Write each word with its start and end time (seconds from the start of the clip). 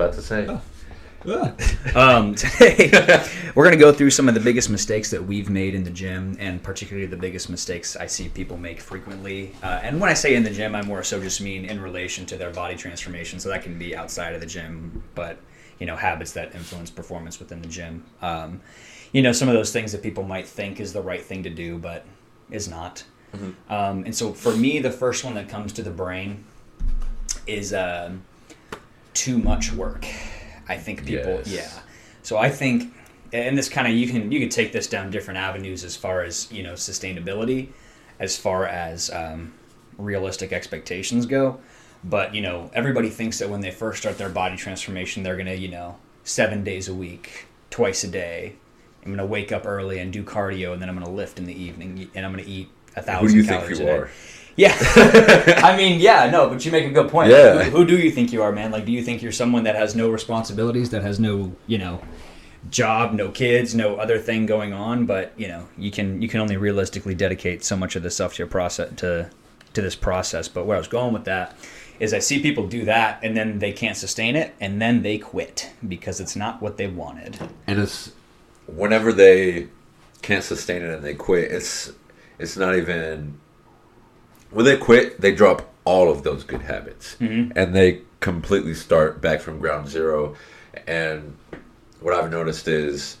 about 0.00 0.14
to 0.14 0.22
say. 0.22 0.60
Um, 1.96 2.36
today, 2.36 2.88
we're 3.56 3.64
going 3.64 3.76
to 3.76 3.84
go 3.84 3.92
through 3.92 4.10
some 4.10 4.28
of 4.28 4.34
the 4.34 4.40
biggest 4.40 4.70
mistakes 4.70 5.10
that 5.10 5.24
we've 5.24 5.50
made 5.50 5.74
in 5.74 5.82
the 5.82 5.90
gym, 5.90 6.36
and 6.38 6.62
particularly 6.62 7.08
the 7.08 7.16
biggest 7.16 7.50
mistakes 7.50 7.96
I 7.96 8.06
see 8.06 8.28
people 8.28 8.56
make 8.56 8.80
frequently. 8.80 9.56
Uh, 9.60 9.80
and 9.82 10.00
when 10.00 10.08
I 10.08 10.14
say 10.14 10.36
in 10.36 10.44
the 10.44 10.50
gym, 10.50 10.76
I 10.76 10.82
more 10.82 11.02
so 11.02 11.20
just 11.20 11.40
mean 11.40 11.64
in 11.64 11.80
relation 11.80 12.24
to 12.26 12.36
their 12.36 12.50
body 12.50 12.76
transformation. 12.76 13.40
So 13.40 13.48
that 13.48 13.64
can 13.64 13.76
be 13.76 13.96
outside 13.96 14.34
of 14.34 14.40
the 14.40 14.46
gym, 14.46 15.02
but 15.16 15.40
you 15.80 15.86
know, 15.86 15.96
habits 15.96 16.30
that 16.34 16.54
influence 16.54 16.90
performance 16.90 17.40
within 17.40 17.60
the 17.60 17.68
gym. 17.68 18.04
Um, 18.22 18.60
you 19.10 19.20
know, 19.20 19.32
some 19.32 19.48
of 19.48 19.54
those 19.54 19.72
things 19.72 19.90
that 19.90 20.04
people 20.04 20.22
might 20.22 20.46
think 20.46 20.78
is 20.78 20.92
the 20.92 21.02
right 21.02 21.24
thing 21.24 21.42
to 21.42 21.50
do, 21.50 21.76
but 21.76 22.04
is 22.48 22.68
not. 22.68 23.02
Um, 23.68 24.04
and 24.04 24.14
so 24.14 24.32
for 24.32 24.54
me, 24.54 24.78
the 24.78 24.92
first 24.92 25.24
one 25.24 25.34
that 25.34 25.48
comes 25.48 25.72
to 25.72 25.82
the 25.82 25.90
brain 25.90 26.44
is 27.48 27.74
um, 27.74 28.22
too 29.18 29.36
much 29.38 29.72
work. 29.72 30.06
I 30.68 30.76
think 30.76 31.04
people, 31.04 31.40
Yes. 31.44 31.48
yeah. 31.48 31.80
So 32.22 32.36
I 32.36 32.50
think, 32.50 32.94
and 33.32 33.58
this 33.58 33.68
kind 33.68 33.86
of 33.88 33.94
you 33.94 34.06
can 34.06 34.30
you 34.30 34.38
can 34.38 34.48
take 34.48 34.72
this 34.72 34.86
down 34.86 35.10
different 35.10 35.38
avenues 35.38 35.82
as 35.82 35.96
far 35.96 36.22
as 36.22 36.50
you 36.52 36.62
know 36.62 36.74
sustainability, 36.74 37.68
as 38.20 38.36
far 38.38 38.66
as 38.66 39.10
um, 39.10 39.52
realistic 39.96 40.52
expectations 40.52 41.26
go. 41.26 41.58
But 42.04 42.34
you 42.34 42.42
know, 42.42 42.70
everybody 42.74 43.10
thinks 43.10 43.38
that 43.40 43.48
when 43.50 43.60
they 43.60 43.70
first 43.72 44.00
start 44.00 44.18
their 44.18 44.28
body 44.28 44.56
transformation, 44.56 45.22
they're 45.24 45.36
gonna 45.36 45.54
you 45.54 45.68
know 45.68 45.96
seven 46.22 46.62
days 46.62 46.88
a 46.88 46.94
week, 46.94 47.46
twice 47.70 48.04
a 48.04 48.08
day. 48.08 48.54
I'm 49.04 49.10
gonna 49.10 49.26
wake 49.26 49.50
up 49.52 49.66
early 49.66 49.98
and 49.98 50.12
do 50.12 50.22
cardio, 50.22 50.72
and 50.74 50.80
then 50.80 50.88
I'm 50.88 50.98
gonna 50.98 51.10
lift 51.10 51.38
in 51.38 51.46
the 51.46 51.60
evening, 51.60 52.10
and 52.14 52.24
I'm 52.24 52.32
gonna 52.32 52.44
eat 52.46 52.68
a 52.94 53.02
thousand. 53.02 53.26
Who 53.26 53.32
do 53.32 53.36
you 53.38 53.44
think 53.44 53.78
you 53.80 53.88
are? 53.88 54.10
Yeah, 54.58 54.76
I 55.62 55.76
mean, 55.76 56.00
yeah, 56.00 56.28
no, 56.30 56.48
but 56.48 56.64
you 56.66 56.72
make 56.72 56.84
a 56.84 56.90
good 56.90 57.08
point. 57.08 57.30
Yeah. 57.30 57.62
Who, 57.62 57.70
who 57.78 57.84
do 57.84 57.96
you 57.96 58.10
think 58.10 58.32
you 58.32 58.42
are, 58.42 58.50
man? 58.50 58.72
Like, 58.72 58.86
do 58.86 58.90
you 58.90 59.04
think 59.04 59.22
you're 59.22 59.30
someone 59.30 59.62
that 59.62 59.76
has 59.76 59.94
no 59.94 60.10
responsibilities, 60.10 60.90
that 60.90 61.02
has 61.02 61.20
no, 61.20 61.54
you 61.68 61.78
know, 61.78 62.00
job, 62.68 63.12
no 63.12 63.30
kids, 63.30 63.76
no 63.76 63.94
other 63.98 64.18
thing 64.18 64.46
going 64.46 64.72
on? 64.72 65.06
But 65.06 65.32
you 65.36 65.46
know, 65.46 65.68
you 65.78 65.92
can 65.92 66.20
you 66.20 66.28
can 66.28 66.40
only 66.40 66.56
realistically 66.56 67.14
dedicate 67.14 67.62
so 67.62 67.76
much 67.76 67.94
of 67.94 68.02
the 68.02 68.10
stuff 68.10 68.34
to 68.34 68.38
your 68.38 68.48
process 68.48 68.92
to 68.96 69.30
to 69.74 69.80
this 69.80 69.94
process. 69.94 70.48
But 70.48 70.66
where 70.66 70.76
I 70.76 70.80
was 70.80 70.88
going 70.88 71.12
with 71.12 71.24
that 71.26 71.56
is, 72.00 72.12
I 72.12 72.18
see 72.18 72.42
people 72.42 72.66
do 72.66 72.84
that, 72.86 73.20
and 73.22 73.36
then 73.36 73.60
they 73.60 73.70
can't 73.72 73.96
sustain 73.96 74.34
it, 74.34 74.56
and 74.60 74.82
then 74.82 75.02
they 75.02 75.18
quit 75.18 75.70
because 75.86 76.18
it's 76.18 76.34
not 76.34 76.60
what 76.60 76.78
they 76.78 76.88
wanted. 76.88 77.38
And 77.68 77.78
it's 77.78 78.10
whenever 78.66 79.12
they 79.12 79.68
can't 80.22 80.42
sustain 80.42 80.82
it 80.82 80.90
and 80.90 81.04
they 81.04 81.14
quit, 81.14 81.52
it's 81.52 81.92
it's 82.40 82.56
not 82.56 82.74
even 82.74 83.38
when 84.50 84.64
they 84.64 84.76
quit, 84.76 85.20
they 85.20 85.32
drop 85.32 85.72
all 85.84 86.10
of 86.10 86.22
those 86.22 86.44
good 86.44 86.62
habits 86.62 87.16
Mm-hmm. 87.20 87.56
and 87.58 87.74
they 87.74 88.02
completely 88.20 88.74
start 88.74 89.20
back 89.20 89.40
from 89.40 89.58
ground 89.58 89.88
zero. 89.88 90.36
And 90.86 91.36
what 92.00 92.14
I've 92.14 92.30
noticed 92.30 92.68
is 92.68 93.16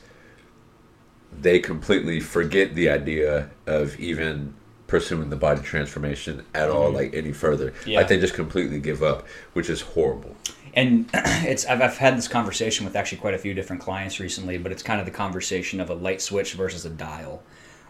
they 1.40 1.58
completely 1.60 2.20
forget 2.20 2.74
the 2.74 2.88
idea 2.88 3.50
of 3.66 3.98
even 4.00 4.54
pursuing 4.86 5.28
the 5.28 5.36
body 5.36 5.60
transformation 5.60 6.44
at 6.54 6.70
all, 6.70 6.90
like 6.90 7.14
any 7.14 7.32
further. 7.32 7.70
Mm-hmm. 7.72 7.90
Yeah. 7.90 7.98
Like 7.98 8.08
they 8.08 8.18
just 8.18 8.34
completely 8.34 8.80
give 8.80 9.02
up, 9.02 9.26
which 9.52 9.68
is 9.68 9.80
horrible. 9.82 10.34
and 10.74 11.08
it's 11.14 11.66
I've, 11.66 11.80
I've 11.82 11.98
had 11.98 12.16
this 12.16 12.28
conversation 12.28 12.84
with 12.86 12.96
actually 12.96 13.18
quite 13.18 13.34
a 13.34 13.38
few 13.38 13.52
different 13.54 13.82
clients 13.82 14.18
recently 14.20 14.58
but 14.58 14.70
it's 14.72 14.82
kind 14.82 15.00
of 15.00 15.06
the 15.06 15.12
conversation 15.12 15.80
of 15.80 15.88
a 15.90 15.94
light 15.94 16.20
switch 16.22 16.52
versus 16.54 16.84
a 16.84 16.90
dial 16.90 17.42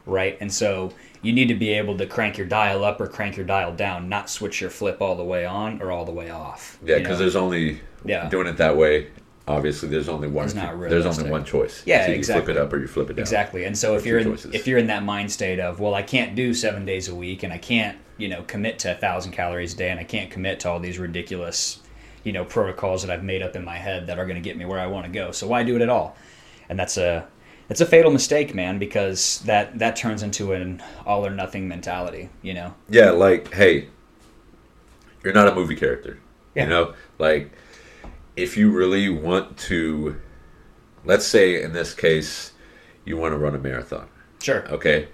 right 0.08 0.36
and 0.40 0.52
so 0.52 0.92
you 1.22 1.32
need 1.32 1.48
to 1.48 1.54
be 1.54 1.70
able 1.70 1.96
to 1.96 2.06
crank 2.06 2.38
your 2.38 2.46
dial 2.46 2.84
up 2.84 3.00
or 3.00 3.06
crank 3.06 3.36
your 3.36 3.46
dial 3.46 3.72
down 3.74 4.08
not 4.08 4.28
switch 4.30 4.60
your 4.60 4.70
flip 4.70 5.00
all 5.02 5.14
the 5.16 5.24
way 5.24 5.44
on 5.44 5.80
or 5.82 5.90
all 5.92 6.04
the 6.04 6.12
way 6.12 6.30
off 6.30 6.78
Yeah, 6.84 6.98
because 6.98 7.18
there's 7.18 7.36
only 7.36 7.80
Yeah. 8.04 8.28
doing 8.28 8.46
it 8.46 8.56
that 8.58 8.76
way. 8.76 9.08
Obviously, 9.48 9.88
there's 9.88 10.10
only 10.10 10.28
one. 10.28 10.46
There's 10.48 11.06
only 11.06 11.30
one 11.30 11.42
choice. 11.42 11.82
Yeah, 11.86 12.04
so 12.04 12.10
you 12.10 12.16
exactly. 12.18 12.44
flip 12.44 12.56
it 12.56 12.60
up 12.62 12.70
or 12.70 12.78
you 12.78 12.86
flip 12.86 13.08
it 13.08 13.14
down. 13.14 13.22
Exactly. 13.22 13.64
And 13.64 13.76
so 13.76 13.96
if 13.96 14.04
you're 14.04 14.18
in, 14.18 14.26
choices. 14.26 14.54
if 14.54 14.66
you're 14.66 14.76
in 14.78 14.88
that 14.88 15.04
mind 15.04 15.32
state 15.32 15.58
of 15.58 15.80
well, 15.80 15.94
I 15.94 16.02
can't 16.02 16.34
do 16.34 16.52
seven 16.52 16.84
days 16.84 17.08
a 17.08 17.14
week, 17.14 17.42
and 17.44 17.50
I 17.52 17.56
can't 17.56 17.96
you 18.18 18.28
know 18.28 18.42
commit 18.42 18.78
to 18.80 18.92
a 18.92 18.94
thousand 18.94 19.32
calories 19.32 19.72
a 19.72 19.76
day, 19.78 19.88
and 19.90 19.98
I 19.98 20.04
can't 20.04 20.30
commit 20.30 20.60
to 20.60 20.68
all 20.68 20.78
these 20.80 20.98
ridiculous 20.98 21.80
you 22.24 22.32
know 22.32 22.44
protocols 22.44 23.00
that 23.02 23.10
I've 23.10 23.24
made 23.24 23.40
up 23.40 23.56
in 23.56 23.64
my 23.64 23.78
head 23.78 24.06
that 24.08 24.18
are 24.18 24.26
going 24.26 24.36
to 24.36 24.42
get 24.42 24.58
me 24.58 24.66
where 24.66 24.78
I 24.80 24.86
want 24.86 25.06
to 25.06 25.10
go. 25.12 25.30
So 25.32 25.46
why 25.46 25.62
do 25.62 25.76
it 25.76 25.80
at 25.82 25.88
all? 25.88 26.14
And 26.68 26.78
that's 26.78 26.98
a 26.98 27.26
it's 27.68 27.80
a 27.80 27.86
fatal 27.86 28.10
mistake, 28.10 28.54
man, 28.54 28.78
because 28.78 29.40
that 29.40 29.78
that 29.78 29.96
turns 29.96 30.22
into 30.22 30.52
an 30.52 30.82
all 31.04 31.24
or 31.24 31.30
nothing 31.30 31.68
mentality. 31.68 32.30
You 32.42 32.54
know. 32.54 32.74
Yeah, 32.88 33.10
like 33.10 33.52
hey, 33.52 33.88
you're 35.22 35.34
not 35.34 35.48
a 35.48 35.54
movie 35.54 35.76
character. 35.76 36.18
Yeah. 36.54 36.64
You 36.64 36.68
know, 36.70 36.94
like 37.18 37.52
if 38.36 38.56
you 38.56 38.70
really 38.70 39.08
want 39.08 39.58
to, 39.58 40.20
let's 41.04 41.26
say 41.26 41.62
in 41.62 41.72
this 41.72 41.92
case, 41.92 42.52
you 43.04 43.16
want 43.16 43.32
to 43.32 43.38
run 43.38 43.54
a 43.54 43.58
marathon. 43.58 44.08
Sure. 44.40 44.66
Okay, 44.68 45.08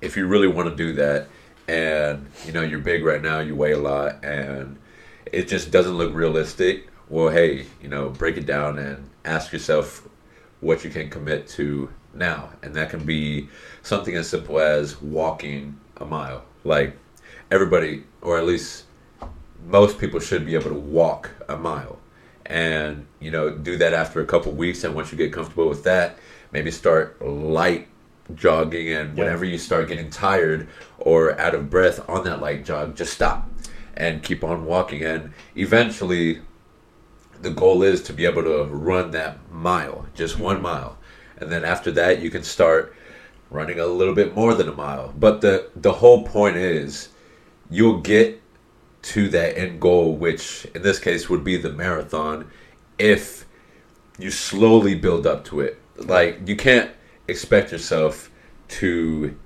if 0.00 0.16
you 0.16 0.26
really 0.26 0.48
want 0.48 0.68
to 0.68 0.74
do 0.74 0.92
that, 0.94 1.28
and 1.68 2.26
you 2.44 2.52
know 2.52 2.62
you're 2.62 2.80
big 2.80 3.04
right 3.04 3.22
now, 3.22 3.38
you 3.38 3.54
weigh 3.54 3.72
a 3.72 3.78
lot, 3.78 4.24
and 4.24 4.78
it 5.26 5.46
just 5.46 5.70
doesn't 5.70 5.96
look 5.96 6.12
realistic. 6.12 6.88
Well, 7.08 7.28
hey, 7.28 7.66
you 7.82 7.88
know, 7.88 8.08
break 8.08 8.36
it 8.36 8.46
down 8.46 8.78
and 8.78 9.08
ask 9.24 9.52
yourself 9.52 10.08
what 10.60 10.84
you 10.84 10.90
can 10.90 11.10
commit 11.10 11.48
to 11.48 11.90
now, 12.14 12.50
and 12.62 12.74
that 12.74 12.90
can 12.90 13.04
be 13.04 13.48
something 13.82 14.14
as 14.14 14.28
simple 14.28 14.60
as 14.60 15.00
walking 15.00 15.78
a 15.96 16.04
mile. 16.04 16.44
Like 16.64 16.96
everybody, 17.50 18.04
or 18.22 18.38
at 18.38 18.46
least 18.46 18.84
most 19.66 19.98
people, 19.98 20.20
should 20.20 20.46
be 20.46 20.54
able 20.54 20.70
to 20.70 20.74
walk 20.74 21.30
a 21.48 21.56
mile, 21.56 21.98
and 22.46 23.06
you 23.20 23.30
know, 23.30 23.50
do 23.50 23.76
that 23.78 23.92
after 23.92 24.20
a 24.20 24.26
couple 24.26 24.52
weeks. 24.52 24.84
And 24.84 24.94
once 24.94 25.12
you 25.12 25.18
get 25.18 25.32
comfortable 25.32 25.68
with 25.68 25.84
that, 25.84 26.18
maybe 26.52 26.70
start 26.70 27.20
light 27.22 27.88
jogging 28.34 28.92
and 28.92 29.16
Yeah. 29.16 29.24
whenever 29.24 29.44
you 29.44 29.58
start 29.58 29.88
getting 29.88 30.10
tired 30.10 30.68
or 30.98 31.38
out 31.40 31.54
of 31.54 31.68
breath 31.68 32.08
on 32.08 32.24
that 32.24 32.40
light 32.40 32.64
jog 32.64 32.94
just 32.94 33.12
stop 33.12 33.48
and 33.96 34.22
keep 34.22 34.44
on 34.44 34.64
walking 34.66 35.02
and 35.02 35.32
eventually 35.56 36.40
the 37.42 37.50
goal 37.50 37.82
is 37.82 38.00
to 38.02 38.12
be 38.12 38.24
able 38.26 38.42
to 38.44 38.64
run 38.70 39.10
that 39.10 39.38
mile 39.50 40.06
just 40.14 40.38
one 40.38 40.62
mile 40.62 40.96
and 41.40 41.50
then 41.50 41.64
after 41.64 41.90
that 41.90 42.20
you 42.20 42.30
can 42.30 42.42
start 42.42 42.94
running 43.50 43.80
a 43.80 43.86
little 43.86 44.14
bit 44.14 44.34
more 44.34 44.54
than 44.54 44.68
a 44.68 44.72
mile 44.72 45.12
but 45.18 45.40
the 45.40 45.70
the 45.76 45.92
whole 45.94 46.24
point 46.24 46.56
is 46.56 47.08
you'll 47.68 48.00
get 48.00 48.40
to 49.02 49.28
that 49.28 49.56
end 49.56 49.80
goal 49.80 50.14
which 50.14 50.66
in 50.74 50.82
this 50.82 50.98
case 50.98 51.28
would 51.28 51.42
be 51.42 51.56
the 51.56 51.72
marathon 51.72 52.48
if 52.98 53.46
you 54.18 54.30
slowly 54.30 54.94
build 54.94 55.26
up 55.26 55.44
to 55.46 55.60
it. 55.60 55.80
Like 55.96 56.46
you 56.46 56.56
can't 56.56 56.90
expect 57.26 57.72
yourself 57.72 58.30
to 58.68 59.36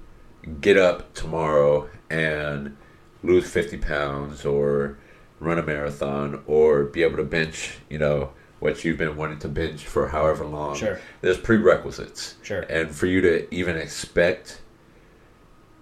get 0.60 0.76
up 0.76 1.14
tomorrow 1.14 1.88
and 2.10 2.76
lose 3.22 3.48
50 3.50 3.78
pounds 3.78 4.44
or 4.44 4.98
run 5.40 5.58
a 5.58 5.62
marathon 5.62 6.42
or 6.46 6.84
be 6.84 7.02
able 7.02 7.16
to 7.16 7.24
bench, 7.24 7.78
you 7.88 7.98
know, 7.98 8.30
what 8.64 8.82
you've 8.82 8.96
been 8.96 9.14
wanting 9.14 9.38
to 9.38 9.46
binge 9.46 9.84
for 9.84 10.08
however 10.08 10.46
long. 10.46 10.74
Sure. 10.74 10.98
There's 11.20 11.36
prerequisites. 11.36 12.36
Sure. 12.42 12.62
And 12.62 12.90
for 12.90 13.04
you 13.04 13.20
to 13.20 13.54
even 13.54 13.76
expect 13.76 14.62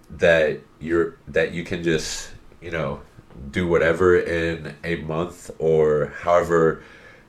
that 0.09 0.59
you're 0.81 1.15
that 1.29 1.53
you 1.53 1.63
can 1.63 1.81
just, 1.81 2.31
you 2.61 2.71
know, 2.71 2.99
do 3.51 3.65
whatever 3.65 4.17
in 4.17 4.75
a 4.83 4.97
month 4.97 5.49
or 5.59 6.07
however 6.23 6.83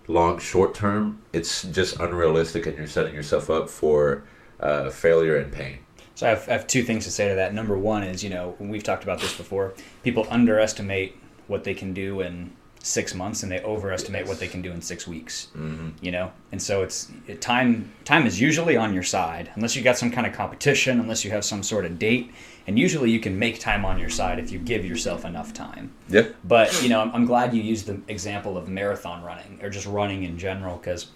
long 0.09 0.41
short 0.41 0.75
term, 0.75 1.23
it's 1.33 1.63
just 1.63 2.01
unrealistic 2.01 2.67
and 2.67 2.77
you're 2.77 2.89
setting 2.89 3.15
yourself 3.15 3.49
up 3.49 3.71
for 3.71 4.25
uh, 4.59 4.91
failure 4.91 5.37
and 5.37 5.53
pain. 5.53 5.79
So 6.17 6.27
I 6.27 6.31
have, 6.31 6.49
I 6.49 6.53
have 6.53 6.67
two 6.67 6.83
things 6.83 7.05
to 7.05 7.13
say 7.13 7.29
to 7.29 7.37
that. 7.37 7.55
Number 7.55 7.79
one 7.79 8.03
is, 8.03 8.25
you 8.25 8.31
know, 8.31 8.57
we've 8.59 8.83
talked 8.83 9.05
about 9.05 9.21
this 9.21 9.37
before, 9.37 9.75
people 10.03 10.27
underestimate 10.31 11.17
what 11.47 11.63
they 11.63 11.75
can 11.75 11.95
do 11.95 12.23
in 12.23 12.51
six 12.85 13.15
months, 13.15 13.43
and 13.43 13.51
they 13.51 13.61
overestimate 13.63 14.27
what 14.27 14.39
they 14.39 14.47
can 14.47 14.63
do 14.63 14.71
in 14.71 14.81
six 14.81 15.07
weeks. 15.07 15.49
Mm-hmm. 15.57 15.91
You 16.01 16.13
know, 16.13 16.33
and 16.53 16.63
so 16.63 16.83
it's 16.83 17.11
it, 17.27 17.41
time. 17.41 17.93
Time 18.05 18.27
is 18.27 18.41
usually 18.41 18.77
on 18.77 18.93
your 18.93 19.03
side, 19.03 19.51
unless 19.55 19.75
you 19.75 19.83
got 19.83 19.99
some 19.99 20.11
kind 20.11 20.27
of 20.27 20.33
competition, 20.33 21.01
unless 21.01 21.25
you 21.25 21.31
have 21.31 21.45
some 21.45 21.63
sort 21.63 21.85
of 21.85 21.99
date, 21.99 22.33
and 22.67 22.79
usually 22.79 23.11
you 23.11 23.21
can 23.21 23.39
make 23.39 23.59
time 23.59 23.85
on 23.85 23.99
your 23.99 24.11
side 24.11 24.39
if 24.39 24.51
you 24.51 24.59
give 24.59 24.85
yourself 24.85 25.25
enough 25.25 25.53
time. 25.53 25.93
Yeah. 26.09 26.29
But 26.45 26.83
you 26.83 26.89
know, 26.89 27.01
I'm, 27.01 27.11
I'm 27.15 27.25
glad 27.25 27.55
you 27.55 27.63
used 27.63 27.87
the 27.87 28.01
example 28.09 28.57
of 28.57 28.69
marathon 28.69 29.23
running 29.23 29.59
or 29.63 29.71
just 29.71 29.87
running 29.87 30.25
in 30.25 30.39
general 30.39 30.77
because, 30.77 31.07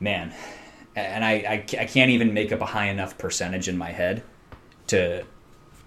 man, 0.00 0.32
and 0.94 1.24
I, 1.24 1.32
I, 1.32 1.54
I 1.80 1.86
can't 1.86 2.10
even 2.10 2.34
make 2.34 2.52
up 2.52 2.60
a 2.60 2.66
high 2.66 2.88
enough 2.88 3.18
percentage 3.18 3.68
in 3.68 3.76
my 3.76 3.90
head 3.90 4.22
to 4.88 5.24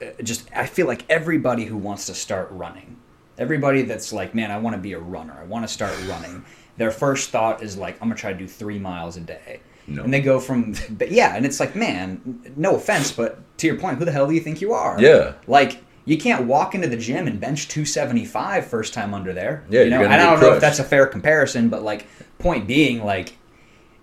uh, 0.01 0.06
just 0.24 0.50
I 0.54 0.66
feel 0.66 0.88
like 0.88 1.06
everybody 1.10 1.66
who 1.66 1.78
wants 1.78 2.06
to 2.07 2.13
start 2.13 2.50
running, 2.51 2.98
everybody 3.38 3.84
that's 3.84 4.14
like, 4.14 4.34
man, 4.36 4.52
I 4.52 4.58
want 4.58 4.76
to 4.76 4.82
be 4.82 4.94
a 4.94 5.00
runner, 5.00 5.38
I 5.40 5.44
want 5.46 5.68
to 5.68 5.74
start 5.74 5.94
running. 6.08 6.44
Their 6.78 6.92
first 6.92 7.30
thought 7.30 7.64
is 7.64 7.78
like, 7.78 7.96
I'm 8.02 8.10
gonna 8.10 8.20
try 8.20 8.34
to 8.34 8.38
do 8.38 8.48
three 8.48 8.80
miles 8.80 9.18
a 9.18 9.22
day. 9.22 9.62
No. 9.88 10.04
And 10.04 10.14
they 10.14 10.22
go 10.22 10.40
from, 10.40 10.76
but 10.92 11.12
yeah, 11.12 11.36
and 11.36 11.46
it's 11.46 11.60
like, 11.60 11.76
man, 11.76 12.54
no 12.56 12.76
offense, 12.76 13.12
but 13.12 13.40
to 13.60 13.68
your 13.68 13.78
point, 13.78 14.00
who 14.00 14.06
the 14.06 14.12
hell 14.12 14.28
do 14.28 14.34
you 14.34 14.42
think 14.42 14.60
you 14.60 14.74
are? 14.74 15.00
Yeah. 15.00 15.34
Like, 15.48 15.84
you 16.06 16.18
can't 16.18 16.46
walk 16.46 16.76
into 16.76 16.88
the 16.88 16.98
gym 16.98 17.28
and 17.28 17.40
bench 17.40 17.68
275 17.68 18.68
first 18.68 18.94
time 18.94 19.14
under 19.14 19.32
there. 19.32 19.64
Yeah, 19.70 19.84
you 19.84 19.90
know, 19.90 20.04
and 20.04 20.14
I 20.14 20.18
don't 20.18 20.40
know 20.40 20.54
if 20.54 20.62
that's 20.62 20.80
a 20.80 20.84
fair 20.84 21.06
comparison, 21.08 21.70
but 21.70 21.84
like 21.84 22.08
point 22.40 22.68
being, 22.68 23.04
like, 23.04 23.38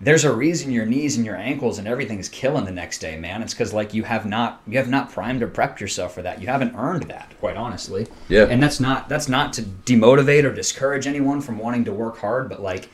there's 0.03 0.25
a 0.25 0.35
reason 0.35 0.73
your 0.73 0.85
knees 0.85 1.17
and 1.17 1.25
your 1.25 1.37
ankles 1.37 1.79
and 1.79 1.87
everything 1.87 2.19
is 2.19 2.29
killing 2.29 2.65
the 2.65 2.73
next 2.73 2.99
day, 2.99 3.17
man. 3.17 3.41
It's 3.41 3.55
because 3.55 3.73
like 3.73 3.95
you 3.95 4.03
have 4.03 4.27
not 4.27 4.61
you 4.67 4.77
have 4.79 4.89
not 4.89 5.13
primed 5.13 5.43
or 5.43 5.49
prepped 5.49 5.79
yourself 5.79 6.13
for 6.13 6.23
that. 6.23 6.41
You 6.41 6.49
haven't 6.49 6.75
earned 6.75 7.05
that, 7.05 7.33
quite 7.39 7.57
honestly. 7.57 8.09
Yeah. 8.29 8.47
And 8.47 8.61
that's 8.61 8.81
not 8.81 9.09
that's 9.09 9.29
not 9.29 9.53
to 9.55 9.63
demotivate 9.63 10.43
or 10.43 10.53
discourage 10.53 11.07
anyone 11.07 11.41
from 11.41 11.57
wanting 11.57 11.85
to 11.85 11.93
work 11.93 12.19
hard, 12.19 12.49
but 12.49 12.61
like 12.61 12.89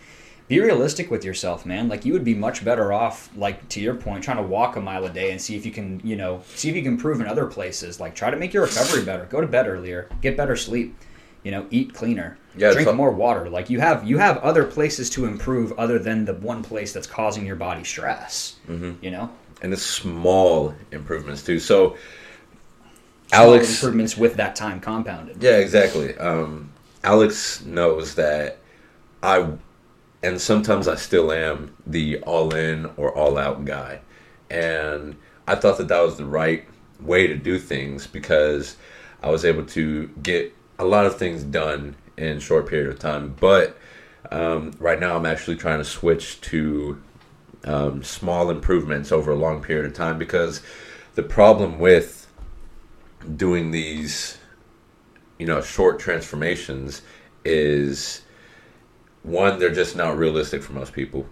be 0.48 0.60
realistic 0.60 1.10
with 1.10 1.24
yourself, 1.24 1.64
man. 1.64 1.88
Like 1.88 2.04
you 2.04 2.12
would 2.12 2.24
be 2.24 2.34
much 2.34 2.62
better 2.62 2.92
off, 2.92 3.30
like 3.34 3.66
to 3.70 3.80
your 3.80 3.94
point, 3.94 4.22
trying 4.22 4.36
to 4.36 4.42
walk 4.42 4.76
a 4.76 4.80
mile 4.80 5.06
a 5.06 5.10
day 5.10 5.30
and 5.30 5.40
see 5.40 5.56
if 5.56 5.64
you 5.64 5.72
can, 5.72 6.00
you 6.04 6.16
know, 6.16 6.42
see 6.54 6.68
if 6.68 6.76
you 6.76 6.82
can 6.82 6.92
improve 6.92 7.22
in 7.22 7.26
other 7.26 7.46
places. 7.46 8.00
Like 8.00 8.14
try 8.14 8.30
to 8.30 8.36
make 8.36 8.52
your 8.52 8.64
recovery 8.64 9.02
better. 9.02 9.24
Go 9.24 9.40
to 9.40 9.46
bed 9.46 9.66
earlier. 9.66 10.10
Get 10.20 10.36
better 10.36 10.56
sleep. 10.56 10.94
You 11.42 11.52
know, 11.52 11.66
eat 11.70 11.94
cleaner. 11.94 12.36
Yeah, 12.58 12.72
drink 12.72 12.94
more 12.94 13.10
water. 13.10 13.48
Like 13.48 13.70
you 13.70 13.80
have 13.80 14.06
you 14.06 14.18
have 14.18 14.38
other 14.38 14.64
places 14.64 15.08
to 15.10 15.24
improve 15.24 15.72
other 15.78 15.98
than 15.98 16.24
the 16.24 16.34
one 16.34 16.62
place 16.62 16.92
that's 16.92 17.06
causing 17.06 17.46
your 17.46 17.56
body 17.56 17.84
stress. 17.84 18.56
Mm-hmm. 18.68 19.04
You 19.04 19.10
know, 19.10 19.30
and 19.62 19.72
it's 19.72 19.82
small 19.82 20.74
improvements 20.92 21.42
too. 21.42 21.58
So, 21.58 21.96
Small 23.28 23.54
Alex, 23.54 23.70
improvements 23.70 24.16
with 24.16 24.34
that 24.36 24.56
time 24.56 24.80
compounded. 24.80 25.42
yeah, 25.42 25.56
exactly. 25.58 26.16
Um, 26.16 26.72
Alex 27.04 27.64
knows 27.64 28.14
that 28.16 28.58
I, 29.22 29.48
and 30.22 30.40
sometimes 30.40 30.88
I 30.88 30.96
still 30.96 31.30
am 31.32 31.74
the 31.86 32.18
all 32.22 32.54
in 32.54 32.86
or 32.96 33.14
all 33.14 33.38
out 33.38 33.64
guy, 33.64 34.00
and 34.50 35.16
I 35.46 35.54
thought 35.54 35.78
that 35.78 35.88
that 35.88 36.00
was 36.00 36.16
the 36.16 36.24
right 36.24 36.64
way 37.00 37.26
to 37.26 37.36
do 37.36 37.58
things 37.58 38.06
because 38.06 38.76
I 39.22 39.30
was 39.30 39.44
able 39.44 39.64
to 39.66 40.08
get 40.22 40.54
a 40.78 40.84
lot 40.84 41.06
of 41.06 41.18
things 41.18 41.42
done 41.42 41.96
in 42.18 42.40
short 42.40 42.68
period 42.68 42.88
of 42.88 42.98
time. 42.98 43.34
But 43.38 43.78
um, 44.30 44.72
right 44.78 45.00
now, 45.00 45.16
I'm 45.16 45.26
actually 45.26 45.56
trying 45.56 45.78
to 45.78 45.84
switch 45.84 46.40
to 46.42 47.00
um, 47.64 48.02
small 48.02 48.50
improvements 48.50 49.12
over 49.12 49.30
a 49.30 49.36
long 49.36 49.62
period 49.62 49.86
of 49.86 49.94
time 49.94 50.18
because 50.18 50.62
the 51.14 51.22
problem 51.22 51.78
with 51.78 52.26
doing 53.36 53.70
these 53.72 54.38
you 55.38 55.46
know 55.46 55.60
short 55.60 55.98
transformations 55.98 57.02
is 57.44 58.22
one 59.22 59.58
they're 59.58 59.74
just 59.74 59.96
not 59.96 60.16
realistic 60.16 60.62
for 60.62 60.72
most 60.72 60.92
people 60.92 61.26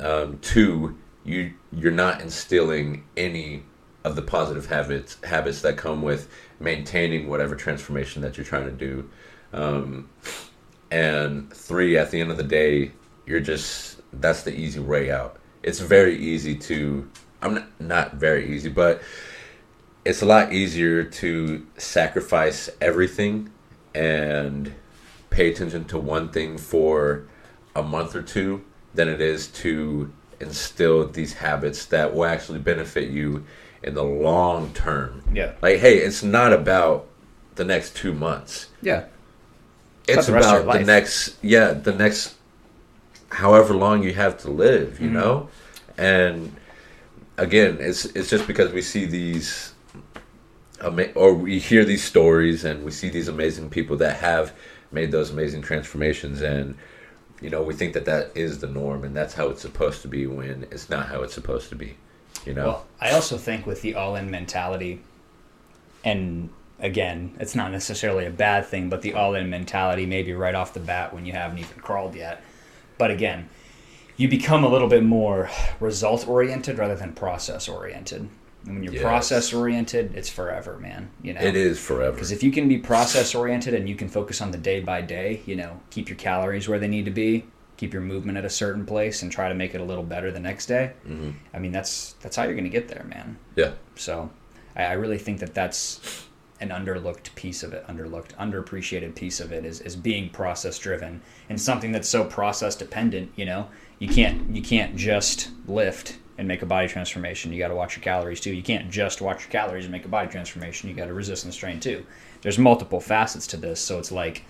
um, 0.00 0.38
two 0.40 0.96
you 1.24 1.52
you're 1.72 1.92
not 1.92 2.20
instilling 2.20 3.04
any 3.16 3.62
of 4.04 4.16
the 4.16 4.22
positive 4.22 4.66
habits 4.66 5.18
habits 5.24 5.60
that 5.60 5.76
come 5.76 6.00
with 6.00 6.30
maintaining 6.58 7.28
whatever 7.28 7.54
transformation 7.54 8.22
that 8.22 8.36
you're 8.36 8.46
trying 8.46 8.64
to 8.64 8.72
do 8.72 9.08
um, 9.52 10.08
and 10.90 11.52
three 11.52 11.96
at 11.96 12.10
the 12.10 12.20
end 12.20 12.30
of 12.30 12.36
the 12.36 12.42
day 12.42 12.92
you're 13.26 13.40
just 13.40 14.00
that's 14.20 14.42
the 14.42 14.54
easy 14.54 14.80
way 14.80 15.10
out 15.10 15.36
it's 15.62 15.80
very 15.80 16.16
easy 16.16 16.54
to 16.54 17.08
i'm 17.42 17.54
not, 17.54 17.80
not 17.80 18.14
very 18.14 18.54
easy 18.54 18.68
but 18.68 19.02
it's 20.04 20.22
a 20.22 20.26
lot 20.26 20.52
easier 20.52 21.02
to 21.02 21.66
sacrifice 21.76 22.70
everything 22.80 23.50
and 23.94 24.72
pay 25.30 25.50
attention 25.50 25.84
to 25.84 25.98
one 25.98 26.28
thing 26.28 26.56
for 26.56 27.26
a 27.74 27.82
month 27.82 28.14
or 28.14 28.22
two 28.22 28.64
than 28.94 29.08
it 29.08 29.20
is 29.20 29.48
to 29.48 30.12
instill 30.40 31.06
these 31.08 31.34
habits 31.34 31.86
that 31.86 32.14
will 32.14 32.24
actually 32.24 32.58
benefit 32.58 33.10
you 33.10 33.44
in 33.82 33.94
the 33.94 34.04
long 34.04 34.72
term. 34.72 35.22
Yeah. 35.32 35.52
Like, 35.62 35.78
hey, 35.78 35.98
it's 35.98 36.22
not 36.22 36.52
about 36.52 37.08
the 37.54 37.64
next 37.64 37.96
two 37.96 38.12
months. 38.12 38.68
Yeah. 38.82 39.06
It's 40.08 40.26
the 40.26 40.36
about 40.36 40.72
the 40.72 40.84
next, 40.84 41.36
yeah, 41.42 41.72
the 41.72 41.92
next, 41.92 42.34
however 43.30 43.74
long 43.74 44.02
you 44.02 44.14
have 44.14 44.38
to 44.38 44.50
live, 44.50 44.94
Mm-hmm. 44.94 45.04
you 45.04 45.10
know, 45.10 45.48
and 45.98 46.54
again, 47.36 47.78
it's 47.80 48.04
it's 48.06 48.30
just 48.30 48.46
because 48.46 48.72
we 48.72 48.82
see 48.82 49.04
these, 49.04 49.72
ama- 50.82 51.12
or 51.14 51.34
we 51.34 51.58
hear 51.58 51.84
these 51.84 52.04
stories 52.04 52.64
and 52.64 52.84
we 52.84 52.90
see 52.90 53.08
these 53.08 53.28
amazing 53.28 53.70
people 53.70 53.96
that 53.98 54.16
have 54.16 54.52
made 54.92 55.10
those 55.10 55.30
amazing 55.30 55.62
transformations, 55.62 56.40
and 56.42 56.76
you 57.42 57.50
know, 57.50 57.62
we 57.62 57.74
think 57.74 57.92
that 57.94 58.04
that 58.06 58.30
is 58.34 58.60
the 58.60 58.66
norm 58.66 59.04
and 59.04 59.14
that's 59.14 59.34
how 59.34 59.48
it's 59.48 59.60
supposed 59.60 60.00
to 60.02 60.08
be 60.08 60.26
when 60.26 60.66
it's 60.70 60.88
not 60.88 61.06
how 61.08 61.22
it's 61.22 61.34
supposed 61.34 61.68
to 61.68 61.74
be, 61.74 61.96
you 62.46 62.54
know. 62.54 62.66
Well, 62.66 62.86
I 63.00 63.10
also 63.10 63.36
think 63.36 63.66
with 63.66 63.82
the 63.82 63.94
all-in 63.94 64.30
mentality, 64.30 65.00
and 66.04 66.48
again, 66.78 67.34
it's 67.40 67.54
not 67.54 67.72
necessarily 67.72 68.26
a 68.26 68.30
bad 68.30 68.66
thing, 68.66 68.88
but 68.88 69.02
the 69.02 69.14
all-in 69.14 69.48
mentality 69.50 70.06
maybe 70.06 70.32
right 70.32 70.54
off 70.54 70.74
the 70.74 70.80
bat 70.80 71.12
when 71.14 71.24
you 71.26 71.32
haven't 71.32 71.58
even 71.58 71.78
crawled 71.80 72.14
yet. 72.14 72.42
But 72.98 73.10
again, 73.10 73.48
you 74.16 74.28
become 74.28 74.64
a 74.64 74.68
little 74.68 74.88
bit 74.88 75.02
more 75.02 75.50
result-oriented 75.80 76.78
rather 76.78 76.94
than 76.96 77.12
process-oriented. 77.12 78.28
And 78.66 78.74
when 78.74 78.82
you're 78.82 78.94
Yes. 78.94 79.02
process-oriented, 79.02 80.14
it's 80.16 80.28
forever, 80.28 80.78
man. 80.78 81.10
You 81.22 81.34
know, 81.34 81.40
it 81.40 81.54
is 81.56 81.78
forever. 81.78 82.12
because 82.12 82.32
if 82.32 82.42
you 82.42 82.50
can 82.50 82.68
be 82.68 82.78
process 82.78 83.34
oriented 83.34 83.74
and 83.74 83.88
you 83.88 83.94
can 83.94 84.08
focus 84.08 84.40
on 84.40 84.50
the 84.50 84.58
day 84.58 84.80
by 84.80 85.02
day, 85.02 85.40
you 85.46 85.54
know, 85.56 85.80
keep 85.90 86.08
your 86.08 86.16
calories 86.16 86.68
where 86.68 86.78
they 86.78 86.88
need 86.88 87.04
to 87.04 87.10
be, 87.10 87.44
keep 87.76 87.92
your 87.92 88.02
movement 88.02 88.38
at 88.38 88.44
a 88.44 88.50
certain 88.50 88.84
place, 88.86 89.22
and 89.22 89.30
try 89.30 89.48
to 89.48 89.54
make 89.54 89.74
it 89.74 89.80
a 89.80 89.84
little 89.84 90.02
better 90.02 90.32
the 90.32 90.40
next 90.40 90.66
day. 90.66 90.92
Mhm. 91.08 91.34
I 91.54 91.58
mean, 91.58 91.72
that's 91.72 92.14
that's 92.22 92.34
how 92.36 92.42
you're 92.44 92.54
going 92.54 92.64
to 92.64 92.70
get 92.70 92.88
there, 92.88 93.04
man. 93.08 93.36
Yeah. 93.54 93.72
So, 93.94 94.30
I, 94.74 94.84
I 94.84 94.92
really 94.94 95.18
think 95.18 95.38
that 95.40 95.54
that's 95.54 96.25
an 96.60 96.70
underlooked 96.70 97.34
piece 97.34 97.62
of 97.62 97.72
it, 97.72 97.86
underlooked, 97.86 98.34
underappreciated 98.36 99.14
piece 99.14 99.40
of 99.40 99.52
it 99.52 99.64
is, 99.64 99.80
is 99.80 99.96
being 99.96 100.30
process 100.30 100.78
driven 100.78 101.20
and 101.48 101.60
something 101.60 101.92
that's 101.92 102.08
so 102.08 102.24
process 102.24 102.74
dependent. 102.74 103.30
You 103.36 103.44
know, 103.46 103.68
you 103.98 104.08
can't 104.08 104.54
you 104.54 104.62
can't 104.62 104.96
just 104.96 105.50
lift 105.66 106.18
and 106.38 106.46
make 106.46 106.62
a 106.62 106.66
body 106.66 106.88
transformation. 106.88 107.52
You 107.52 107.58
got 107.58 107.68
to 107.68 107.74
watch 107.74 107.96
your 107.96 108.02
calories 108.02 108.40
too. 108.40 108.52
You 108.52 108.62
can't 108.62 108.90
just 108.90 109.20
watch 109.20 109.42
your 109.42 109.50
calories 109.50 109.84
and 109.84 109.92
make 109.92 110.04
a 110.04 110.08
body 110.08 110.28
transformation. 110.30 110.88
You 110.88 110.94
got 110.94 111.06
to 111.06 111.14
resist 111.14 111.44
and 111.44 111.52
strain 111.52 111.80
too. 111.80 112.04
There's 112.42 112.58
multiple 112.58 113.00
facets 113.00 113.46
to 113.48 113.56
this, 113.56 113.80
so 113.80 113.98
it's 113.98 114.12
like 114.12 114.44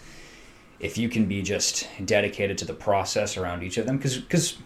if 0.81 0.99
you 0.99 1.09
can 1.09 1.26
be 1.26 1.43
just 1.43 1.88
dedicated 2.05 2.59
to 2.59 2.64
the 2.64 2.75
process 2.75 3.37
around 3.37 3.62
each 3.62 3.79
of 3.79 3.87
them, 3.87 3.97
because 3.97 4.19
because 4.19 4.59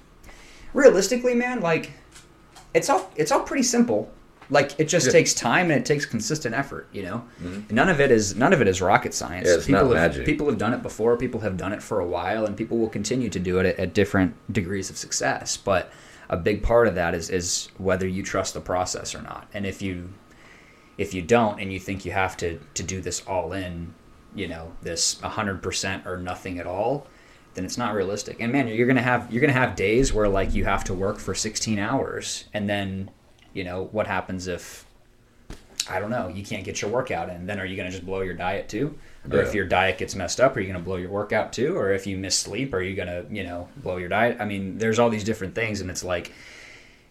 realistically, 0.72 1.34
man, 1.34 1.60
like 1.60 1.92
it's 2.74 2.88
all 2.88 3.10
it's 3.16 3.32
all 3.32 3.40
pretty 3.40 3.62
simple. 3.62 4.10
Like 4.50 4.78
it 4.78 4.88
just 4.88 5.06
Yeah. 5.06 5.12
takes 5.12 5.32
time 5.32 5.70
and 5.70 5.80
it 5.80 5.86
takes 5.86 6.04
consistent 6.04 6.54
effort. 6.54 6.88
You 6.92 7.02
know, 7.02 7.24
mm-hmm. 7.42 7.74
none 7.74 7.88
of 7.88 8.00
it 8.00 8.10
is 8.10 8.34
none 8.34 8.52
of 8.52 8.60
it 8.60 8.68
is 8.68 8.82
rocket 8.82 9.14
science. 9.14 9.48
Yeah, 9.48 9.54
it's 9.54 9.66
people 9.66 9.88
not 9.88 9.96
have, 9.96 10.10
magic. 10.12 10.26
People 10.26 10.48
have 10.48 10.58
done 10.58 10.74
it 10.74 10.82
before. 10.82 11.16
People 11.16 11.40
have 11.40 11.56
done 11.56 11.72
it 11.72 11.82
for 11.82 12.00
a 12.00 12.06
while, 12.06 12.44
and 12.44 12.56
people 12.56 12.78
will 12.78 12.88
continue 12.88 13.30
to 13.30 13.38
do 13.38 13.58
it 13.58 13.66
at, 13.66 13.78
at 13.78 13.94
different 13.94 14.34
degrees 14.52 14.90
of 14.90 14.96
success. 14.96 15.56
But 15.56 15.90
a 16.28 16.36
big 16.36 16.62
part 16.62 16.86
of 16.88 16.94
that 16.96 17.14
is 17.14 17.30
is 17.30 17.68
whether 17.78 18.06
you 18.06 18.22
trust 18.22 18.54
the 18.54 18.60
process 18.60 19.14
or 19.14 19.22
not. 19.22 19.48
And 19.54 19.66
if 19.66 19.80
you 19.82 20.10
if 20.98 21.14
you 21.14 21.22
don't 21.22 21.60
and 21.60 21.72
you 21.72 21.80
think 21.80 22.04
you 22.04 22.12
have 22.12 22.36
to 22.38 22.58
to 22.74 22.82
do 22.82 23.00
this 23.00 23.22
all 23.26 23.52
in, 23.52 23.94
you 24.34 24.48
know, 24.48 24.72
this 24.82 25.16
100% 25.16 26.06
or 26.06 26.18
nothing 26.18 26.58
at 26.58 26.66
all, 26.66 27.06
then 27.54 27.64
it's 27.64 27.78
not 27.78 27.94
realistic. 27.94 28.36
And 28.40 28.52
man, 28.52 28.68
you're 28.68 28.86
going 28.86 28.96
to 28.96 29.02
have 29.02 29.32
you're 29.32 29.40
going 29.40 29.52
to 29.52 29.58
have 29.58 29.74
days 29.76 30.12
where 30.12 30.28
like 30.28 30.54
you 30.54 30.64
have 30.66 30.84
to 30.84 30.94
work 30.94 31.18
for 31.18 31.34
16 31.34 31.78
hours 31.78 32.44
and 32.54 32.68
then, 32.68 33.10
you 33.52 33.64
know, 33.64 33.88
what 33.92 34.06
happens 34.06 34.46
if 34.46 34.84
I 35.88 35.98
don't 35.98 36.10
know, 36.10 36.28
you 36.28 36.44
can't 36.44 36.64
get 36.64 36.82
your 36.82 36.90
workout 36.90 37.30
in. 37.30 37.46
Then 37.46 37.58
are 37.58 37.64
you 37.64 37.76
going 37.76 37.88
to 37.88 37.92
just 37.92 38.06
blow 38.06 38.20
your 38.20 38.34
diet 38.34 38.68
too? 38.68 38.96
Or 39.30 39.40
if 39.40 39.54
your 39.54 39.66
diet 39.66 39.98
gets 39.98 40.14
messed 40.14 40.40
up, 40.40 40.56
are 40.56 40.60
you 40.60 40.66
going 40.66 40.78
to 40.78 40.84
blow 40.84 40.96
your 40.96 41.10
workout 41.10 41.52
too? 41.52 41.76
Or 41.76 41.92
if 41.92 42.06
you 42.06 42.16
miss 42.16 42.38
sleep, 42.38 42.72
are 42.72 42.80
you 42.80 42.94
going 42.94 43.08
to, 43.08 43.26
you 43.34 43.42
know, 43.42 43.68
blow 43.76 43.96
your 43.96 44.08
diet? 44.08 44.36
I 44.40 44.44
mean, 44.44 44.78
there's 44.78 44.98
all 44.98 45.10
these 45.10 45.24
different 45.24 45.54
things 45.54 45.80
and 45.80 45.90
it's 45.90 46.04
like 46.04 46.32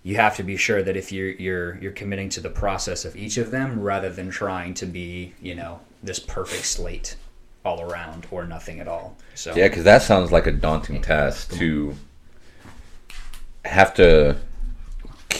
you 0.03 0.15
have 0.15 0.37
to 0.37 0.43
be 0.43 0.55
sure 0.55 0.81
that 0.81 0.95
if 0.95 1.11
you're 1.11 1.31
you're 1.31 1.77
you're 1.79 1.91
committing 1.91 2.29
to 2.29 2.41
the 2.41 2.49
process 2.49 3.05
of 3.05 3.15
each 3.15 3.37
of 3.37 3.51
them 3.51 3.79
rather 3.79 4.09
than 4.09 4.29
trying 4.29 4.73
to 4.73 4.85
be 4.85 5.33
you 5.41 5.55
know 5.55 5.79
this 6.01 6.19
perfect 6.19 6.65
slate 6.65 7.15
all 7.65 7.81
around 7.81 8.25
or 8.31 8.45
nothing 8.45 8.79
at 8.79 8.87
all 8.87 9.17
so 9.35 9.53
Yeah, 9.55 9.67
because 9.67 9.83
that 9.83 10.01
sounds 10.01 10.31
like 10.31 10.47
a 10.47 10.51
daunting 10.51 11.01
task 11.01 11.53
to 11.57 11.95
have 13.65 13.93
to 13.95 14.37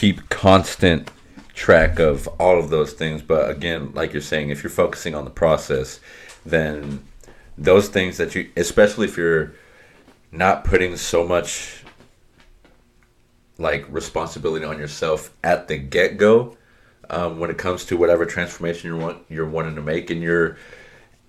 keep 0.00 0.30
constant 0.30 1.10
track 1.52 1.98
of 1.98 2.26
all 2.38 2.58
of 2.58 2.70
those 2.70 2.94
things. 2.94 3.20
But 3.20 3.50
again, 3.50 3.92
like 3.92 4.14
you're 4.14 4.22
saying, 4.22 4.48
if 4.48 4.62
you're 4.62 4.70
focusing 4.70 5.14
on 5.14 5.26
the 5.26 5.30
process, 5.30 6.00
then 6.46 7.04
those 7.58 7.88
things 7.88 8.16
that 8.16 8.34
you, 8.34 8.48
especially 8.56 9.06
if 9.08 9.18
you're 9.18 9.52
not 10.32 10.64
putting 10.64 10.96
so 10.96 11.26
much 11.26 11.84
like 13.58 13.84
responsibility 13.90 14.64
on 14.64 14.78
yourself 14.78 15.36
at 15.44 15.68
the 15.68 15.76
get 15.76 16.16
go, 16.16 16.56
um, 17.10 17.38
when 17.38 17.50
it 17.50 17.58
comes 17.58 17.84
to 17.84 17.98
whatever 17.98 18.24
transformation 18.24 18.88
you 18.88 18.96
want 18.96 19.18
you're 19.28 19.50
wanting 19.50 19.74
to 19.74 19.82
make, 19.82 20.08
and 20.08 20.22
you're 20.22 20.56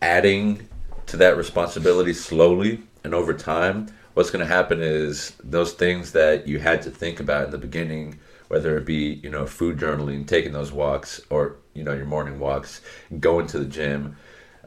adding 0.01 0.65
to 1.07 1.17
that 1.17 1.35
responsibility 1.35 2.13
slowly 2.13 2.79
and 3.03 3.13
over 3.13 3.33
time, 3.33 3.87
what's 4.13 4.29
going 4.29 4.47
to 4.47 4.53
happen 4.53 4.81
is 4.81 5.33
those 5.43 5.73
things 5.73 6.13
that 6.13 6.47
you 6.47 6.57
had 6.59 6.81
to 6.83 6.89
think 6.89 7.19
about 7.19 7.43
in 7.43 7.51
the 7.51 7.57
beginning, 7.57 8.17
whether 8.51 8.77
it 8.77 8.85
be 8.85 9.17
you 9.23 9.29
know 9.29 9.45
food 9.45 9.77
journaling, 9.77 10.27
taking 10.27 10.51
those 10.51 10.73
walks, 10.73 11.21
or 11.29 11.55
you 11.73 11.85
know 11.85 11.93
your 11.93 12.05
morning 12.05 12.37
walks, 12.37 12.81
going 13.21 13.47
to 13.47 13.57
the 13.57 13.65
gym, 13.65 14.17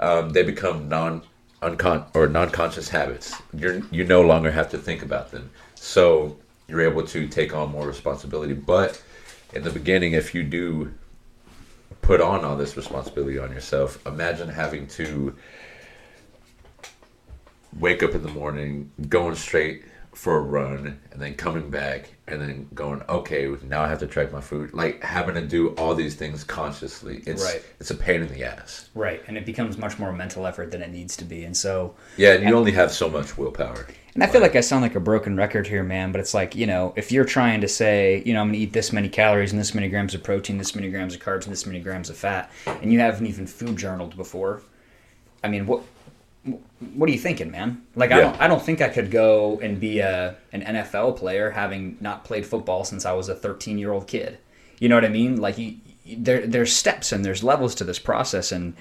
um, 0.01 0.31
they 0.31 0.43
become 0.43 0.89
non 0.89 1.23
uncon 1.61 2.07
or 2.15 2.27
non-conscious 2.27 2.89
habits. 2.89 3.35
You're 3.53 3.83
you 3.91 4.05
no 4.05 4.23
longer 4.23 4.51
have 4.51 4.71
to 4.71 4.79
think 4.79 5.03
about 5.03 5.33
them. 5.33 5.51
So 5.75 6.39
you're 6.67 6.81
able 6.81 7.07
to 7.09 7.29
take 7.29 7.55
on 7.55 7.73
more 7.73 7.87
responsibility. 7.87 8.55
But 8.55 9.03
in 9.53 9.63
the 9.63 9.71
beginning, 9.71 10.15
if 10.15 10.35
you 10.35 10.45
do 10.45 10.95
put 12.01 12.23
on 12.23 12.43
all 12.43 12.57
this 12.57 12.79
responsibility 12.79 13.39
on 13.39 13.53
yourself, 13.53 14.05
imagine 14.07 14.49
having 14.49 14.87
to 14.99 15.37
wake 17.79 18.03
up 18.03 18.15
in 18.15 18.23
the 18.23 18.31
morning, 18.31 18.91
going 19.11 19.35
straight 19.35 19.85
for 20.15 20.37
a 20.37 20.41
run, 20.41 21.01
and 21.11 21.21
then 21.21 21.35
coming 21.35 21.71
back 21.71 22.11
and 22.27 22.41
then 22.41 22.69
going, 22.73 23.03
okay, 23.09 23.55
now 23.65 23.83
I 23.83 23.89
have 23.89 23.99
to 23.99 24.07
track 24.07 24.33
my 24.33 24.41
food. 24.41 24.73
Like 24.73 25.03
having 25.03 25.35
to 25.35 25.43
do 25.43 25.71
all 25.71 25.95
these 25.95 26.15
things 26.15 26.45
consciously. 26.45 27.23
It's 27.27 27.45
Right. 27.45 27.63
it's 27.81 27.91
a 27.91 27.95
pain 27.95 28.23
in 28.23 28.29
the 28.29 28.45
ass. 28.45 28.89
Right, 28.95 29.23
and 29.27 29.37
it 29.37 29.45
becomes 29.45 29.77
much 29.77 29.99
more 29.99 30.13
mental 30.13 30.47
effort 30.47 30.71
than 30.71 30.83
it 30.83 30.91
needs 30.91 31.17
to 31.19 31.25
be, 31.25 31.45
and 31.45 31.57
so 31.57 31.95
Yeah, 32.17 32.35
and 32.35 32.49
you 32.49 32.55
only 32.55 32.73
have 32.73 32.93
so 32.93 33.11
much 33.11 33.37
willpower. 33.37 33.87
And 34.15 34.23
I 34.23 34.29
feel 34.29 34.41
like 34.41 34.55
I 34.55 34.61
sound 34.61 34.83
like 34.83 34.95
a 34.95 35.01
broken 35.01 35.37
record 35.37 35.67
here, 35.67 35.83
man, 35.83 36.13
but 36.13 36.21
it's 36.21 36.35
like, 36.35 36.55
you 36.55 36.67
know, 36.67 36.93
if 36.95 37.11
you're 37.11 37.25
trying 37.25 37.61
to 37.63 37.69
say, 37.69 38.23
you 38.25 38.33
know, 38.33 38.41
I'm 38.41 38.47
going 38.47 38.55
to 38.55 38.61
eat 38.61 38.73
this 38.73 38.93
many 38.93 39.09
calories 39.09 39.51
and 39.51 39.61
this 39.61 39.75
many 39.75 39.89
grams 39.89 40.15
of 40.15 40.23
protein, 40.23 40.57
this 40.57 40.77
many 40.77 40.89
grams 40.89 41.17
of 41.17 41.21
carbs, 41.21 41.45
and 41.45 41.53
this 41.53 41.67
many 41.67 41.81
grams 41.81 42.09
of 42.11 42.17
fat, 42.17 42.49
and 42.67 42.93
you 42.93 43.01
haven't 43.01 43.27
even 43.27 43.47
food 43.49 43.77
journaled 43.77 44.17
before, 44.17 44.63
I 45.43 45.49
mean, 45.49 45.67
what 45.67 45.83
what 46.95 47.09
are 47.09 47.13
you 47.13 47.19
thinking, 47.19 47.51
man? 47.51 47.83
Like, 47.97 48.11
I 48.13 48.21
don't 48.21 48.41
I 48.41 48.49
don't 48.49 48.63
think 48.63 48.81
I 48.83 48.89
could 48.89 49.11
go 49.11 49.59
and 49.61 49.81
be 49.81 50.01
a 50.01 50.37
an 50.53 50.63
NFL 50.63 51.17
player 51.17 51.51
having 51.51 51.97
not 52.01 52.25
played 52.25 52.45
football 52.47 52.85
since 52.85 53.07
I 53.07 53.13
was 53.13 53.29
a 53.29 53.35
13 53.35 53.79
year 53.79 53.93
old 53.93 54.07
kid. 54.07 54.39
You 54.79 54.89
know 54.89 54.95
what 54.97 55.05
I 55.05 55.09
mean? 55.09 55.41
Like, 55.41 55.57
you, 55.59 55.77
you- 56.05 56.17
there 56.19 56.47
there's 56.47 56.73
steps 56.75 57.13
and 57.13 57.25
there's 57.25 57.43
levels 57.43 57.75
to 57.77 57.85
this 57.85 57.99
process, 57.99 58.53
and 58.53 58.75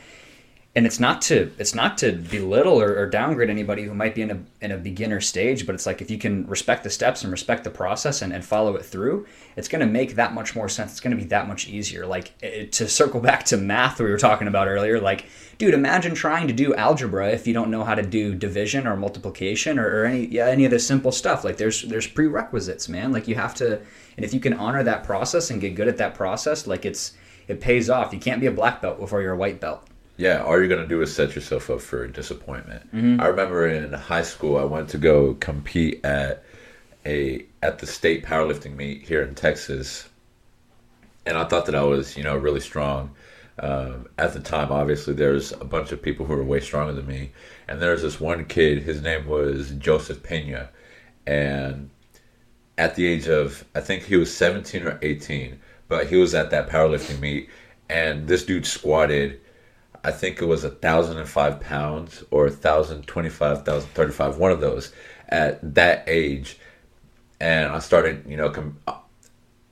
and 0.76 0.88
it's 0.88 1.00
not 1.00 1.22
to 1.22 1.52
it's 1.60 1.76
not 1.76 2.00
to 2.00 2.12
belittle 2.14 2.82
or, 2.82 2.98
or 2.98 3.06
downgrade 3.06 3.50
anybody 3.50 3.84
who 3.84 3.94
might 3.94 4.16
be 4.16 4.24
in 4.24 4.32
a 4.32 4.40
in 4.60 4.72
a 4.72 4.78
beginner 4.78 5.22
stage, 5.22 5.68
but 5.68 5.76
it's 5.76 5.86
like 5.86 6.02
if 6.02 6.10
you 6.10 6.18
can 6.18 6.48
respect 6.48 6.84
the 6.84 6.90
steps 6.90 7.24
and 7.24 7.32
respect 7.32 7.64
the 7.64 7.70
process 7.70 8.24
and, 8.24 8.34
and 8.34 8.44
follow 8.44 8.76
it 8.76 8.84
through, 8.84 9.28
it's 9.56 9.68
going 9.68 9.82
to 9.82 9.92
make 9.92 10.16
that 10.16 10.34
much 10.34 10.56
more 10.56 10.68
sense. 10.68 10.92
It's 10.92 11.00
going 11.00 11.16
to 11.16 11.22
be 11.22 11.30
that 11.30 11.48
much 11.48 11.68
easier. 11.68 12.08
Like 12.08 12.32
it, 12.42 12.72
to 12.74 12.88
circle 12.90 13.20
back 13.20 13.44
to 13.46 13.58
math 13.58 14.00
we 14.00 14.10
were 14.10 14.18
talking 14.18 14.48
about 14.48 14.68
earlier, 14.68 15.00
like 15.00 15.26
dude, 15.60 15.76
imagine 15.76 16.16
trying 16.16 16.48
to 16.48 16.54
do 16.54 16.74
algebra 16.74 17.30
if 17.30 17.46
you 17.46 17.54
don't 17.54 17.70
know 17.70 17.84
how 17.84 17.94
to 17.94 18.02
do 18.02 18.34
division 18.34 18.88
or 18.88 18.98
multiplication 18.98 19.78
or, 19.78 20.02
or 20.02 20.06
any 20.06 20.26
yeah 20.26 20.48
any 20.48 20.66
of 20.66 20.72
this 20.72 20.88
simple 20.88 21.12
stuff. 21.12 21.44
Like 21.44 21.58
there's 21.58 21.84
there's 21.84 22.08
prerequisites, 22.08 22.90
man. 22.90 23.12
Like 23.12 23.28
you 23.28 23.36
have 23.36 23.54
to, 23.56 23.80
and 24.18 24.26
if 24.26 24.34
you 24.34 24.40
can 24.40 24.54
honor 24.54 24.82
that 24.82 25.04
process 25.04 25.52
and 25.52 25.62
get 25.62 25.76
good 25.76 25.88
at 25.88 25.98
that 25.98 26.16
process, 26.16 26.66
like 26.66 26.84
it's 26.84 27.14
it 27.48 27.62
pays 27.62 27.92
off. 27.92 28.12
You 28.12 28.20
can't 28.20 28.42
be 28.42 28.48
a 28.48 28.52
black 28.52 28.82
belt 28.82 29.00
before 29.00 29.22
you're 29.22 29.34
a 29.34 29.38
white 29.38 29.60
belt. 29.60 29.88
Yeah, 30.18 30.44
all 30.44 30.60
you're 30.60 30.68
gonna 30.68 30.88
do 30.88 31.02
is 31.02 31.14
set 31.14 31.36
yourself 31.36 31.70
up 31.70 31.82
for 31.82 32.08
disappointment. 32.08 32.88
I 33.20 33.28
remember 33.28 33.68
in 33.68 33.92
high 33.94 34.22
school, 34.22 34.58
I 34.58 34.64
went 34.64 34.90
to 34.90 34.98
go 34.98 35.34
compete 35.36 36.04
at 36.06 36.44
a 37.06 37.46
at 37.64 37.80
the 37.80 37.88
state 37.88 38.24
powerlifting 38.24 38.76
meet 38.76 39.04
here 39.04 39.24
in 39.24 39.36
Texas, 39.36 40.10
and 41.26 41.38
I 41.38 41.46
thought 41.46 41.66
that 41.66 41.76
I 41.76 41.84
was, 41.84 42.16
you 42.18 42.24
know, 42.24 42.38
really 42.38 42.60
strong. 42.60 43.12
Um, 43.60 44.08
at 44.18 44.34
the 44.34 44.40
time, 44.40 44.72
obviously, 44.72 45.14
there's 45.14 45.52
a 45.54 45.66
bunch 45.66 45.92
of 45.92 46.02
people 46.02 46.26
who 46.26 46.36
were 46.36 46.44
way 46.44 46.60
stronger 46.60 46.94
than 46.94 47.08
me, 47.08 47.32
and 47.68 47.82
there's 47.82 48.02
this 48.02 48.20
one 48.20 48.46
kid. 48.46 48.84
His 48.84 49.02
name 49.02 49.28
was 49.28 49.72
Joseph 49.72 50.24
Pena, 50.24 50.70
and 51.26 51.90
at 52.78 52.96
the 52.96 53.06
age 53.06 53.28
of 53.28 53.66
I 53.76 53.82
think 53.82 54.04
he 54.04 54.16
was 54.16 54.36
17 54.36 54.84
or 54.84 55.00
18, 55.02 55.60
but 55.88 56.08
he 56.08 56.18
was 56.18 56.34
at 56.36 56.50
that 56.52 56.70
powerlifting 56.70 57.20
meet, 57.20 57.50
and 57.90 58.28
this 58.28 58.46
dude 58.46 58.66
squatted. 58.66 59.40
I 60.04 60.12
think 60.12 60.42
it 60.42 60.46
was 60.46 60.64
a 60.64 60.70
thousand 60.70 61.18
and 61.18 61.30
five 61.30 61.62
pounds 61.62 62.24
or 62.30 62.48
a 62.48 62.52
thousand 62.52 63.08
twenty-five, 63.08 63.64
thousand 63.64 63.90
thirty-five, 63.92 64.38
one 64.38 64.52
of 64.52 64.60
those 64.60 64.92
at 65.30 65.76
that 65.76 66.04
age, 66.08 66.58
and 67.40 67.72
I 67.72 67.80
started, 67.80 68.26
you 68.28 68.36
know, 68.36 68.50
com- 68.50 68.78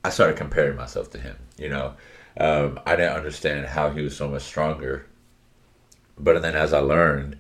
I 0.04 0.10
started 0.10 0.38
comparing 0.38 0.78
myself 0.78 1.10
to 1.12 1.20
him. 1.20 1.38
You 1.58 1.70
know, 1.70 1.94
um, 2.38 2.80
I 2.86 2.96
didn't 2.96 3.18
understand 3.18 3.68
how 3.68 3.92
he 3.92 4.02
was 4.02 4.16
so 4.16 4.30
much 4.30 4.44
stronger, 4.44 5.06
but 6.18 6.42
then 6.42 6.56
as 6.56 6.72
I 6.72 6.80
learned, 6.80 7.38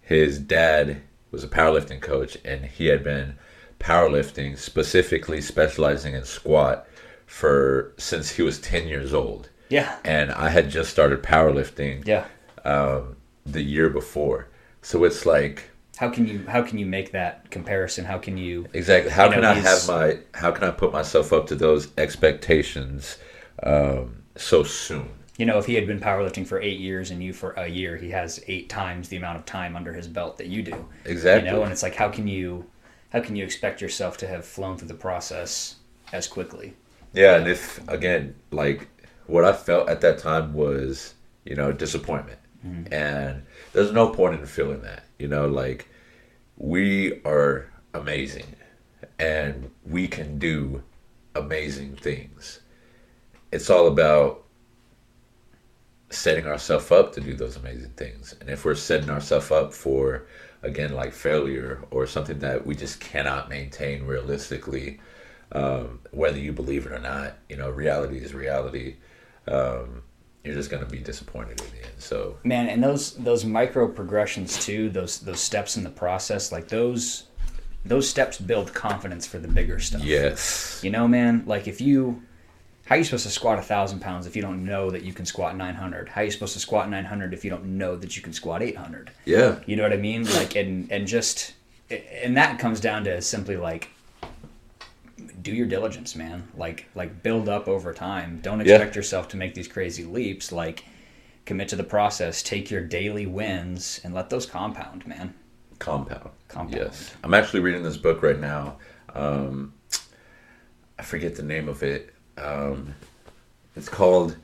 his 0.00 0.38
dad 0.38 1.02
was 1.30 1.44
a 1.44 1.48
powerlifting 1.48 2.00
coach, 2.00 2.38
and 2.44 2.64
he 2.64 2.86
had 2.86 3.04
been 3.04 3.36
powerlifting, 3.78 4.58
specifically 4.58 5.40
specializing 5.40 6.14
in 6.14 6.24
squat, 6.24 6.86
for 7.26 7.92
since 7.98 8.30
he 8.30 8.42
was 8.42 8.58
ten 8.58 8.88
years 8.88 9.12
old 9.12 9.50
Yeah. 9.70 9.96
and 10.04 10.30
I 10.32 10.48
had 10.50 10.68
just 10.70 10.90
started 10.90 11.22
powerlifting 11.22 12.06
Yeah. 12.06 12.24
um, 12.64 13.16
the 13.46 13.62
year 13.62 13.88
before. 13.88 14.48
So 14.82 15.04
it's 15.04 15.24
like 15.24 15.70
How 15.96 16.08
can 16.10 16.26
you 16.26 16.44
how 16.48 16.62
can 16.62 16.78
you 16.78 16.86
make 16.86 17.12
that 17.12 17.50
comparison? 17.50 18.04
How 18.04 18.18
can 18.18 18.36
you 18.36 18.66
exactly 18.72 19.10
how 19.10 19.24
You 19.24 19.30
know, 19.30 19.36
can 19.36 19.44
I 19.44 19.54
have 19.54 19.86
my 19.88 20.18
how 20.34 20.50
can 20.50 20.64
I 20.64 20.70
put 20.70 20.92
myself 20.92 21.32
up 21.32 21.46
to 21.48 21.54
those 21.54 21.88
expectations 21.98 23.16
um, 23.62 24.22
so 24.36 24.62
soon? 24.62 25.08
you 25.38 25.46
know 25.46 25.58
if 25.58 25.64
he 25.64 25.74
had 25.74 25.86
been 25.86 26.00
powerlifting 26.00 26.46
for 26.46 26.60
eight 26.60 26.78
years 26.80 27.10
and 27.10 27.22
you 27.22 27.32
for 27.32 27.52
a 27.52 27.66
year, 27.66 27.96
he 27.96 28.10
has 28.10 28.42
eight 28.46 28.68
times 28.68 29.08
the 29.08 29.16
amount 29.16 29.38
of 29.38 29.46
time 29.46 29.74
under 29.74 29.92
his 29.94 30.06
belt 30.06 30.36
that 30.38 30.48
you 30.48 30.62
do. 30.62 30.84
Exactly. 31.06 31.48
You 31.48 31.56
know, 31.56 31.62
and 31.62 31.72
it's 31.72 31.82
like 31.82 31.94
how 31.94 32.08
can 32.10 32.26
you 32.28 32.66
how 33.10 33.20
can 33.20 33.36
you 33.36 33.44
expect 33.44 33.80
yourself 33.80 34.16
to 34.18 34.26
have 34.26 34.44
flown 34.44 34.76
through 34.76 34.88
the 34.88 34.94
process 35.08 35.76
as 36.12 36.26
quickly? 36.28 36.74
Yeah, 37.14 37.36
and 37.36 37.48
if 37.48 37.86
again, 37.88 38.34
like 38.50 38.86
what 39.30 39.44
I 39.44 39.52
felt 39.52 39.88
at 39.88 40.00
that 40.00 40.18
time 40.18 40.52
was, 40.52 41.14
you 41.44 41.54
know, 41.54 41.72
disappointment. 41.72 42.38
And 42.92 43.42
there's 43.72 43.92
no 43.92 44.08
point 44.08 44.38
in 44.38 44.46
feeling 44.46 44.82
that. 44.82 45.04
You 45.18 45.28
know, 45.28 45.46
like 45.48 45.88
we 46.56 47.22
are 47.24 47.70
amazing 47.94 48.56
and 49.18 49.70
we 49.86 50.08
can 50.08 50.38
do 50.38 50.82
amazing 51.34 51.96
things. 51.96 52.60
It's 53.52 53.70
all 53.70 53.86
about 53.86 54.44
setting 56.10 56.46
ourselves 56.46 56.90
up 56.90 57.12
to 57.14 57.20
do 57.20 57.34
those 57.34 57.56
amazing 57.56 57.90
things. 57.90 58.34
And 58.40 58.50
if 58.50 58.64
we're 58.64 58.74
setting 58.74 59.10
ourselves 59.10 59.50
up 59.50 59.72
for 59.72 60.26
again 60.62 60.92
like 60.92 61.12
failure 61.12 61.82
or 61.90 62.06
something 62.06 62.40
that 62.40 62.66
we 62.66 62.74
just 62.74 63.00
cannot 63.00 63.48
maintain 63.48 64.04
realistically, 64.04 65.00
um, 65.52 66.00
whether 66.10 66.38
you 66.38 66.52
believe 66.52 66.86
it 66.86 66.92
or 66.92 66.98
not, 66.98 67.38
you 67.48 67.56
know, 67.56 67.70
reality 67.70 68.18
is 68.18 68.34
reality. 68.34 68.96
Um, 69.48 70.02
you're 70.44 70.54
just 70.54 70.70
gonna 70.70 70.86
be 70.86 70.98
disappointed 70.98 71.60
in 71.60 71.66
the 71.70 71.84
end. 71.84 71.94
So 71.98 72.38
Man, 72.44 72.68
and 72.68 72.82
those 72.82 73.14
those 73.16 73.44
micro 73.44 73.88
progressions 73.88 74.64
too, 74.64 74.88
those 74.90 75.20
those 75.20 75.40
steps 75.40 75.76
in 75.76 75.84
the 75.84 75.90
process, 75.90 76.50
like 76.52 76.68
those 76.68 77.24
those 77.84 78.08
steps 78.08 78.38
build 78.38 78.72
confidence 78.74 79.26
for 79.26 79.38
the 79.38 79.48
bigger 79.48 79.78
stuff. 79.78 80.02
yes, 80.04 80.80
You 80.84 80.90
know, 80.90 81.08
man, 81.08 81.44
like 81.46 81.66
if 81.66 81.80
you, 81.80 82.22
how 82.84 82.94
are 82.94 82.98
you 82.98 83.04
supposed 83.04 83.24
to 83.24 83.30
squat 83.30 83.58
a 83.58 83.62
thousand 83.62 84.00
pounds 84.00 84.26
if 84.26 84.36
you 84.36 84.42
don't 84.42 84.66
know 84.66 84.90
that 84.90 85.02
you 85.02 85.14
can 85.14 85.24
squat 85.24 85.56
nine 85.56 85.74
hundred? 85.74 86.08
How 86.10 86.20
are 86.20 86.24
you 86.24 86.30
supposed 86.30 86.52
to 86.54 86.58
squat 86.60 86.90
nine 86.90 87.06
hundred 87.06 87.32
if 87.32 87.42
you 87.44 87.50
don't 87.50 87.64
know 87.78 87.96
that 87.96 88.16
you 88.16 88.22
can 88.22 88.32
squat 88.34 88.62
eight 88.62 88.76
hundred? 88.76 89.10
yeah, 89.24 89.60
You 89.66 89.76
know 89.76 89.82
what 89.82 89.92
I 89.94 89.96
mean? 89.96 90.24
Like, 90.24 90.56
and 90.56 90.90
and 90.92 91.06
just, 91.06 91.54
and 91.90 92.36
that 92.36 92.58
comes 92.58 92.80
down 92.80 93.04
to 93.04 93.20
simply 93.22 93.56
like, 93.56 93.88
do 95.42 95.52
your 95.52 95.66
diligence, 95.66 96.14
man. 96.16 96.48
Like, 96.56 96.86
like 96.94 97.22
build 97.22 97.48
up 97.48 97.68
over 97.68 97.92
time. 97.94 98.40
Don't 98.42 98.64
Yeah. 98.64 98.74
expect 98.74 98.96
yourself 98.96 99.28
to 99.28 99.36
make 99.36 99.54
these 99.54 99.68
crazy 99.68 100.04
leaps. 100.04 100.52
Like, 100.52 100.84
commit 101.46 101.68
to 101.68 101.76
the 101.76 101.84
process. 101.84 102.42
Take 102.42 102.70
your 102.70 102.82
daily 102.82 103.26
wins 103.26 104.00
and 104.04 104.12
let 104.14 104.30
those 104.30 104.46
compound, 104.46 105.06
man. 105.06 105.34
compound. 105.78 106.28
Compound. 106.48 106.74
Yes, 106.76 107.14
I'm 107.24 107.32
actually 107.32 107.60
reading 107.60 107.82
this 107.82 107.96
book 107.96 108.22
right 108.22 108.38
now. 108.38 108.76
Um, 109.14 109.72
I 110.98 111.02
forget 111.02 111.36
the 111.36 111.42
name 111.42 111.68
of 111.70 111.82
it. 111.82 112.12
Um, 112.36 112.94
it's 113.74 113.88
called. 113.88 114.36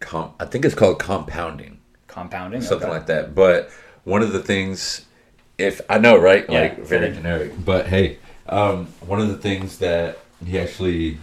Com- 0.00 0.34
I 0.40 0.44
think 0.46 0.64
it's 0.64 0.74
called 0.74 0.98
compounding. 0.98 1.78
Compounding. 2.06 2.60
something 2.60 2.88
okay. 2.88 2.96
like 2.98 3.06
that. 3.06 3.34
But 3.34 3.70
one 4.04 4.20
of 4.22 4.32
the 4.32 4.42
things, 4.42 5.06
if 5.58 5.80
I 5.88 5.98
know, 5.98 6.16
right, 6.18 6.44
Yeah, 6.50 6.60
like 6.60 6.76
very 6.78 6.86
very- 7.06 7.14
generic, 7.14 7.52
but 7.64 7.86
hey, 7.86 8.18
um, 8.50 8.86
one 9.00 9.20
of 9.20 9.28
the 9.28 9.38
things 9.38 9.78
that 9.78 10.18
he 10.44 10.58
actually 10.58 11.18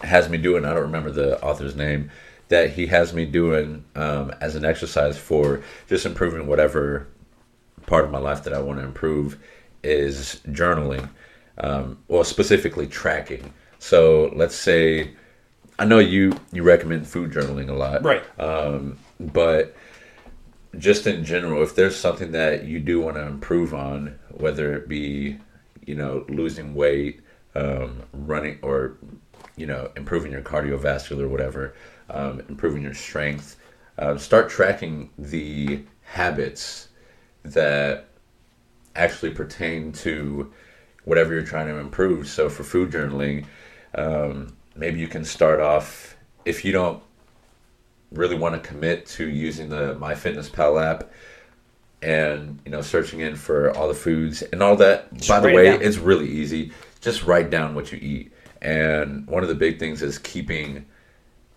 has 0.00 0.28
me 0.28 0.38
doing, 0.38 0.64
I 0.64 0.74
don't 0.74 0.82
remember 0.82 1.10
the 1.10 1.40
author's 1.42 1.76
name, 1.76 2.10
that 2.48 2.70
he 2.70 2.86
has 2.86 3.14
me 3.14 3.24
doing 3.24 3.84
um, 3.94 4.32
as 4.40 4.54
an 4.54 4.64
exercise 4.64 5.16
for 5.16 5.62
just 5.88 6.04
improving 6.04 6.46
whatever 6.46 7.06
part 7.86 8.04
of 8.04 8.10
my 8.10 8.18
life 8.18 8.44
that 8.44 8.52
I 8.52 8.60
want 8.60 8.78
to 8.80 8.84
improve 8.84 9.38
is 9.82 10.40
journaling. 10.48 11.08
Um, 11.58 11.98
well, 12.08 12.24
specifically 12.24 12.86
tracking. 12.86 13.52
So 13.78 14.32
let's 14.34 14.56
say, 14.56 15.12
I 15.78 15.84
know 15.84 15.98
you 15.98 16.32
you 16.52 16.62
recommend 16.62 17.06
food 17.06 17.32
journaling 17.32 17.68
a 17.68 17.74
lot, 17.74 18.02
Right. 18.02 18.22
um, 18.40 18.98
but 19.20 19.76
just 20.78 21.06
in 21.06 21.24
general, 21.24 21.62
if 21.62 21.74
there's 21.74 21.96
something 21.96 22.32
that 22.32 22.64
you 22.64 22.80
do 22.80 23.00
want 23.00 23.16
to 23.16 23.22
improve 23.26 23.74
on, 23.74 24.18
whether 24.30 24.74
it 24.74 24.88
be, 24.88 25.38
you 25.86 25.94
know, 25.94 26.24
losing 26.28 26.74
weight, 26.74 27.20
um, 27.54 28.02
running, 28.12 28.58
or 28.62 28.96
you 29.56 29.66
know, 29.66 29.90
improving 29.96 30.32
your 30.32 30.42
cardiovascular, 30.42 31.28
whatever, 31.28 31.74
um, 32.10 32.40
improving 32.48 32.82
your 32.82 32.94
strength, 32.94 33.56
uh, 33.98 34.16
start 34.16 34.48
tracking 34.48 35.10
the 35.18 35.82
habits 36.02 36.88
that 37.44 38.06
actually 38.96 39.30
pertain 39.30 39.92
to 39.92 40.52
whatever 41.04 41.34
you're 41.34 41.42
trying 41.42 41.68
to 41.68 41.78
improve. 41.78 42.26
So 42.28 42.48
for 42.48 42.64
food 42.64 42.90
journaling, 42.90 43.46
um, 43.94 44.56
maybe 44.74 44.98
you 44.98 45.08
can 45.08 45.24
start 45.24 45.60
off 45.60 46.16
if 46.44 46.64
you 46.64 46.72
don't 46.72 47.02
really 48.12 48.36
want 48.36 48.54
to 48.54 48.68
commit 48.68 49.06
to 49.06 49.28
using 49.28 49.68
the 49.68 49.94
MyFitnessPal 49.96 50.82
app 50.82 51.10
and 52.04 52.60
you 52.66 52.70
know 52.70 52.82
searching 52.82 53.20
in 53.20 53.34
for 53.34 53.74
all 53.76 53.88
the 53.88 53.94
foods 53.94 54.42
and 54.42 54.62
all 54.62 54.76
that. 54.76 55.12
Just 55.14 55.28
By 55.28 55.40
the 55.40 55.48
write 55.48 55.66
it 55.66 55.80
way, 55.80 55.86
it's 55.86 55.96
really 55.96 56.28
easy. 56.28 56.70
Just 57.00 57.24
write 57.24 57.50
down 57.50 57.74
what 57.74 57.90
you 57.90 57.98
eat. 58.00 58.32
And 58.60 59.26
one 59.26 59.42
of 59.42 59.48
the 59.48 59.54
big 59.54 59.78
things 59.78 60.02
is 60.02 60.18
keeping 60.18 60.86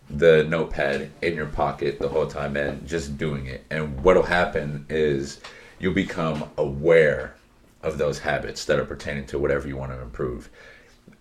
the 0.09 0.45
notepad 0.45 1.11
in 1.21 1.35
your 1.35 1.45
pocket 1.47 1.99
the 1.99 2.07
whole 2.07 2.27
time 2.27 2.55
and 2.55 2.87
just 2.87 3.17
doing 3.17 3.45
it. 3.45 3.65
And 3.69 4.01
what'll 4.03 4.23
happen 4.23 4.85
is 4.89 5.41
you'll 5.79 5.93
become 5.93 6.49
aware 6.57 7.35
of 7.83 7.97
those 7.97 8.19
habits 8.19 8.65
that 8.65 8.79
are 8.79 8.85
pertaining 8.85 9.25
to 9.27 9.39
whatever 9.39 9.67
you 9.67 9.77
want 9.77 9.91
to 9.91 10.01
improve. 10.01 10.49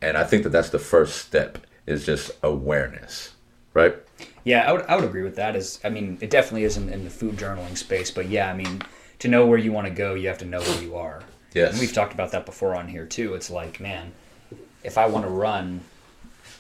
And 0.01 0.17
I 0.17 0.25
think 0.25 0.45
that 0.45 0.51
that's 0.51 0.71
the 0.71 0.79
first 0.79 1.19
step 1.19 1.59
is 1.87 2.07
just 2.07 2.31
awareness, 2.43 3.35
right? 3.75 3.97
Yeah, 4.45 4.69
I 4.69 4.73
would, 4.73 4.83
I 4.87 4.97
would 4.97 5.05
agree 5.05 5.23
with 5.23 5.37
that. 5.37 5.57
Is 5.57 5.81
I 5.85 5.89
mean, 5.89 6.19
it 6.21 6.31
definitely 6.31 6.65
is 6.65 6.77
in, 6.77 6.89
in 6.89 7.05
the 7.05 7.11
food 7.11 7.37
journaling 7.37 7.77
space, 7.77 8.11
but 8.11 8.29
yeah, 8.29 8.51
I 8.51 8.55
mean, 8.55 8.83
to 9.21 9.29
know 9.29 9.47
where 9.47 9.59
you 9.59 9.73
want 9.73 9.87
to 9.87 9.93
go, 9.93 10.15
you 10.15 10.29
have 10.29 10.39
to 10.39 10.45
know 10.45 10.61
where 10.61 10.83
you 10.83 10.97
are. 10.97 11.23
Yes. 11.55 11.73
And 11.73 11.81
we've 11.81 11.93
talked 11.93 12.13
about 12.13 12.33
that 12.33 12.45
before 12.47 12.75
on 12.75 12.89
here 12.89 13.07
too. 13.07 13.35
It's 13.35 13.51
like, 13.51 13.81
man, 13.81 14.13
if 14.85 14.99
I 14.99 15.07
want 15.07 15.25
to 15.25 15.31
run 15.31 15.81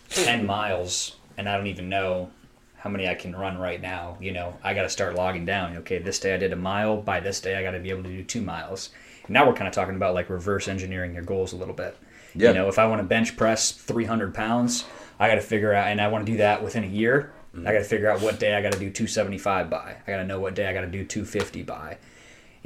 ten 0.08 0.46
miles 0.46 1.16
and 1.36 1.48
I 1.48 1.56
don't 1.56 1.66
even 1.66 1.88
know 1.88 2.30
how 2.78 2.90
many 2.90 3.08
I 3.08 3.14
can 3.14 3.34
run 3.34 3.58
right 3.58 3.80
now, 3.80 4.16
you 4.20 4.32
know, 4.32 4.56
I 4.62 4.72
got 4.72 4.82
to 4.82 4.88
start 4.88 5.14
logging 5.14 5.44
down. 5.44 5.76
Okay, 5.78 5.98
this 5.98 6.18
day 6.18 6.34
I 6.34 6.38
did 6.38 6.52
a 6.52 6.56
mile. 6.56 6.96
By 6.96 7.20
this 7.20 7.40
day, 7.40 7.56
I 7.56 7.62
got 7.62 7.72
to 7.72 7.80
be 7.80 7.90
able 7.90 8.04
to 8.04 8.08
do 8.08 8.22
two 8.22 8.40
miles. 8.40 8.90
And 9.24 9.34
now 9.34 9.46
we're 9.46 9.54
kind 9.54 9.68
of 9.68 9.74
talking 9.74 9.96
about 9.96 10.14
like 10.14 10.30
reverse 10.30 10.68
engineering 10.68 11.14
your 11.14 11.24
goals 11.24 11.52
a 11.52 11.56
little 11.56 11.74
bit. 11.74 11.96
Yeah. 12.34 12.48
You 12.48 12.54
know, 12.54 12.68
if 12.68 12.78
I 12.78 12.86
want 12.86 13.00
to 13.00 13.06
bench 13.06 13.36
press 13.36 13.72
300 13.72 14.34
pounds, 14.34 14.84
I 15.18 15.28
got 15.28 15.36
to 15.36 15.40
figure 15.40 15.72
out, 15.72 15.88
and 15.88 16.00
I 16.00 16.08
want 16.08 16.26
to 16.26 16.32
do 16.32 16.38
that 16.38 16.62
within 16.62 16.84
a 16.84 16.88
year. 16.88 17.32
I 17.58 17.72
got 17.72 17.78
to 17.78 17.84
figure 17.84 18.10
out 18.10 18.20
what 18.20 18.38
day 18.38 18.54
I 18.54 18.60
got 18.60 18.72
to 18.72 18.78
do 18.78 18.90
275 18.90 19.70
by. 19.70 19.96
I 20.06 20.10
got 20.10 20.18
to 20.18 20.24
know 20.24 20.38
what 20.38 20.54
day 20.54 20.66
I 20.66 20.74
got 20.74 20.82
to 20.82 20.86
do 20.86 21.04
250 21.06 21.62
by. 21.62 21.96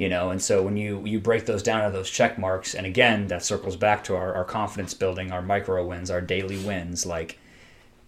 You 0.01 0.09
know, 0.09 0.31
and 0.31 0.41
so 0.41 0.63
when 0.63 0.77
you 0.77 1.05
you 1.05 1.19
break 1.19 1.45
those 1.45 1.61
down 1.61 1.83
to 1.85 1.95
those 1.95 2.09
check 2.09 2.39
marks, 2.39 2.73
and 2.73 2.87
again, 2.87 3.27
that 3.27 3.45
circles 3.45 3.75
back 3.75 4.03
to 4.05 4.15
our, 4.15 4.33
our 4.33 4.43
confidence 4.43 4.95
building, 4.95 5.31
our 5.31 5.43
micro 5.43 5.85
wins, 5.85 6.09
our 6.09 6.21
daily 6.21 6.57
wins. 6.57 7.05
Like 7.05 7.37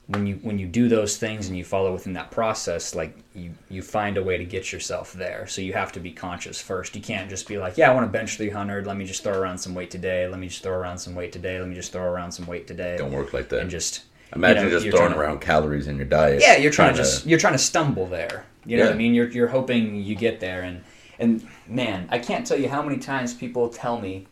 when 0.08 0.26
you 0.26 0.40
when 0.42 0.58
you 0.58 0.66
do 0.66 0.88
those 0.88 1.18
things 1.18 1.48
and 1.48 1.56
you 1.56 1.64
follow 1.64 1.94
within 1.94 2.14
that 2.14 2.32
process, 2.32 2.96
like 2.96 3.16
you 3.36 3.54
you 3.70 3.84
find 3.84 4.18
a 4.18 4.24
way 4.24 4.38
to 4.38 4.44
get 4.44 4.72
yourself 4.74 5.14
there. 5.14 5.46
So 5.46 5.62
you 5.62 5.74
have 5.74 5.92
to 5.92 6.00
be 6.00 6.10
conscious 6.10 6.60
first. 6.60 6.96
You 6.96 7.02
can't 7.04 7.30
just 7.30 7.48
be 7.48 7.60
like, 7.60 7.78
yeah, 7.78 7.92
I 7.92 7.94
want 7.94 8.08
to 8.08 8.12
bench 8.12 8.38
300. 8.38 8.88
Let 8.88 8.98
me 8.98 9.06
just 9.06 9.22
throw 9.22 9.38
around 9.38 9.60
some 9.60 9.76
weight 9.76 9.92
today. 9.92 10.28
Let 10.28 10.40
me 10.40 10.48
just 10.48 10.64
throw 10.64 10.74
around 10.74 10.98
some 10.98 11.14
weight 11.14 11.32
today. 11.32 11.60
Let 11.60 11.70
me 11.70 11.76
just 11.76 11.92
throw 11.92 12.06
around 12.06 12.32
some 12.32 12.48
weight 12.48 12.66
today. 12.66 12.98
Don't 12.98 13.12
work 13.12 13.34
like 13.34 13.50
that. 13.50 13.60
And 13.60 13.70
just 13.70 14.02
Imagine 14.36 14.64
you 14.64 14.70
know, 14.72 14.80
just 14.80 14.98
throwing 14.98 15.14
to- 15.14 15.20
around 15.20 15.42
calories 15.42 15.86
in 15.86 15.98
your 15.98 16.08
diet. 16.08 16.42
yeah, 16.42 16.58
you're 16.58 16.72
trying, 16.72 16.94
to 16.96 16.98
just 16.98 17.28
you're 17.28 17.38
trying 17.38 17.54
to 17.54 17.60
stumble 17.60 18.08
there. 18.08 18.48
You 18.66 18.78
know 18.78 18.86
what 18.86 18.94
I 18.94 18.98
mean? 18.98 19.14
You're 19.14 19.30
you're 19.30 19.50
hoping 19.50 20.02
you 20.02 20.16
get 20.16 20.40
there, 20.40 20.64
and 20.64 20.84
and 21.20 21.48
man, 21.68 22.08
I 22.10 22.20
can't 22.20 22.46
tell 22.46 22.60
you 22.60 22.70
how 22.70 22.82
many 22.82 22.98
times 22.98 23.34
people 23.34 23.70
tell 23.70 24.00
me. 24.00 24.28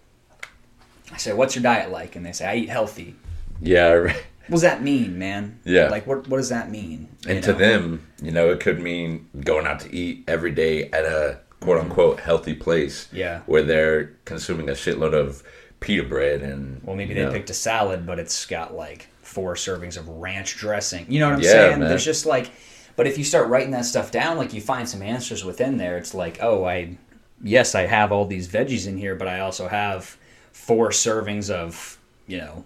I 1.13 1.17
say, 1.17 1.33
"What's 1.33 1.55
your 1.55 1.63
diet 1.63 1.91
like?" 1.91 2.15
And 2.15 2.25
they 2.25 2.31
say, 2.31 2.45
"I 2.47 2.55
eat 2.55 2.69
healthy." 2.69 3.15
Yeah, 3.59 3.89
right. 3.91 4.15
What 4.47 4.55
does 4.55 4.61
that 4.63 4.81
mean, 4.81 5.17
man? 5.19 5.59
Yeah. 5.63 5.87
Like, 5.89 6.07
what 6.07 6.27
what 6.27 6.37
does 6.37 6.49
that 6.49 6.69
mean? 6.71 7.07
You 7.25 7.35
And 7.35 7.43
to 7.43 7.51
know? 7.53 7.57
them, 7.57 8.07
you 8.21 8.31
know, 8.31 8.49
it 8.51 8.59
could 8.59 8.79
mean 8.81 9.27
going 9.41 9.67
out 9.67 9.79
to 9.81 9.95
eat 9.95 10.23
every 10.27 10.51
day 10.51 10.85
at 10.91 11.05
a 11.05 11.39
quote 11.59 11.79
unquote 11.79 12.19
healthy 12.19 12.53
place. 12.55 13.07
Yeah. 13.13 13.41
Where 13.45 13.61
they're 13.63 14.05
consuming 14.25 14.67
a 14.69 14.73
shitload 14.73 15.13
of 15.13 15.43
pita 15.79 16.03
bread 16.03 16.41
and 16.41 16.81
Well, 16.83 16.95
maybe 16.95 17.13
they 17.13 17.23
know, 17.23 17.31
picked 17.31 17.49
a 17.49 17.53
salad, 17.53 18.05
but 18.05 18.19
it's 18.19 18.45
got 18.45 18.73
like 18.75 19.07
four 19.21 19.53
servings 19.55 19.95
of 19.97 20.07
ranch 20.09 20.57
dressing. 20.57 21.05
You 21.07 21.19
know 21.19 21.27
what 21.29 21.35
I'm 21.35 21.41
Yeah, 21.41 21.49
saying? 21.51 21.79
man. 21.79 21.89
There's 21.89 22.03
just 22.05 22.25
like, 22.25 22.49
but 23.01 23.07
if 23.07 23.17
you 23.17 23.23
start 23.23 23.47
writing 23.47 23.71
that 23.71 23.85
stuff 23.85 24.11
down, 24.11 24.37
like 24.37 24.53
you 24.53 24.61
find 24.61 24.87
some 24.87 25.01
answers 25.01 25.43
within 25.43 25.77
there. 25.77 25.97
It's 25.97 26.13
like, 26.13 26.37
oh, 26.39 26.65
I, 26.65 26.99
yes, 27.41 27.73
I 27.73 27.87
have 27.87 28.11
all 28.11 28.27
these 28.27 28.47
veggies 28.47 28.85
in 28.85 28.95
here, 28.95 29.15
but 29.15 29.27
I 29.27 29.39
also 29.39 29.67
have 29.67 30.19
four 30.51 30.89
servings 30.89 31.49
of, 31.49 31.97
you 32.27 32.37
know, 32.37 32.63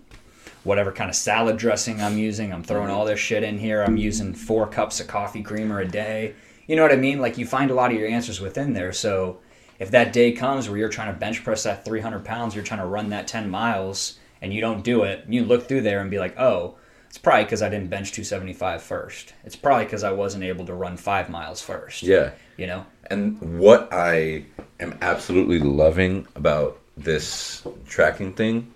whatever 0.66 0.92
kind 0.92 1.10
of 1.10 1.16
salad 1.16 1.56
dressing 1.56 2.02
I'm 2.02 2.18
using. 2.18 2.52
I'm 2.52 2.64
throwing 2.64 2.90
all 2.90 3.06
this 3.06 3.18
shit 3.18 3.44
in 3.44 3.58
here. 3.58 3.82
I'm 3.82 3.96
using 3.96 4.34
four 4.34 4.68
cups 4.68 5.00
of 5.00 5.08
coffee 5.08 5.42
creamer 5.42 5.80
a 5.80 5.88
day. 5.88 6.36
You 6.68 6.76
know 6.76 6.82
what 6.82 6.92
I 6.92 6.98
mean? 6.98 7.22
Like 7.22 7.38
you 7.38 7.46
find 7.46 7.72
a 7.72 7.74
lot 7.74 7.94
of 7.94 7.98
your 7.98 8.10
answers 8.10 8.42
within 8.42 8.74
there. 8.74 8.92
So 8.92 9.38
if 9.80 9.90
that 9.92 10.12
day 10.12 10.34
comes 10.34 10.68
where 10.68 10.78
you're 10.78 10.90
trying 10.90 11.14
to 11.14 11.18
bench 11.18 11.46
press 11.46 11.64
that 11.64 11.86
300 11.86 12.26
pounds, 12.26 12.56
you're 12.56 12.64
trying 12.66 12.82
to 12.82 12.88
run 12.88 13.08
that 13.12 13.30
10 13.30 13.50
miles, 13.50 14.20
and 14.42 14.54
you 14.54 14.60
don't 14.60 14.84
do 14.84 15.04
it, 15.04 15.24
you 15.30 15.46
look 15.46 15.70
through 15.70 15.84
there 15.84 16.02
and 16.02 16.12
be 16.12 16.20
like, 16.20 16.38
oh, 16.38 16.76
it's 17.16 17.22
probably 17.22 17.46
because 17.46 17.62
I 17.62 17.70
didn't 17.70 17.90
bench 17.90 18.12
275 18.12 18.84
first. 18.84 19.34
It's 19.46 19.56
probably 19.56 19.86
because 19.86 20.04
I 20.04 20.12
wasn't 20.12 20.44
able 20.44 20.66
to 20.66 20.74
run 20.74 20.98
five 20.98 21.30
miles 21.30 21.62
first. 21.62 22.04
Yeah. 22.04 22.32
You 22.58 22.68
know? 22.68 22.86
And 23.10 23.58
what 23.58 23.88
I 23.94 24.44
am 24.82 24.98
absolutely 25.02 25.60
loving 25.60 26.28
about 26.36 26.78
this 26.98 27.66
tracking 27.88 28.34
thing 28.34 28.74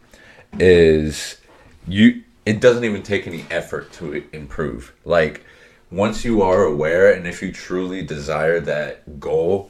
is 0.57 1.41
you 1.85 2.23
it 2.45 2.61
doesn't 2.61 2.85
even 2.85 3.03
take 3.03 3.27
any 3.27 3.43
effort 3.51 3.91
to 3.93 4.23
improve. 4.31 4.93
Like 5.03 5.43
once 5.91 6.23
you 6.23 6.41
are 6.41 6.63
aware 6.63 7.11
and 7.11 7.27
if 7.27 7.41
you 7.41 7.51
truly 7.51 8.03
desire 8.03 8.61
that 8.61 9.19
goal, 9.19 9.69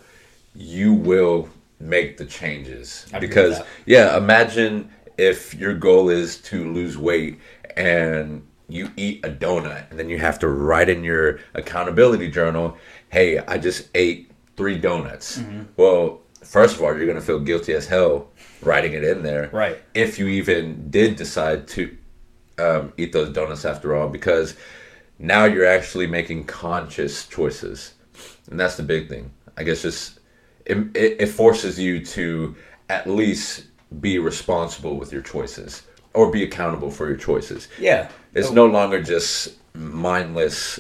you 0.54 0.94
will 0.94 1.50
make 1.80 2.18
the 2.18 2.26
changes. 2.26 3.08
I 3.12 3.18
because 3.18 3.60
yeah, 3.88 4.16
imagine 4.16 4.92
if 5.18 5.56
your 5.56 5.74
goal 5.74 6.10
is 6.10 6.38
to 6.42 6.72
lose 6.72 7.00
weight 7.00 7.40
and 7.76 8.46
you 8.70 8.92
eat 8.96 9.26
a 9.26 9.30
donut 9.30 9.90
and 9.90 10.00
then 10.00 10.10
you 10.10 10.18
have 10.18 10.40
to 10.40 10.48
write 10.48 10.90
in 10.90 11.04
your 11.04 11.40
accountability 11.56 12.30
journal, 12.30 12.78
hey, 13.10 13.40
I 13.40 13.58
just 13.58 13.90
ate 13.96 14.32
three 14.56 14.78
donuts. 14.78 15.40
Mm-hmm. 15.40 15.64
Well, 15.76 16.22
first 16.44 16.76
of 16.76 16.82
all, 16.84 16.96
you're 16.96 17.06
going 17.06 17.20
to 17.20 17.26
feel 17.26 17.40
guilty 17.40 17.74
as 17.74 17.88
hell 17.88 18.30
writing 18.62 18.94
it 18.94 19.04
in 19.04 19.24
there. 19.24 19.50
Right. 19.52 19.82
If 19.94 20.20
you 20.20 20.28
even 20.28 20.90
did 20.90 21.16
decide 21.16 21.68
to 21.70 21.98
um, 22.58 22.94
eat 22.98 23.12
those 23.12 23.34
donuts 23.34 23.66
after 23.66 23.96
all, 23.96 24.10
because 24.10 24.56
now 25.18 25.46
you're 25.46 25.66
actually 25.66 26.08
making 26.08 26.46
conscious 26.46 27.28
choices. 27.28 27.94
And 28.50 28.60
that's 28.60 28.78
the 28.78 28.84
big 28.84 29.10
thing. 29.10 29.32
I 29.58 29.64
guess 29.64 29.82
just 29.82 30.20
it, 30.66 30.78
it, 30.96 31.22
it 31.22 31.28
forces 31.28 31.80
you 31.80 32.06
to 32.06 32.56
at 32.90 33.08
least 33.08 33.66
be 34.00 34.20
responsible 34.20 34.98
with 34.98 35.12
your 35.12 35.22
choices 35.22 35.84
or 36.14 36.32
be 36.32 36.44
accountable 36.44 36.92
for 36.92 37.08
your 37.08 37.18
choices. 37.18 37.68
Yeah. 37.80 38.10
It's 38.34 38.52
no 38.52 38.66
longer 38.66 39.02
just 39.02 39.56
mindless 39.74 40.80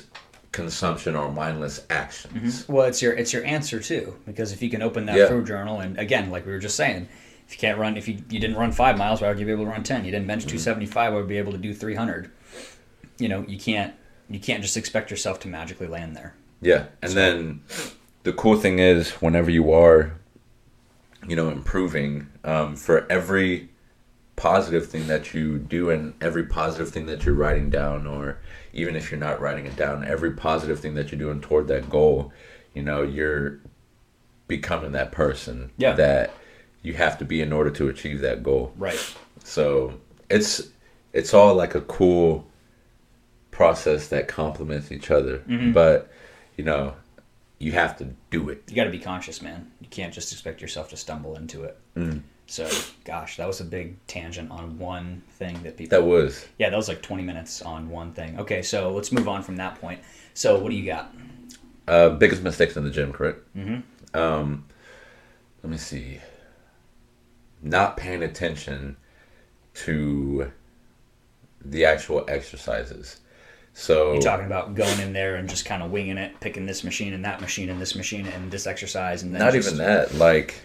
consumption 0.51 1.15
or 1.15 1.31
mindless 1.31 1.85
actions. 1.89 2.67
Well, 2.67 2.85
it's 2.87 3.01
your 3.01 3.13
it's 3.13 3.31
your 3.33 3.43
answer 3.45 3.79
too, 3.79 4.15
because 4.25 4.51
if 4.51 4.61
you 4.61 4.69
can 4.69 4.81
open 4.81 5.05
that 5.05 5.15
Yeah. 5.17 5.27
food 5.27 5.45
journal, 5.45 5.79
and 5.79 5.97
again, 5.99 6.29
like 6.31 6.45
we 6.45 6.51
were 6.51 6.59
just 6.59 6.75
saying, 6.75 7.07
if 7.47 7.53
you 7.53 7.59
can't 7.59 7.77
run, 7.79 7.97
if 7.97 8.07
you, 8.07 8.15
you 8.29 8.39
didn't 8.39 8.55
run 8.57 8.71
five 8.71 8.97
miles, 8.97 9.21
why 9.21 9.27
would 9.29 9.39
you 9.39 9.45
be 9.45 9.51
able 9.51 9.65
to 9.65 9.71
run 9.71 9.83
ten? 9.83 10.05
You 10.05 10.11
didn't 10.11 10.27
bench 10.27 10.43
Mm-hmm. 10.43 10.49
two 10.51 10.57
seventy 10.59 10.85
five, 10.85 11.13
why 11.13 11.17
would 11.19 11.25
you 11.25 11.29
be 11.29 11.37
able 11.37 11.51
to 11.51 11.57
do 11.57 11.73
three 11.73 11.95
hundred? 11.95 12.31
You 13.19 13.29
know, 13.29 13.45
you 13.47 13.59
can't 13.59 13.93
you 14.29 14.39
can't 14.39 14.61
just 14.61 14.77
expect 14.77 15.09
yourself 15.11 15.39
to 15.41 15.47
magically 15.47 15.87
land 15.87 16.15
there. 16.15 16.35
Yeah, 16.61 16.85
and 17.01 17.13
then 17.13 17.61
the 18.23 18.33
cool 18.33 18.57
thing 18.57 18.79
is, 18.79 19.11
whenever 19.21 19.49
you 19.49 19.71
are, 19.71 20.13
you 21.27 21.35
know, 21.35 21.49
improving, 21.49 22.27
um, 22.43 22.75
for 22.75 23.05
every 23.11 23.69
positive 24.39 24.87
thing 24.87 25.07
that 25.07 25.33
you 25.33 25.57
do 25.59 25.89
and 25.89 26.13
every 26.21 26.45
positive 26.45 26.89
thing 26.89 27.05
that 27.07 27.25
you're 27.25 27.35
writing 27.35 27.69
down, 27.69 28.07
or 28.07 28.37
even 28.73 28.95
if 28.95 29.11
you're 29.11 29.19
not 29.19 29.41
writing 29.41 29.65
it 29.65 29.75
down, 29.75 30.05
every 30.05 30.31
positive 30.31 30.79
thing 30.79 30.93
that 30.95 31.11
you're 31.11 31.19
doing 31.19 31.41
toward 31.41 31.67
that 31.67 31.89
goal, 31.89 32.31
you 32.73 32.81
know, 32.81 33.01
you're 33.03 33.59
becoming 34.47 34.93
that 34.93 35.11
person 35.11 35.71
Yeah. 35.77 35.93
that 35.93 36.33
you 36.81 36.93
have 36.93 37.17
to 37.17 37.25
be 37.25 37.41
in 37.41 37.51
order 37.51 37.69
to 37.71 37.89
achieve 37.89 38.21
that 38.21 38.41
goal. 38.41 38.73
Right. 38.77 39.15
So 39.43 39.99
it's 40.29 40.69
it's 41.11 41.33
all 41.33 41.53
like 41.55 41.75
a 41.75 41.81
cool 41.81 42.47
process 43.51 44.07
that 44.07 44.27
complements 44.27 44.91
each 44.91 45.11
other. 45.11 45.39
Mm-hmm. 45.39 45.73
But 45.73 46.09
you 46.55 46.63
know, 46.63 46.93
you 47.57 47.73
have 47.73 47.97
to 47.97 48.07
do 48.31 48.49
it. 48.49 48.63
You 48.69 48.75
got 48.75 48.85
to 48.85 48.89
be 48.89 48.99
conscious, 48.99 49.41
man. 49.41 49.71
You 49.81 49.87
can't 49.89 50.13
just 50.13 50.31
expect 50.31 50.61
yourself 50.61 50.89
to 50.89 50.97
stumble 50.97 51.35
into 51.35 51.63
it. 51.63 51.77
Mm. 51.97 52.21
So, 52.49 52.67
gosh, 53.05 53.37
that 53.37 53.45
was 53.47 53.61
a 53.61 53.63
big 53.63 53.95
tangent 54.07 54.49
on 54.49 54.79
one 54.79 55.21
thing 55.37 55.61
that 55.63 55.77
people. 55.77 55.99
That 55.99 56.05
was 56.05 56.47
yeah, 56.57 56.69
that 56.71 56.75
was 56.77 56.87
like 56.87 57.01
twenty 57.03 57.21
minutes 57.23 57.61
on 57.61 57.89
one 57.89 58.11
thing. 58.13 58.39
Okay, 58.39 58.63
so 58.63 58.91
let's 58.91 59.11
move 59.11 59.27
on 59.27 59.43
from 59.43 59.57
that 59.57 59.79
point. 59.79 59.99
So, 60.33 60.57
what 60.57 60.69
do 60.71 60.75
you 60.75 60.85
got? 60.85 61.13
uh, 61.87 62.09
biggest 62.09 62.41
mistakes 62.43 62.77
in 62.77 62.83
the 62.83 62.89
gym, 62.91 63.11
correct? 63.11 63.39
Mm-hmm. 63.55 64.17
Um, 64.19 64.65
let 65.63 65.71
me 65.71 65.77
see. 65.77 66.19
Not 67.61 67.97
paying 67.97 68.23
attention 68.23 68.95
to 69.73 70.51
the 71.63 71.85
actual 71.85 72.25
exercises. 72.27 73.19
So 73.73 74.13
you're 74.13 74.21
talking 74.21 74.45
about 74.45 74.75
going 74.75 74.99
in 74.99 75.13
there 75.13 75.35
and 75.35 75.47
just 75.49 75.65
kind 75.65 75.81
of 75.83 75.91
winging 75.91 76.17
it, 76.17 76.39
picking 76.39 76.65
this 76.65 76.83
machine 76.83 77.13
and 77.13 77.23
that 77.25 77.41
machine 77.41 77.69
and 77.69 77.79
this 77.81 77.95
machine 77.95 78.27
and 78.27 78.51
this 78.51 78.65
exercise 78.67 79.23
and 79.23 79.33
then 79.33 79.39
not 79.39 79.53
just- 79.53 79.67
even 79.67 79.77
that 79.79 80.13
like 80.15 80.55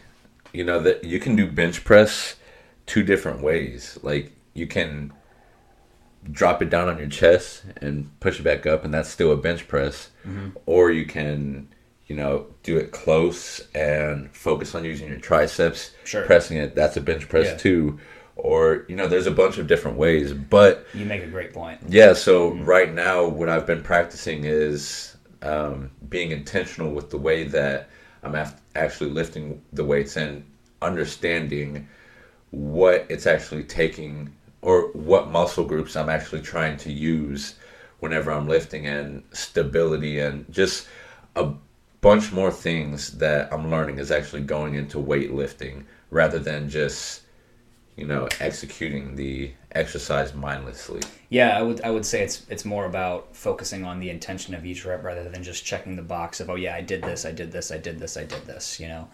you 0.55 0.65
know 0.65 0.79
that 0.81 1.05
you 1.05 1.19
can 1.19 1.37
do 1.37 1.51
bench 1.51 1.85
press 1.85 2.37
two 2.87 3.03
different 3.03 3.43
ways. 3.43 3.99
Like 4.03 4.33
you 4.55 4.67
can 4.67 5.13
drop 6.31 6.63
it 6.63 6.71
down 6.71 6.89
on 6.89 6.99
your 6.99 7.09
chest 7.09 7.65
and 7.83 8.09
push 8.21 8.41
it 8.41 8.45
back 8.45 8.67
up, 8.67 8.85
and 8.85 8.95
that's 8.95 9.09
still 9.11 9.33
a 9.33 9.37
bench 9.37 9.69
press. 9.69 10.11
Mm-hmm. 10.27 10.51
Or 10.67 10.91
you 10.91 11.05
can, 11.07 11.69
you 12.07 12.17
know, 12.17 12.47
do 12.63 12.77
it 12.79 12.93
close 12.93 13.67
and 13.75 14.31
focus 14.35 14.75
on 14.75 14.85
using 14.85 15.09
your 15.09 15.19
triceps, 15.19 15.91
Sure. 16.05 16.25
pressing 16.25 16.57
it. 16.57 16.75
That's 16.75 16.97
a 16.97 17.01
bench 17.01 17.29
press 17.29 17.49
Yeah. 17.49 17.57
too. 17.57 17.99
Or 18.37 18.85
you 18.89 18.97
know, 18.97 19.07
there's 19.07 19.27
a 19.27 19.31
bunch 19.31 19.59
of 19.59 19.67
different 19.67 19.97
ways, 19.97 20.33
but 20.33 20.87
You 20.95 21.05
make 21.05 21.23
a 21.23 21.27
great 21.29 21.53
point. 21.53 21.81
yeah, 21.89 22.15
so 22.15 22.55
right 22.55 22.93
now, 22.93 23.27
what 23.27 23.49
I've 23.49 23.67
been 23.67 23.83
practicing 23.83 24.45
is 24.45 25.17
um, 25.43 25.91
being 26.09 26.31
intentional 26.31 26.91
with 26.93 27.11
the 27.11 27.19
way 27.19 27.45
that 27.45 27.91
I'm 28.25 28.35
af- 28.35 28.61
actually 28.75 29.11
lifting 29.11 29.63
the 29.73 29.85
weights 29.85 30.17
and 30.17 30.45
understanding 30.83 31.89
what 32.51 33.07
it's 33.09 33.27
actually 33.27 33.65
taking 33.65 34.33
or 34.63 34.89
what 34.93 35.31
muscle 35.31 35.65
groups 35.65 35.97
I'm 35.97 36.09
actually 36.09 36.41
trying 36.41 36.77
to 36.79 36.93
use 36.93 37.57
whenever 38.01 38.31
I'm 38.33 38.49
lifting 38.49 38.87
and 38.87 39.23
stability 39.33 40.19
and 40.21 40.51
just 40.51 40.89
a 41.37 41.53
bunch 42.01 42.33
more 42.33 42.51
things 42.51 43.13
that 43.19 43.53
I'm 43.53 43.71
learning 43.71 43.99
is 43.99 44.11
actually 44.11 44.43
going 44.43 44.75
into 44.75 44.99
weightlifting 44.99 45.85
rather 46.11 46.39
than 46.39 46.69
just 46.69 47.23
you 47.97 48.07
know 48.07 48.29
executing 48.41 49.17
the 49.17 49.53
exercise 49.75 50.35
mindlessly. 50.35 51.03
Yeah, 51.29 51.59
I 51.59 51.63
would 51.63 51.81
I 51.83 51.91
would 51.91 52.07
say 52.07 52.23
it's 52.23 52.47
it's 52.49 52.65
more 52.65 52.87
about 52.87 53.35
focusing 53.35 53.85
on 53.85 54.01
the 54.01 54.11
intention 54.11 54.55
of 54.55 54.65
each 54.65 54.85
rep 54.85 55.03
rather 55.03 55.29
than 55.29 55.43
just 55.43 55.65
checking 55.65 55.97
the 55.97 56.03
box 56.03 56.41
of 56.41 56.49
oh 56.49 56.55
yeah 56.55 56.75
I 56.75 56.81
did 56.81 57.03
this 57.03 57.25
I 57.25 57.33
did 57.33 57.51
this 57.53 57.71
I 57.71 57.79
did 57.79 57.99
this 57.99 58.17
I 58.17 58.25
did 58.25 58.45
this 58.47 58.79
you 58.79 58.89
know. 58.89 59.09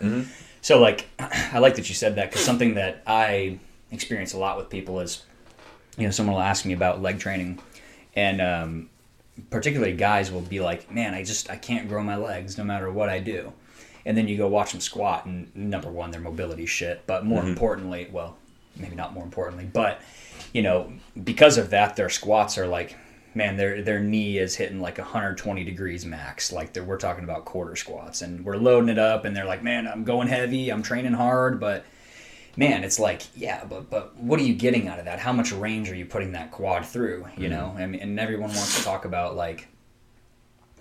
So 0.61 0.79
like 0.79 1.07
I 1.19 1.59
like 1.59 1.77
that 1.77 1.89
you 1.89 1.95
said 1.95 2.17
that 2.17 2.31
because 2.31 2.45
something 2.45 2.75
that 2.75 3.03
I 3.07 3.59
experience 3.91 4.35
a 4.35 4.39
lot 4.39 4.57
with 4.57 4.69
people 4.69 5.01
is 5.01 5.25
you 5.97 6.05
know 6.05 6.11
someone 6.11 6.35
will 6.35 6.43
ask 6.43 6.65
me 6.65 6.75
about 6.75 7.01
leg 7.01 7.19
training 7.19 7.59
and 8.15 8.41
um, 8.41 8.91
particularly 9.51 9.95
guys 9.95 10.31
will 10.31 10.43
be 10.43 10.61
like 10.61 10.91
man 10.91 11.15
I 11.15 11.25
just 11.25 11.51
I 11.51 11.57
can't 11.57 11.89
grow 11.89 12.03
my 12.03 12.17
legs 12.17 12.59
no 12.59 12.65
matter 12.65 12.91
what 12.91 13.09
I 13.09 13.19
do. 13.19 13.53
And 14.07 14.17
then 14.17 14.29
you 14.29 14.39
go 14.39 14.49
watch 14.49 14.73
them 14.73 14.81
squat, 14.81 15.27
and 15.27 15.55
number 15.55 15.91
one, 15.91 16.11
their 16.11 16.23
mobility 16.23 16.65
shit. 16.65 17.03
But 17.07 17.27
more 17.27 17.45
importantly, 17.45 18.09
well, 18.11 18.39
maybe 18.75 18.97
not 18.97 19.13
more 19.13 19.25
importantly, 19.25 19.69
but 19.71 20.01
you 20.53 20.63
know, 20.63 20.93
because 21.23 21.59
of 21.59 21.71
that, 21.71 21.97
their 21.97 22.09
squats 22.09 22.59
are 22.59 22.67
like, 22.67 22.97
man, 23.35 23.57
their 23.57 23.83
their 23.83 24.01
knee 24.01 24.39
is 24.39 24.57
hitting 24.57 24.81
like 24.81 24.99
120 24.99 25.65
degrees 25.65 26.05
max. 26.05 26.53
Like 26.53 26.77
we're 26.77 26.99
talking 26.99 27.25
about 27.25 27.45
quarter 27.45 27.77
squats, 27.77 28.23
and 28.23 28.45
we're 28.45 28.57
loading 28.57 28.89
it 28.89 28.99
up, 28.99 29.25
and 29.25 29.37
they're 29.37 29.45
like, 29.45 29.63
man, 29.63 29.87
I'm 29.87 30.05
going 30.05 30.29
heavy, 30.29 30.71
I'm 30.71 30.83
training 30.83 31.13
hard, 31.13 31.61
but 31.61 31.85
man, 32.57 32.85
it's 32.85 32.99
like, 32.99 33.23
yeah, 33.37 33.65
but 33.65 33.91
but 33.91 34.17
what 34.17 34.41
are 34.41 34.45
you 34.45 34.55
getting 34.55 34.89
out 34.89 34.99
of 34.99 35.05
that? 35.05 35.19
How 35.19 35.33
much 35.33 35.53
range 35.53 35.91
are 35.91 35.97
you 35.97 36.07
putting 36.07 36.33
that 36.33 36.51
quad 36.51 36.87
through? 36.87 37.27
You 37.37 37.49
mm-hmm. 37.49 37.51
know, 37.51 37.75
I 37.79 37.87
mean, 37.87 38.01
and 38.01 38.19
everyone 38.19 38.51
wants 38.51 38.79
to 38.79 38.85
talk 38.85 39.05
about 39.05 39.37
like, 39.37 39.69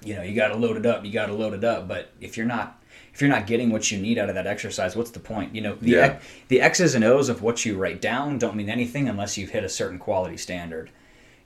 you 0.03 0.15
know, 0.15 0.23
you 0.23 0.36
got 0.36 0.49
to 0.49 0.55
load 0.55 0.77
it 0.77 0.86
up, 0.86 1.05
you 1.05 1.12
got 1.12 1.27
to 1.27 1.34
load 1.34 1.53
it 1.53 1.63
up, 1.63 1.88
but 1.88 2.12
if 2.19 2.38
you're 2.38 2.45
not 2.47 2.79
if 3.19 3.23
you're 3.23 3.29
not 3.29 3.47
getting 3.47 3.69
what 3.69 3.91
you 3.91 3.99
need 3.99 4.17
out 4.17 4.29
of 4.29 4.36
that 4.36 4.47
exercise, 4.47 4.95
what's 4.95 5.12
the 5.12 5.19
point? 5.19 5.53
You 5.53 5.60
know, 5.60 5.75
the 5.75 5.89
Yeah. 5.89 6.05
X- 6.05 6.25
the 6.47 6.62
X's 6.62 6.95
and 6.95 7.03
O's 7.03 7.27
of 7.27 7.41
what 7.41 7.65
you 7.65 7.75
write 7.75 7.99
down 7.99 8.38
don't 8.38 8.55
mean 8.55 8.69
anything 8.69 9.10
unless 9.10 9.38
you've 9.38 9.49
hit 9.49 9.65
a 9.65 9.67
certain 9.67 9.99
quality 9.99 10.38
standard. 10.38 10.89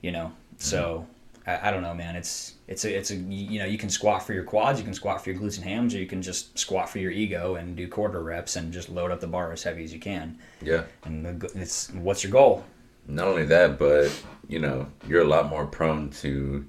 You 0.00 0.12
know, 0.12 0.26
mm-hmm. 0.26 0.56
so 0.58 1.04
I, 1.48 1.68
I 1.68 1.70
don't 1.72 1.82
know, 1.82 1.92
man. 1.92 2.14
It's 2.14 2.54
it's 2.68 2.84
a 2.84 2.96
it's 2.96 3.10
a 3.10 3.16
you 3.16 3.58
know 3.58 3.64
you 3.64 3.76
can 3.76 3.90
squat 3.90 4.22
for 4.22 4.34
your 4.34 4.44
quads, 4.44 4.78
you 4.78 4.84
can 4.84 4.94
squat 4.94 5.24
for 5.24 5.32
your 5.32 5.40
glutes 5.40 5.56
and 5.56 5.64
hams, 5.64 5.96
or 5.96 5.98
you 5.98 6.06
can 6.06 6.22
just 6.22 6.56
squat 6.56 6.88
for 6.88 7.00
your 7.00 7.10
ego 7.10 7.56
and 7.56 7.74
do 7.74 7.88
quarter 7.88 8.22
reps 8.22 8.54
and 8.54 8.72
just 8.72 8.88
load 8.88 9.10
up 9.10 9.18
the 9.18 9.26
bar 9.26 9.50
as 9.50 9.64
heavy 9.64 9.82
as 9.82 9.92
you 9.92 9.98
can. 9.98 10.38
Yeah. 10.62 10.84
And 11.02 11.26
the, 11.26 11.50
it's 11.56 11.90
what's 11.90 12.22
your 12.22 12.30
goal? 12.30 12.62
Not 13.08 13.26
only 13.26 13.46
that, 13.46 13.80
but 13.80 14.12
you 14.46 14.60
know, 14.60 14.86
you're 15.08 15.22
a 15.22 15.28
lot 15.28 15.48
more 15.48 15.66
prone 15.66 16.10
to 16.22 16.64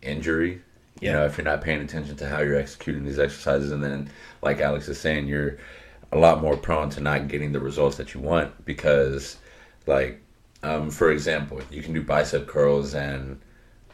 injury. 0.00 0.62
You 1.00 1.12
know, 1.12 1.26
if 1.26 1.36
you're 1.36 1.44
not 1.44 1.60
paying 1.60 1.80
attention 1.82 2.16
to 2.16 2.28
how 2.28 2.40
you're 2.40 2.56
executing 2.56 3.04
these 3.04 3.18
exercises, 3.18 3.70
and 3.72 3.82
then, 3.84 4.08
like 4.42 4.60
Alex 4.60 4.88
is 4.88 4.98
saying, 4.98 5.26
you're 5.28 5.58
a 6.12 6.18
lot 6.18 6.40
more 6.40 6.56
prone 6.56 6.88
to 6.90 7.00
not 7.00 7.28
getting 7.28 7.52
the 7.52 7.60
results 7.60 7.96
that 7.98 8.14
you 8.14 8.20
want 8.20 8.64
because, 8.64 9.36
like, 9.86 10.22
um, 10.62 10.90
for 10.90 11.10
example, 11.10 11.60
you 11.70 11.82
can 11.82 11.92
do 11.92 12.02
bicep 12.02 12.46
curls 12.46 12.94
and 12.94 13.38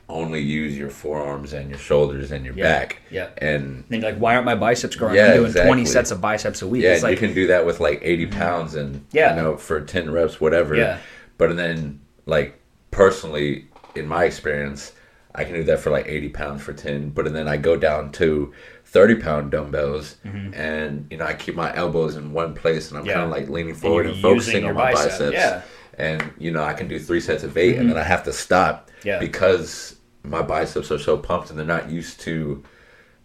only 0.09 0.41
use 0.41 0.77
your 0.77 0.91
forearms 0.91 1.53
and 1.55 1.71
your 1.71 1.79
shoulders 1.79 2.31
and 2.33 2.45
your 2.45 2.55
Yeah. 2.55 2.63
back. 2.65 2.99
Yeah. 3.11 3.29
And 3.39 3.85
Then 3.89 4.03
you're 4.03 4.11
like, 4.13 4.21
why 4.21 4.35
aren't 4.35 4.45
my 4.45 4.55
biceps 4.55 4.95
growing? 4.95 5.15
Yeah, 5.17 5.33
I'm 5.33 5.51
doing 5.51 5.67
20 5.67 5.85
sets 5.87 6.11
of 6.11 6.21
biceps 6.21 6.61
a 6.63 6.67
week. 6.69 6.83
Yeah, 6.83 6.99
like, 7.03 7.13
you 7.21 7.27
can 7.27 7.35
do 7.35 7.47
that 7.49 7.65
with 7.67 7.81
like 7.81 8.01
80 8.03 8.27
pounds 8.27 8.75
and, 8.75 9.05
Yeah. 9.13 9.35
you 9.35 9.43
know, 9.43 9.57
for 9.57 9.81
10 9.81 10.11
reps, 10.13 10.41
whatever. 10.41 10.77
Yeah. 10.77 10.99
But 11.39 11.57
then, 11.57 12.01
like, 12.27 12.59
personally, 12.91 13.67
in 13.95 14.07
my 14.07 14.25
experience, 14.25 14.93
I 15.35 15.45
can 15.45 15.55
do 15.55 15.65
that 15.65 15.81
for 15.81 15.91
like 15.91 16.07
80 16.07 16.29
pounds 16.31 16.63
for 16.63 16.73
10. 16.73 17.11
But 17.11 17.33
then 17.33 17.49
I 17.49 17.57
go 17.57 17.77
down 17.77 18.13
to 18.13 18.53
30 18.87 19.15
pound 19.17 19.51
dumbbells 19.51 20.17
and, 20.25 21.07
you 21.11 21.17
know, 21.17 21.25
I 21.25 21.35
keep 21.35 21.55
my 21.55 21.75
elbows 21.75 22.17
in 22.17 22.33
one 22.33 22.55
place 22.55 22.91
and 22.91 22.99
I'm 22.99 23.05
Mm-hmm. 23.05 23.09
Yeah. 23.11 23.15
kind 23.15 23.25
of 23.27 23.31
like 23.31 23.49
leaning 23.49 23.75
forward 23.75 24.05
you're 24.05 24.13
and 24.13 24.23
focusing 24.23 24.65
on 24.65 24.75
my 24.75 24.93
bicep, 24.93 25.11
biceps. 25.11 25.33
yeah. 25.35 25.63
And, 25.99 26.33
you 26.39 26.51
know, 26.51 26.63
I 26.63 26.73
can 26.75 26.89
do 26.89 26.99
three 26.99 27.21
sets 27.21 27.43
of 27.45 27.57
8 27.57 27.79
and 27.79 27.89
then 27.91 27.97
I 27.99 28.03
have 28.03 28.25
to 28.25 28.33
stop 28.33 28.91
Yeah. 29.05 29.19
because 29.19 29.97
my 30.23 30.43
biceps 30.43 30.91
are 30.91 30.99
so 30.99 31.17
pumped 31.17 31.51
and 31.51 31.59
they're 31.59 31.67
not 31.67 31.91
used 31.91 32.21
to. 32.21 32.63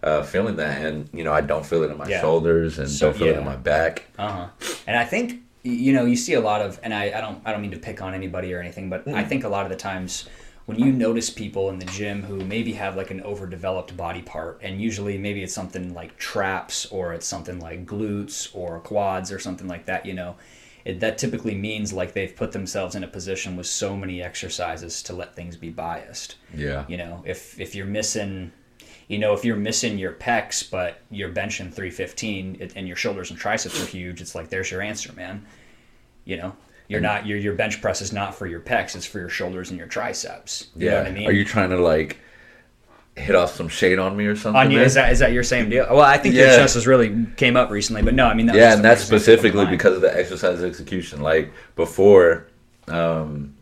Uh, 0.04 0.22
feeling 0.22 0.56
that, 0.58 0.80
and 0.86 1.10
you 1.12 1.24
know, 1.24 1.34
I 1.34 1.42
don't 1.42 1.66
feel 1.66 1.82
it 1.82 1.90
in 1.90 1.98
my 1.98 2.08
shoulders, 2.22 2.78
and 2.78 2.88
So, 2.88 3.08
don't 3.08 3.18
feel 3.18 3.28
it 3.34 3.38
in 3.40 3.44
my 3.44 3.56
back. 3.56 4.06
Uh 4.20 4.32
huh. 4.32 4.48
And 4.86 4.96
I 4.96 5.04
think 5.04 5.42
you 5.64 5.92
know 5.92 6.06
you 6.06 6.16
see 6.16 6.34
a 6.36 6.40
lot 6.40 6.62
of, 6.62 6.80
and 6.84 6.94
I, 6.94 7.06
I 7.18 7.20
don't 7.20 7.42
I 7.44 7.52
don't 7.52 7.64
mean 7.64 7.72
to 7.72 7.80
pick 7.80 8.00
on 8.00 8.14
anybody 8.14 8.54
or 8.54 8.60
anything, 8.60 8.92
but 8.92 9.08
I 9.08 9.24
think 9.24 9.44
a 9.44 9.50
lot 9.50 9.66
of 9.66 9.72
the 9.72 9.76
times 9.76 10.30
when 10.68 10.78
you 10.78 10.92
notice 10.92 11.30
people 11.30 11.70
in 11.70 11.80
the 11.80 11.86
gym 11.86 12.22
who 12.22 12.44
maybe 12.44 12.74
have 12.74 12.98
like 12.98 13.10
an 13.10 13.22
overdeveloped 13.22 13.96
body 13.96 14.22
part, 14.22 14.60
and 14.62 14.82
usually 14.82 15.18
maybe 15.18 15.42
it's 15.42 15.54
something 15.54 15.94
like 15.94 16.18
traps 16.18 16.86
or 16.88 17.14
it's 17.14 17.26
something 17.26 17.62
like 17.62 17.86
glutes 17.86 18.54
or 18.54 18.82
quads 18.82 19.32
or 19.32 19.40
something 19.40 19.68
like 19.70 19.86
that, 19.86 20.06
you 20.06 20.14
know. 20.14 20.36
It, 20.84 21.00
that 21.00 21.18
typically 21.18 21.56
means 21.56 21.94
like 21.94 22.12
they've 22.12 22.36
put 22.36 22.52
themselves 22.52 22.96
in 22.96 23.04
a 23.06 23.08
position 23.08 23.56
with 23.56 23.66
so 23.66 23.96
many 23.96 24.22
exercises 24.22 25.02
to 25.04 25.14
let 25.14 25.38
things 25.38 25.56
be 25.56 25.70
biased. 25.70 26.36
Yeah. 26.54 26.84
You 26.90 26.98
know, 26.98 27.24
if 27.26 27.58
if 27.62 27.74
you're 27.74 27.86
missing, 27.86 28.52
you 29.08 29.20
know, 29.20 29.34
if 29.34 29.46
you're 29.46 29.56
missing 29.56 29.98
your 29.98 30.14
pecs, 30.14 30.70
but 30.70 31.00
you're 31.10 31.32
benching 31.32 31.74
315 31.74 32.72
and 32.76 32.88
your 32.88 32.98
shoulders 32.98 33.30
and 33.30 33.40
triceps 33.40 33.82
are 33.82 33.86
huge, 33.86 34.20
it's 34.20 34.36
like 34.36 34.50
there's 34.50 34.70
your 34.70 34.82
answer, 34.82 35.14
man. 35.14 35.46
You 36.26 36.36
know, 36.36 36.58
you're 36.88 37.02
not 37.02 37.26
your 37.26 37.38
your 37.38 37.54
bench 37.54 37.82
press 37.82 38.02
is 38.02 38.14
not 38.14 38.36
for 38.36 38.48
your 38.48 38.60
pecs; 38.60 38.96
it's 38.96 39.06
for 39.06 39.20
your 39.20 39.30
shoulders 39.30 39.70
and 39.70 39.78
your 39.78 39.88
triceps. 39.88 40.68
You 40.76 40.86
Yeah. 40.86 40.92
know 40.92 40.98
what 41.00 41.08
I 41.08 41.12
mean? 41.12 41.28
Are 41.28 41.34
you 41.34 41.46
trying 41.46 41.70
to 41.72 41.78
like 41.78 42.18
hit 43.16 43.36
off 43.36 43.56
some 43.56 43.68
shade 43.68 44.00
on 44.00 44.16
me 44.16 44.26
or 44.26 44.36
something? 44.36 44.60
on 44.60 44.72
you? 44.72 44.80
Is 44.80 44.94
that 44.94 45.12
is 45.12 45.20
that 45.20 45.32
your 45.34 45.44
same 45.44 45.70
deal? 45.70 45.86
Well, 45.90 46.02
I 46.02 46.18
think 46.18 46.36
your 46.36 46.48
chest 46.48 46.76
has 46.76 46.88
really 46.88 47.26
came 47.36 47.58
up 47.58 47.70
recently, 47.70 48.02
but 48.02 48.14
no, 48.14 48.26
I 48.26 48.34
mean 48.34 48.46
that 48.48 48.56
yeah, 48.56 48.74
and 48.74 48.84
that's 48.84 49.04
specifically 49.04 49.66
because 49.66 49.96
of 49.96 50.02
the 50.02 50.18
exercise 50.18 50.64
execution. 50.64 51.22
Like 51.22 51.52
before, 51.76 52.48
um, 52.88 53.56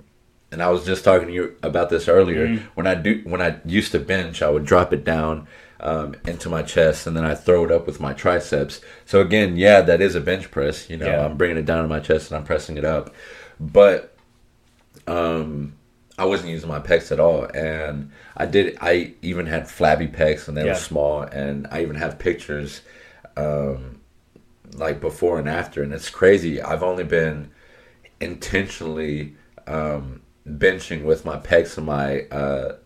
and 0.51 0.61
I 0.61 0.69
was 0.69 0.85
just 0.85 1.03
talking 1.03 1.27
to 1.27 1.33
you 1.33 1.55
about 1.63 1.89
this 1.89 2.07
earlier. 2.07 2.47
Mm-hmm. 2.47 2.65
When 2.75 2.87
I 2.87 2.95
do, 2.95 3.21
when 3.23 3.41
I 3.41 3.57
used 3.65 3.91
to 3.93 3.99
bench, 3.99 4.41
I 4.41 4.49
would 4.49 4.65
drop 4.65 4.93
it 4.93 5.03
down 5.03 5.47
um, 5.79 6.15
into 6.25 6.49
my 6.49 6.61
chest, 6.63 7.07
and 7.07 7.15
then 7.15 7.25
I 7.25 7.35
throw 7.35 7.65
it 7.65 7.71
up 7.71 7.85
with 7.85 7.99
my 7.99 8.13
triceps. 8.13 8.81
So 9.05 9.21
again, 9.21 9.57
yeah, 9.57 9.81
that 9.81 10.01
is 10.01 10.15
a 10.15 10.21
bench 10.21 10.51
press. 10.51 10.89
You 10.89 10.97
know, 10.97 11.07
Yeah. 11.07 11.25
I'm 11.25 11.37
bringing 11.37 11.57
it 11.57 11.65
down 11.65 11.83
to 11.83 11.87
my 11.87 11.99
chest 11.99 12.31
and 12.31 12.37
I'm 12.37 12.45
pressing 12.45 12.77
it 12.77 12.85
up, 12.85 13.13
but 13.59 14.15
um, 15.07 15.73
I 16.17 16.25
wasn't 16.25 16.49
using 16.49 16.69
my 16.69 16.79
pecs 16.79 17.11
at 17.11 17.19
all, 17.19 17.45
and 17.53 18.11
I 18.37 18.45
did. 18.45 18.77
I 18.81 19.13
even 19.21 19.45
had 19.45 19.69
flabby 19.69 20.07
pecs, 20.07 20.47
and 20.47 20.55
they 20.55 20.63
Yeah. 20.63 20.69
were 20.73 20.79
small, 20.79 21.21
and 21.21 21.67
I 21.71 21.81
even 21.81 21.95
have 21.95 22.17
pictures, 22.17 22.81
um, 23.35 23.99
like 24.75 25.01
before 25.01 25.39
and 25.39 25.49
after, 25.49 25.83
and 25.83 25.93
it's 25.93 26.09
crazy. 26.09 26.61
I've 26.61 26.83
only 26.83 27.03
been 27.03 27.51
intentionally 28.21 29.35
um, 29.67 30.21
benching 30.47 31.03
with 31.03 31.25
my 31.25 31.37
pecs 31.37 31.77
and 31.77 31.85
my 31.85 32.21
uh, 32.29 32.77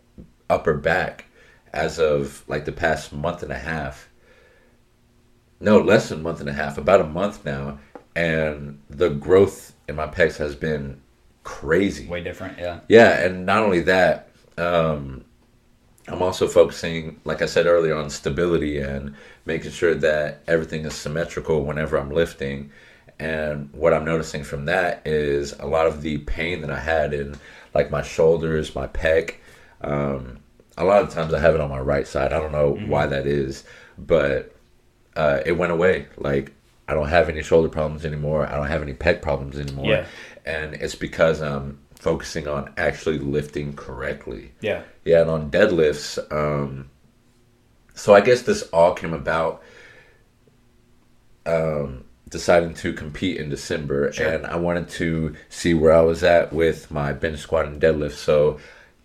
upper 0.50 0.74
back 0.74 1.26
as 1.74 2.00
of 2.00 2.44
like 2.48 2.66
the 2.66 2.72
past 2.72 3.14
month 3.14 3.44
and 3.44 3.52
a 3.52 3.58
half. 3.58 4.10
No, 5.60 5.80
less 5.80 6.10
than 6.10 6.20
a 6.20 6.24
month 6.24 6.40
and 6.40 6.50
a 6.50 6.54
half, 6.54 6.78
about 6.78 7.02
a 7.02 7.06
month 7.06 7.44
now, 7.44 7.80
and 8.16 8.82
the 8.90 9.10
growth 9.10 9.74
in 9.88 9.96
my 9.96 10.08
pecs 10.08 10.38
has 10.38 10.56
been 10.56 11.02
crazy. 11.44 12.08
way 12.08 12.24
different. 12.24 12.58
Yeah, 12.58 12.80
Yeah, 12.88 13.20
and 13.20 13.46
not 13.46 13.64
only 13.64 13.82
that, 13.82 14.30
um, 14.58 15.26
I'm 16.08 16.22
also 16.22 16.48
focusing, 16.48 17.20
like 17.24 17.42
I 17.42 17.46
said 17.46 17.66
earlier, 17.66 17.96
on 17.96 18.10
stability 18.10 18.80
and 18.80 19.16
making 19.46 19.72
sure 19.72 19.96
that 19.96 20.42
everything 20.48 20.86
is 20.86 20.96
symmetrical 20.96 21.64
whenever 21.64 21.98
I'm 21.98 22.12
lifting. 22.12 22.72
And 23.20 23.70
what 23.74 23.94
I'm 23.94 24.06
noticing 24.06 24.44
from 24.44 24.66
that 24.66 25.06
is 25.06 25.54
a 25.60 25.68
lot 25.68 25.88
of 25.88 26.02
the 26.02 26.20
pain 26.20 26.62
that 26.62 26.72
I 26.72 26.80
had 26.80 27.14
in 27.14 27.36
like 27.74 27.92
my 27.92 28.02
shoulders, 28.02 28.76
my 28.76 28.88
pec. 28.88 29.36
Um, 29.82 30.39
a 30.80 30.84
lot 30.86 31.04
of 31.04 31.10
times 31.10 31.34
I 31.34 31.40
have 31.40 31.54
it 31.54 31.62
on 31.62 31.70
my 31.70 31.80
right 31.80 32.08
side. 32.08 32.34
I 32.34 32.40
don't 32.40 32.52
know 32.52 32.72
why 32.88 33.06
that 33.06 33.28
is, 33.28 33.64
but 33.98 34.56
uh, 35.16 35.42
it 35.46 35.52
went 35.52 35.72
away. 35.72 36.08
Like 36.18 36.54
I 36.88 36.94
don't 36.96 37.10
have 37.10 37.30
any 37.30 37.44
shoulder 37.44 37.70
problems 37.70 38.06
anymore. 38.06 38.48
I 38.48 38.56
don't 38.56 38.68
have 38.68 38.82
any 38.82 38.94
pec 38.94 39.22
problems 39.22 39.60
anymore. 39.60 39.86
Yeah. 39.86 40.06
And 40.46 40.74
it's 40.76 40.96
because 40.96 41.42
I'm 41.42 41.80
focusing 41.96 42.48
on 42.48 42.74
actually 42.78 43.20
lifting 43.20 43.74
correctly. 43.76 44.54
Yeah. 44.62 44.84
Yeah, 45.04 45.22
and 45.22 45.30
on 45.30 45.52
deadlifts, 45.52 46.18
um, 46.32 46.90
so 47.94 48.16
I 48.16 48.22
guess 48.22 48.42
this 48.44 48.64
all 48.72 48.94
came 48.94 49.14
about 49.14 49.62
um, 51.46 52.06
deciding 52.30 52.74
to 52.76 52.94
compete 52.94 53.38
in 53.38 53.50
December, 53.50 54.12
Sure. 54.14 54.28
and 54.28 54.46
I 54.46 54.56
wanted 54.56 54.90
to 54.90 55.36
see 55.50 55.74
where 55.74 55.94
I 55.94 56.02
was 56.02 56.24
at 56.24 56.54
with 56.54 56.90
my 56.92 57.12
bench 57.12 57.40
squat 57.40 57.66
and 57.66 57.82
deadlift. 57.82 58.14
So, 58.14 58.60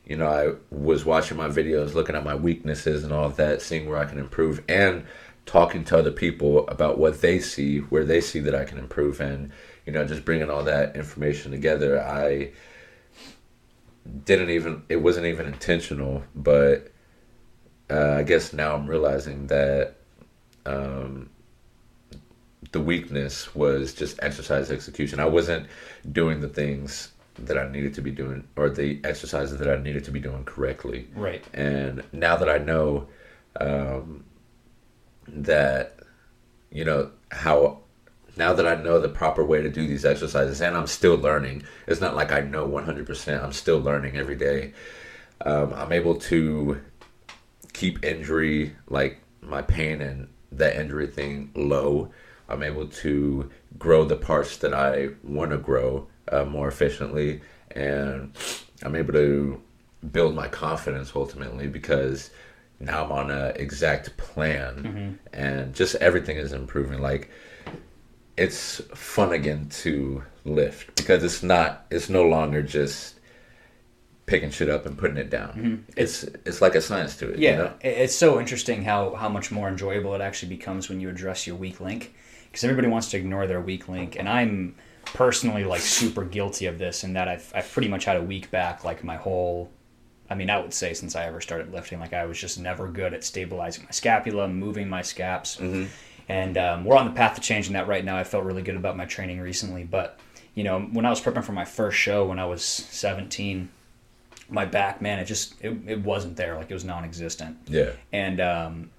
you 0.06 0.16
know, 0.16 0.26
I 0.26 0.74
was 0.74 1.04
watching 1.04 1.36
my 1.36 1.48
videos, 1.48 1.94
looking 1.94 2.14
at 2.14 2.24
my 2.24 2.34
weaknesses 2.34 3.04
and 3.04 3.12
all 3.12 3.24
of 3.24 3.36
that, 3.36 3.62
seeing 3.62 3.88
where 3.88 3.98
I 3.98 4.04
can 4.04 4.18
improve, 4.18 4.62
and 4.68 5.04
talking 5.46 5.84
to 5.84 5.98
other 5.98 6.10
people 6.10 6.66
about 6.68 6.98
what 6.98 7.20
they 7.20 7.38
see, 7.38 7.78
where 7.78 8.04
they 8.04 8.20
see 8.20 8.40
that 8.40 8.54
I 8.54 8.64
can 8.64 8.78
improve, 8.78 9.20
and 9.20 9.50
you 9.86 9.92
know, 9.92 10.04
just 10.04 10.24
bringing 10.24 10.50
all 10.50 10.64
that 10.64 10.96
information 10.96 11.52
together. 11.52 12.02
I 12.02 12.52
didn't 14.24 14.50
even 14.50 14.82
it 14.88 14.96
wasn't 14.96 15.26
even 15.26 15.46
intentional 15.46 16.22
but 16.34 16.90
uh, 17.90 18.12
i 18.12 18.22
guess 18.22 18.52
now 18.52 18.74
i'm 18.74 18.86
realizing 18.86 19.46
that 19.46 19.96
um, 20.66 21.28
the 22.72 22.80
weakness 22.80 23.54
was 23.54 23.94
just 23.94 24.18
exercise 24.22 24.70
execution 24.70 25.20
i 25.20 25.24
wasn't 25.24 25.66
doing 26.12 26.40
the 26.40 26.48
things 26.48 27.12
that 27.38 27.58
i 27.58 27.68
needed 27.70 27.94
to 27.94 28.00
be 28.00 28.10
doing 28.10 28.46
or 28.56 28.70
the 28.70 29.00
exercises 29.04 29.58
that 29.58 29.68
i 29.68 29.76
needed 29.82 30.04
to 30.04 30.10
be 30.10 30.20
doing 30.20 30.44
correctly 30.44 31.08
Right. 31.14 31.44
and 31.52 32.02
now 32.12 32.36
that 32.36 32.48
i 32.48 32.58
know 32.58 33.08
um, 33.60 34.24
that 35.28 35.98
you 36.70 36.84
know 36.84 37.10
how 37.30 37.78
now 38.36 38.52
that 38.52 38.66
I 38.66 38.74
know 38.74 38.98
the 38.98 39.08
proper 39.08 39.44
way 39.44 39.62
to 39.62 39.70
do 39.70 39.86
these 39.86 40.04
exercises, 40.04 40.60
and 40.60 40.76
I'm 40.76 40.88
still 40.88 41.14
learning, 41.14 41.62
it's 41.86 42.00
not 42.00 42.16
like 42.16 42.32
I 42.32 42.40
know 42.40 42.66
100%. 42.66 43.44
I'm 43.44 43.52
still 43.52 43.78
learning 43.78 44.16
every 44.16 44.34
day. 44.34 44.72
Um, 45.42 45.72
I'm 45.72 45.92
able 45.92 46.16
to 46.16 46.80
keep 47.72 48.04
injury, 48.04 48.74
like 48.88 49.20
my 49.40 49.62
pain 49.62 50.00
and 50.00 50.26
that 50.50 50.74
injury 50.74 51.06
thing, 51.06 51.52
low. 51.54 52.10
I'm 52.48 52.64
able 52.64 52.88
to 52.88 53.50
grow 53.78 54.04
the 54.04 54.16
parts 54.16 54.56
that 54.56 54.74
I 54.74 55.10
want 55.22 55.52
to 55.52 55.58
grow 55.58 56.08
uh, 56.28 56.44
more 56.44 56.68
efficiently, 56.68 57.40
and 57.70 58.32
I'm 58.82 58.96
able 58.96 59.12
to 59.14 59.60
build 60.12 60.34
my 60.34 60.48
confidence 60.48 61.12
ultimately 61.14 61.66
because 61.66 62.30
now 62.80 63.04
I'm 63.04 63.12
on 63.12 63.30
an 63.30 63.52
exact 63.56 64.16
plan, 64.16 65.18
and 65.32 65.74
just 65.74 65.94
everything 65.96 66.36
is 66.36 66.52
improving. 66.52 67.00
Like 67.00 67.30
it's 68.36 68.80
fun 68.94 69.32
again 69.32 69.68
to 69.68 70.22
lift 70.44 70.94
because 70.96 71.22
it's 71.22 71.42
not 71.42 71.86
it's 71.90 72.08
no 72.08 72.24
longer 72.24 72.62
just 72.62 73.13
picking 74.26 74.50
shit 74.50 74.70
up 74.70 74.86
and 74.86 74.96
putting 74.96 75.18
it 75.18 75.28
down 75.28 75.84
it's 75.96 76.24
it's 76.46 76.60
like 76.62 76.74
a 76.74 76.80
science 76.80 77.16
to 77.18 77.28
it 77.30 77.38
Yeah, 77.38 77.50
you 77.50 77.56
know? 77.58 77.72
it's 77.82 78.14
so 78.14 78.40
interesting 78.40 78.82
how 78.84 79.14
how 79.14 79.28
much 79.28 79.50
more 79.50 79.68
enjoyable 79.68 80.14
it 80.14 80.20
actually 80.20 80.48
becomes 80.48 80.88
when 80.88 80.98
you 81.00 81.08
address 81.10 81.46
your 81.46 81.56
weak 81.56 81.78
link, 81.80 82.14
because 82.50 82.64
everybody 82.64 82.88
wants 82.88 83.10
to 83.10 83.16
ignore 83.18 83.46
their 83.46 83.60
weak 83.60 83.88
link, 83.88 84.16
and 84.18 84.26
I'm 84.28 84.76
personally 85.04 85.64
like 85.64 85.82
super 85.82 86.24
guilty 86.24 86.64
of 86.66 86.78
this 86.78 87.04
and 87.04 87.14
that 87.16 87.28
I've 87.28 87.52
I've 87.54 87.70
pretty 87.70 87.88
much 87.88 88.04
had 88.06 88.16
a 88.16 88.22
weak 88.22 88.50
back 88.50 88.82
like 88.84 89.04
my 89.04 89.16
whole. 89.16 89.70
I 90.30 90.34
mean, 90.34 90.48
I 90.48 90.58
would 90.58 90.72
say 90.72 90.94
since 90.94 91.14
I 91.16 91.24
ever 91.26 91.42
started 91.42 91.70
lifting, 91.70 92.00
like 92.00 92.14
I 92.14 92.24
was 92.24 92.38
just 92.40 92.58
never 92.58 92.88
good 92.88 93.12
at 93.12 93.24
stabilizing 93.24 93.84
my 93.84 93.90
scapula, 93.90 94.48
moving 94.48 94.88
my 94.88 95.02
scaps, 95.02 95.60
and 96.30 96.56
um, 96.56 96.86
we're 96.86 96.96
on 96.96 97.04
the 97.04 97.12
path 97.12 97.34
to 97.34 97.42
changing 97.42 97.74
that 97.74 97.86
right 97.88 98.02
now. 98.02 98.16
I 98.16 98.24
felt 98.24 98.44
really 98.44 98.62
good 98.62 98.76
about 98.76 98.96
my 98.96 99.04
training 99.04 99.38
recently, 99.42 99.84
but 99.84 100.18
you 100.54 100.64
know, 100.64 100.80
when 100.80 101.04
I 101.04 101.10
was 101.10 101.20
prepping 101.20 101.44
for 101.44 101.52
my 101.52 101.66
first 101.66 101.98
show 101.98 102.24
when 102.24 102.38
I 102.38 102.46
was 102.46 102.64
17, 102.64 103.68
my 104.48 104.64
back, 104.64 105.00
man, 105.00 105.18
it 105.18 105.24
just 105.24 105.54
it, 105.62 105.76
it 105.86 106.00
wasn't 106.02 106.36
there. 106.36 106.56
Like 106.56 106.70
it 106.70 106.74
was 106.74 106.84
non-existent. 106.84 107.56
yeah 107.66 107.90
And 108.12 108.40
um, 108.40 108.90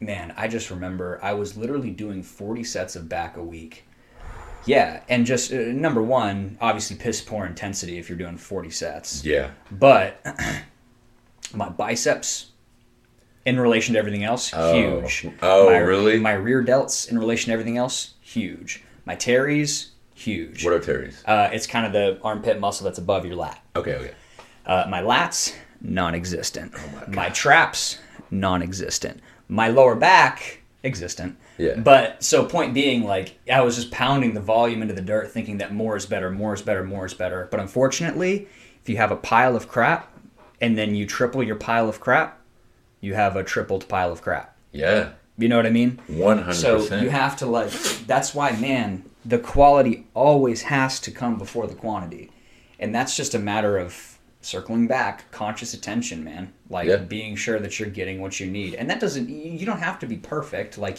man, 0.00 0.34
I 0.36 0.48
just 0.48 0.70
remember 0.70 1.18
I 1.22 1.32
was 1.34 1.56
literally 1.56 1.90
doing 1.90 2.22
40 2.22 2.64
sets 2.64 2.96
of 2.96 3.08
back 3.08 3.36
a 3.36 3.42
week. 3.42 3.84
Yeah, 4.64 5.02
and 5.08 5.26
just 5.26 5.52
uh, 5.52 5.56
number 5.56 6.02
one, 6.02 6.56
obviously 6.60 6.96
piss 6.96 7.20
poor 7.20 7.46
intensity 7.46 7.98
if 7.98 8.08
you're 8.08 8.18
doing 8.18 8.36
40 8.36 8.70
sets. 8.70 9.24
yeah 9.24 9.50
But 9.72 10.24
my 11.54 11.68
biceps 11.68 12.50
in 13.44 13.58
relation 13.58 13.94
to 13.94 13.98
everything 13.98 14.22
else, 14.22 14.52
Oh. 14.54 14.72
huge. 15.00 15.26
Oh, 15.42 15.66
my, 15.70 15.78
really? 15.78 16.20
My 16.20 16.34
rear 16.34 16.62
delts 16.64 17.10
in 17.10 17.18
relation 17.18 17.48
to 17.48 17.52
everything 17.54 17.76
else, 17.76 18.14
huge. 18.20 18.84
My 19.04 19.16
teres, 19.16 19.90
huge. 20.14 20.64
what 20.64 20.72
are 20.74 20.78
teres 20.78 21.24
Uh, 21.26 21.48
it's 21.52 21.66
kind 21.66 21.84
of 21.84 21.92
the 21.92 22.20
armpit 22.22 22.60
muscle 22.60 22.84
that's 22.84 22.98
above 22.98 23.26
your 23.26 23.34
lat. 23.34 23.60
okay 23.74 23.94
okay 23.96 24.12
Uh, 24.66 24.86
my 24.88 25.02
lats, 25.02 25.54
non-existent. 25.80 26.72
my, 27.08 27.28
traps, 27.30 27.98
non-existent. 28.30 29.20
My 29.48 29.68
lower 29.68 29.94
back, 29.94 30.62
existent. 30.84 31.36
Yeah. 31.58 31.76
But 31.76 32.22
so 32.22 32.44
point 32.44 32.74
being, 32.74 33.04
like 33.04 33.38
I 33.52 33.60
was 33.62 33.76
just 33.76 33.90
pounding 33.90 34.34
the 34.34 34.40
volume 34.40 34.82
into 34.82 34.94
the 34.94 35.02
dirt, 35.02 35.30
thinking 35.30 35.58
that 35.58 35.72
more 35.72 35.96
is 35.96 36.06
better, 36.06 36.30
more 36.30 36.54
is 36.54 36.62
better, 36.62 36.84
more 36.84 37.06
is 37.06 37.14
better. 37.14 37.48
But 37.50 37.60
unfortunately, 37.60 38.48
if 38.80 38.88
you 38.88 38.96
have 38.96 39.10
a 39.10 39.16
pile 39.16 39.56
of 39.56 39.68
crap, 39.68 40.12
and 40.60 40.78
then 40.78 40.94
you 40.94 41.06
triple 41.06 41.42
your 41.42 41.56
pile 41.56 41.88
of 41.88 42.00
crap, 42.00 42.40
you 43.00 43.14
have 43.14 43.36
a 43.36 43.42
tripled 43.42 43.88
pile 43.88 44.12
of 44.12 44.22
crap. 44.22 44.56
yeah 44.70 45.10
You 45.36 45.48
know 45.48 45.56
what 45.56 45.66
I 45.66 45.70
mean? 45.70 46.00
100% 46.08 46.54
So 46.54 46.96
you 46.96 47.10
have 47.10 47.36
to 47.38 47.46
like. 47.46 47.70
That's 48.06 48.34
why, 48.34 48.52
man, 48.52 49.04
the 49.24 49.38
quality 49.38 50.06
always 50.14 50.62
has 50.62 51.00
to 51.00 51.10
come 51.10 51.36
before 51.36 51.66
the 51.66 51.74
quantity, 51.74 52.30
and 52.78 52.94
that's 52.94 53.16
just 53.16 53.34
a 53.34 53.38
matter 53.38 53.76
of 53.76 54.11
circling 54.42 54.86
back, 54.86 55.30
conscious 55.30 55.72
attention, 55.74 56.22
man. 56.22 56.52
Like 56.68 56.88
Yeah. 56.88 56.96
being 56.96 57.36
sure 57.36 57.58
that 57.58 57.78
you're 57.80 57.88
getting 57.88 58.20
what 58.20 58.38
you 58.40 58.46
need, 58.46 58.74
and 58.74 58.90
that 58.90 59.00
doesn't. 59.00 59.28
You 59.28 59.64
don't 59.64 59.80
have 59.80 59.98
to 60.00 60.06
be 60.06 60.16
perfect. 60.16 60.76
Like. 60.78 60.98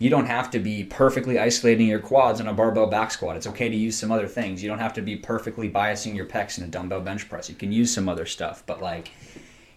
You 0.00 0.10
don't 0.10 0.26
have 0.26 0.50
to 0.50 0.58
be 0.58 0.82
perfectly 0.82 1.38
isolating 1.38 1.86
your 1.86 2.00
quads 2.00 2.40
on 2.40 2.48
a 2.48 2.52
barbell 2.52 2.88
back 2.88 3.12
squat. 3.12 3.36
It's 3.36 3.46
okay 3.46 3.68
to 3.68 3.76
use 3.76 3.96
some 3.96 4.10
other 4.10 4.26
things. 4.26 4.60
You 4.60 4.68
don't 4.68 4.80
have 4.80 4.92
to 4.94 5.00
be 5.02 5.14
perfectly 5.14 5.70
biasing 5.70 6.16
your 6.16 6.26
pecs 6.26 6.58
in 6.58 6.64
a 6.64 6.66
dumbbell 6.66 7.00
bench 7.00 7.28
press. 7.30 7.48
You 7.48 7.54
can 7.54 7.70
use 7.70 7.94
some 7.94 8.08
other 8.08 8.26
stuff, 8.26 8.64
but 8.66 8.82
like, 8.82 9.12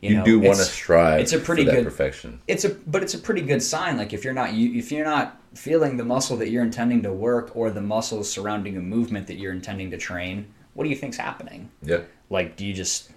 you, 0.02 0.10
you 0.10 0.16
know, 0.18 0.26
do 0.26 0.40
want 0.40 0.58
to 0.58 0.64
strive 0.64 1.20
it's 1.22 1.34
a 1.34 1.40
pretty 1.40 1.64
good- 1.66 1.84
perfection 1.84 2.40
it's 2.48 2.66
a 2.66 2.70
but 2.70 3.04
it's 3.04 3.14
a 3.14 3.18
pretty 3.20 3.42
good 3.42 3.62
sign 3.64 3.96
like 3.98 4.12
if 4.12 4.24
you're 4.24 4.34
not 4.34 4.54
you 4.54 4.78
if 4.78 4.92
you're 4.92 5.06
not 5.06 5.40
feeling 5.56 5.98
the 5.98 6.04
muscle 6.06 6.36
that 6.38 6.50
you're 6.50 6.64
intending 6.64 7.02
to 7.04 7.12
work 7.14 7.56
or 7.56 7.70
the 7.72 7.82
muscles 7.82 8.30
surrounding 8.30 8.76
a 8.78 8.82
movement 8.82 9.26
that 9.28 9.36
you're 9.36 9.54
intending 9.54 9.90
to 9.92 9.98
train 9.98 10.46
what 10.74 10.84
do 10.84 10.90
you 10.92 10.96
think's 10.96 11.18
happening 11.18 11.70
yeah 11.82 12.00
like 12.30 12.56
do 12.58 12.66
you 12.66 12.74
just 12.74 13.10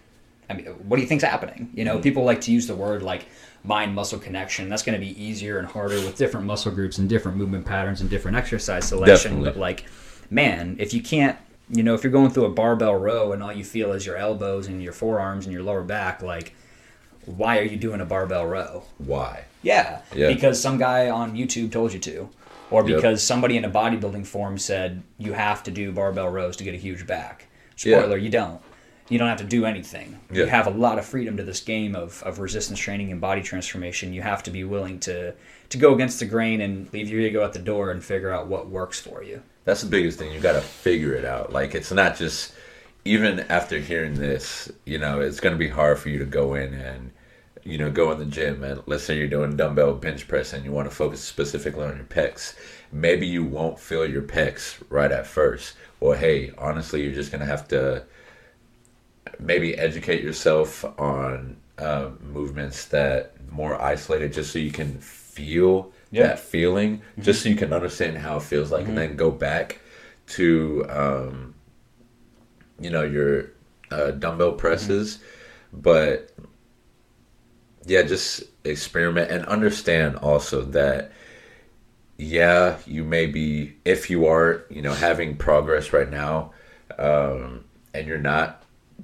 i 0.48 0.52
mean 0.54 0.66
what 0.66 0.96
do 0.96 1.02
you 1.02 1.08
think's 1.08 1.24
happening 1.24 1.70
you 1.74 1.84
know 1.84 1.94
Mm-hmm. 1.94 2.02
people 2.02 2.24
like 2.24 2.40
to 2.42 2.52
use 2.52 2.66
the 2.66 2.74
word 2.74 3.02
like 3.02 3.26
mind 3.64 3.94
muscle 3.94 4.18
connection 4.18 4.68
that's 4.68 4.82
going 4.82 4.98
to 4.98 5.04
be 5.04 5.22
easier 5.22 5.58
and 5.58 5.68
harder 5.68 5.96
with 5.96 6.16
different 6.16 6.46
muscle 6.46 6.72
groups 6.72 6.98
and 6.98 7.08
different 7.08 7.36
movement 7.36 7.66
patterns 7.66 8.00
and 8.00 8.08
different 8.08 8.36
exercise 8.36 8.86
selection 8.88 9.32
Definitely. 9.32 9.50
but 9.50 9.58
like 9.58 9.84
man 10.30 10.76
if 10.78 10.94
you 10.94 11.02
can't 11.02 11.36
you 11.68 11.82
know 11.82 11.94
if 11.94 12.02
you're 12.02 12.12
going 12.12 12.30
through 12.30 12.46
a 12.46 12.50
barbell 12.50 12.94
row 12.94 13.32
and 13.32 13.42
all 13.42 13.52
you 13.52 13.64
feel 13.64 13.92
is 13.92 14.06
your 14.06 14.16
elbows 14.16 14.66
and 14.66 14.82
your 14.82 14.92
forearms 14.92 15.44
and 15.46 15.52
your 15.52 15.62
lower 15.62 15.82
back 15.82 16.22
like 16.22 16.54
why 17.26 17.58
are 17.58 17.62
you 17.64 17.76
doing 17.76 18.00
a 18.00 18.04
barbell 18.04 18.46
row 18.46 18.82
why 18.98 19.44
yeah, 19.62 20.00
Yeah. 20.14 20.28
because 20.32 20.58
some 20.58 20.78
guy 20.78 21.10
on 21.10 21.36
YouTube 21.36 21.70
told 21.70 21.92
you 21.92 21.98
to, 21.98 22.30
or 22.70 22.82
Yep. 22.88 22.96
because 22.96 23.22
somebody 23.22 23.58
in 23.58 23.66
a 23.66 23.70
bodybuilding 23.70 24.26
forum 24.26 24.56
said 24.56 25.02
you 25.18 25.34
have 25.34 25.62
to 25.64 25.70
do 25.70 25.92
barbell 25.92 26.30
rows 26.30 26.56
to 26.56 26.64
get 26.64 26.72
a 26.72 26.78
huge 26.78 27.06
back. 27.06 27.46
Yeah. 27.84 27.98
Spoiler, 27.98 28.16
you 28.16 28.30
don't. 28.30 28.58
You 29.10 29.18
don't 29.18 29.28
have 29.28 29.38
to 29.38 29.44
do 29.44 29.66
anything. 29.66 30.18
You 30.32 30.46
have 30.46 30.66
a 30.66 30.70
lot 30.70 30.98
of 30.98 31.04
freedom 31.04 31.36
to 31.36 31.42
this 31.42 31.60
game 31.60 31.94
of, 31.94 32.22
of 32.22 32.38
resistance 32.38 32.78
training 32.78 33.10
and 33.12 33.20
body 33.20 33.42
transformation. 33.42 34.12
You 34.14 34.22
have 34.22 34.42
to 34.44 34.50
be 34.50 34.64
willing 34.64 34.98
to 35.00 35.34
to 35.70 35.78
go 35.78 35.94
against 35.94 36.18
the 36.20 36.26
grain 36.26 36.60
and 36.60 36.92
leave 36.92 37.08
your 37.08 37.20
ego 37.20 37.44
at 37.44 37.52
the 37.52 37.58
door 37.58 37.90
and 37.90 38.02
figure 38.02 38.30
out 38.30 38.46
what 38.48 38.68
works 38.68 39.00
for 39.00 39.22
you. 39.22 39.42
that's 39.64 39.82
the 39.82 39.88
biggest 39.88 40.18
thing 40.18 40.32
you 40.32 40.40
got 40.40 40.54
to 40.54 40.60
figure 40.60 41.12
it 41.14 41.24
out 41.24 41.52
like 41.52 41.74
it's 41.74 41.92
not 41.92 42.16
just 42.16 42.52
even 43.04 43.40
after 43.48 43.78
hearing 43.78 44.14
this 44.14 44.70
you 44.84 44.98
know 44.98 45.20
it's 45.20 45.38
going 45.40 45.54
to 45.54 45.58
be 45.58 45.68
hard 45.68 45.98
for 45.98 46.08
you 46.08 46.18
to 46.18 46.24
go 46.24 46.54
in 46.54 46.74
and 46.74 47.12
you 47.62 47.78
know 47.78 47.90
go 47.90 48.10
in 48.10 48.18
the 48.18 48.24
gym 48.24 48.64
and 48.64 48.82
let's 48.86 49.04
say 49.04 49.16
you're 49.16 49.28
doing 49.28 49.56
dumbbell 49.56 49.94
bench 49.94 50.26
press 50.26 50.52
and 50.52 50.64
you 50.64 50.72
want 50.72 50.88
to 50.90 50.94
focus 50.94 51.20
specifically 51.22 51.84
on 51.84 51.96
your 51.96 52.06
pecs 52.06 52.54
maybe 52.90 53.26
you 53.26 53.44
won't 53.44 53.78
feel 53.78 54.04
your 54.04 54.22
pecs 54.22 54.82
right 54.88 55.12
at 55.12 55.26
first 55.26 55.74
or 56.00 56.16
hey 56.16 56.52
honestly 56.58 57.02
you're 57.02 57.12
just 57.14 57.30
going 57.30 57.40
to 57.40 57.46
have 57.46 57.68
to 57.68 58.02
maybe 59.38 59.76
educate 59.76 60.22
yourself 60.22 60.84
on 60.98 61.56
uh, 61.78 62.10
movements 62.20 62.86
that 62.86 63.32
more 63.50 63.80
isolated 63.80 64.32
just 64.32 64.52
so 64.52 64.58
you 64.58 64.70
can 64.70 64.98
feel 64.98 65.92
Yeah. 66.10 66.28
that 66.28 66.38
feeling 66.40 67.02
just 67.18 67.42
so 67.42 67.48
you 67.48 67.56
can 67.56 67.72
understand 67.72 68.18
how 68.18 68.36
it 68.36 68.42
feels 68.42 68.70
like 68.70 68.86
and 68.86 68.96
then 68.98 69.16
go 69.16 69.30
back 69.30 69.80
to 70.28 70.86
um, 70.88 71.54
you 72.78 72.90
know 72.90 73.02
your 73.02 73.50
uh, 73.90 74.10
dumbbell 74.12 74.52
presses. 74.52 75.18
But 75.72 76.30
yeah 77.86 78.02
just 78.02 78.42
experiment 78.64 79.30
and 79.30 79.44
understand 79.46 80.16
also 80.16 80.62
that 80.62 81.12
yeah, 82.18 82.76
you 82.86 83.02
may 83.02 83.24
be 83.26 83.76
if 83.86 84.10
you 84.10 84.26
are, 84.26 84.66
you 84.68 84.82
know, 84.82 84.92
having 84.92 85.36
progress 85.36 85.92
right 85.94 86.10
now, 86.10 86.52
um, 86.98 87.64
and 87.94 88.06
you're 88.06 88.18
not 88.18 88.59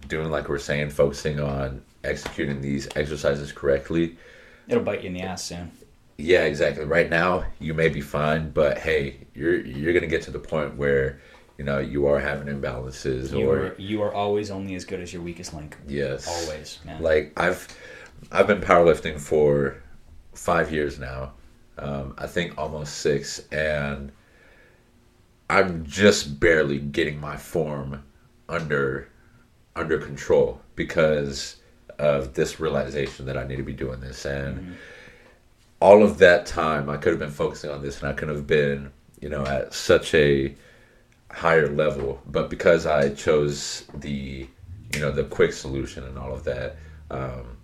doing 0.08 0.30
like 0.30 0.48
we're 0.48 0.58
saying, 0.58 0.90
focusing 0.90 1.40
on 1.40 1.82
executing 2.04 2.60
these 2.60 2.88
exercises 2.96 3.52
correctly. 3.52 4.16
It'll 4.68 4.82
bite 4.82 5.02
you 5.02 5.08
in 5.08 5.14
the 5.14 5.22
ass 5.22 5.44
soon. 5.44 5.70
Yeah, 6.18 6.44
exactly. 6.44 6.84
Right 6.84 7.10
now, 7.10 7.44
you 7.60 7.74
may 7.74 7.88
be 7.88 8.00
fine, 8.00 8.50
but 8.50 8.78
hey, 8.78 9.26
you're 9.34 9.60
you're 9.64 9.92
gonna 9.92 10.06
get 10.06 10.22
to 10.22 10.30
the 10.30 10.38
point 10.38 10.76
where 10.76 11.20
you 11.58 11.64
know 11.64 11.78
you 11.78 12.06
are 12.06 12.18
having 12.20 12.52
imbalances 12.54 13.32
You 13.32 13.50
or 13.50 13.58
are 13.66 13.74
you 13.78 14.02
are 14.02 14.12
always 14.14 14.50
only 14.50 14.74
as 14.74 14.84
good 14.84 15.00
as 15.00 15.12
your 15.12 15.22
weakest 15.22 15.52
link. 15.54 15.76
yes, 15.86 16.26
Always, 16.26 16.78
man. 16.84 17.02
Like 17.02 17.32
I've 17.36 17.68
I've 18.32 18.46
been 18.46 18.60
powerlifting 18.60 19.20
for 19.20 19.82
five 20.34 20.72
years 20.72 20.98
now. 20.98 21.32
Um, 21.78 22.14
I 22.16 22.26
think 22.26 22.56
almost 22.56 22.96
six, 22.98 23.46
and 23.52 24.10
I'm 25.48 25.84
just 25.84 26.40
barely 26.40 26.78
getting 26.78 27.20
my 27.20 27.36
form 27.36 28.02
under 28.48 29.08
under 29.76 29.98
control 29.98 30.60
because 30.74 31.56
of 31.98 32.34
this 32.34 32.58
realization 32.58 33.26
that 33.26 33.36
I 33.36 33.46
need 33.46 33.56
to 33.56 33.62
be 33.62 33.72
doing 33.72 34.00
this 34.00 34.24
and 34.24 34.76
all 35.80 36.02
of 36.02 36.18
that 36.18 36.46
time 36.46 36.90
I 36.90 36.96
could 36.96 37.12
have 37.12 37.20
been 37.20 37.30
focusing 37.30 37.70
on 37.70 37.82
this 37.82 38.00
and 38.00 38.08
I 38.08 38.12
could 38.12 38.28
have 38.28 38.46
been 38.46 38.90
you 39.20 39.28
know 39.28 39.46
at 39.46 39.72
such 39.72 40.14
a 40.14 40.54
higher 41.30 41.68
level 41.68 42.20
but 42.26 42.50
because 42.50 42.86
I 42.86 43.10
chose 43.10 43.84
the 43.94 44.46
you 44.94 45.00
know 45.00 45.10
the 45.10 45.24
quick 45.24 45.52
solution 45.52 46.04
and 46.04 46.18
all 46.18 46.32
of 46.32 46.44
that 46.44 46.76
um, 47.10 47.56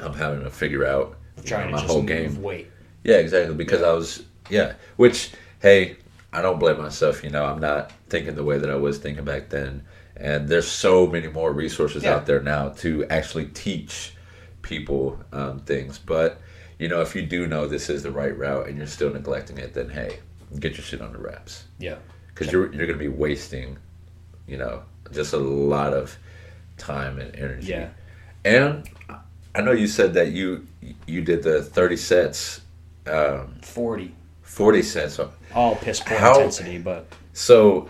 I'm 0.00 0.14
having 0.14 0.42
to 0.42 0.50
figure 0.50 0.84
out 0.84 1.16
know, 1.38 1.42
to 1.42 1.68
my 1.68 1.80
whole 1.80 2.02
game 2.02 2.40
weight. 2.42 2.68
yeah, 3.04 3.16
exactly. 3.16 3.54
Because 3.54 3.82
I 3.82 3.92
was, 3.92 4.24
yeah. 4.50 4.74
Which, 4.96 5.32
hey, 5.60 5.96
I 6.32 6.42
don't 6.42 6.58
blame 6.58 6.78
myself. 6.78 7.24
You 7.24 7.30
know, 7.30 7.44
I'm 7.44 7.60
not 7.60 7.92
thinking 8.08 8.34
the 8.34 8.44
way 8.44 8.58
that 8.58 8.70
I 8.70 8.76
was 8.76 8.98
thinking 8.98 9.24
back 9.24 9.48
then. 9.48 9.84
And 10.18 10.48
there's 10.48 10.66
so 10.68 11.06
many 11.06 11.28
more 11.28 11.52
resources 11.52 12.02
Yeah. 12.02 12.14
out 12.16 12.26
there 12.26 12.40
now 12.40 12.70
to 12.78 13.04
actually 13.06 13.46
teach 13.46 14.14
people 14.62 15.18
um, 15.32 15.60
things. 15.60 15.98
But, 15.98 16.40
you 16.78 16.88
know, 16.88 17.00
if 17.00 17.14
you 17.14 17.22
do 17.22 17.46
know 17.46 17.68
this 17.68 17.88
is 17.88 18.02
the 18.02 18.10
right 18.10 18.36
route 18.36 18.66
and 18.68 18.76
you're 18.76 18.86
still 18.86 19.12
neglecting 19.12 19.58
it, 19.58 19.74
then 19.74 19.88
hey, 19.90 20.18
get 20.58 20.72
your 20.76 20.82
shit 20.84 21.00
on 21.00 21.12
the 21.12 21.18
wraps. 21.18 21.64
Yeah. 21.78 21.96
Because 22.28 22.52
you're, 22.52 22.72
you're 22.74 22.86
going 22.86 22.98
to 22.98 23.04
be 23.04 23.08
wasting, 23.08 23.78
you 24.46 24.56
know, 24.58 24.82
just 25.12 25.32
a 25.32 25.38
lot 25.38 25.92
of 25.94 26.16
time 26.76 27.18
and 27.18 27.34
energy. 27.36 27.68
Yeah. 27.70 27.88
And 28.44 28.88
I 29.54 29.60
know 29.62 29.72
you 29.72 29.86
said 29.88 30.14
that 30.14 30.28
you 30.32 30.66
you 31.06 31.22
did 31.22 31.42
the 31.42 31.62
30 31.62 31.96
sets 31.96 32.60
um, 33.06 33.56
Forty. 33.62 34.14
40 34.42 34.82
sets. 34.82 35.18
All 35.54 35.74
piss 35.76 36.00
poor 36.00 36.16
How- 36.18 36.34
intensity, 36.36 36.78
but 36.78 37.06
So, 37.32 37.88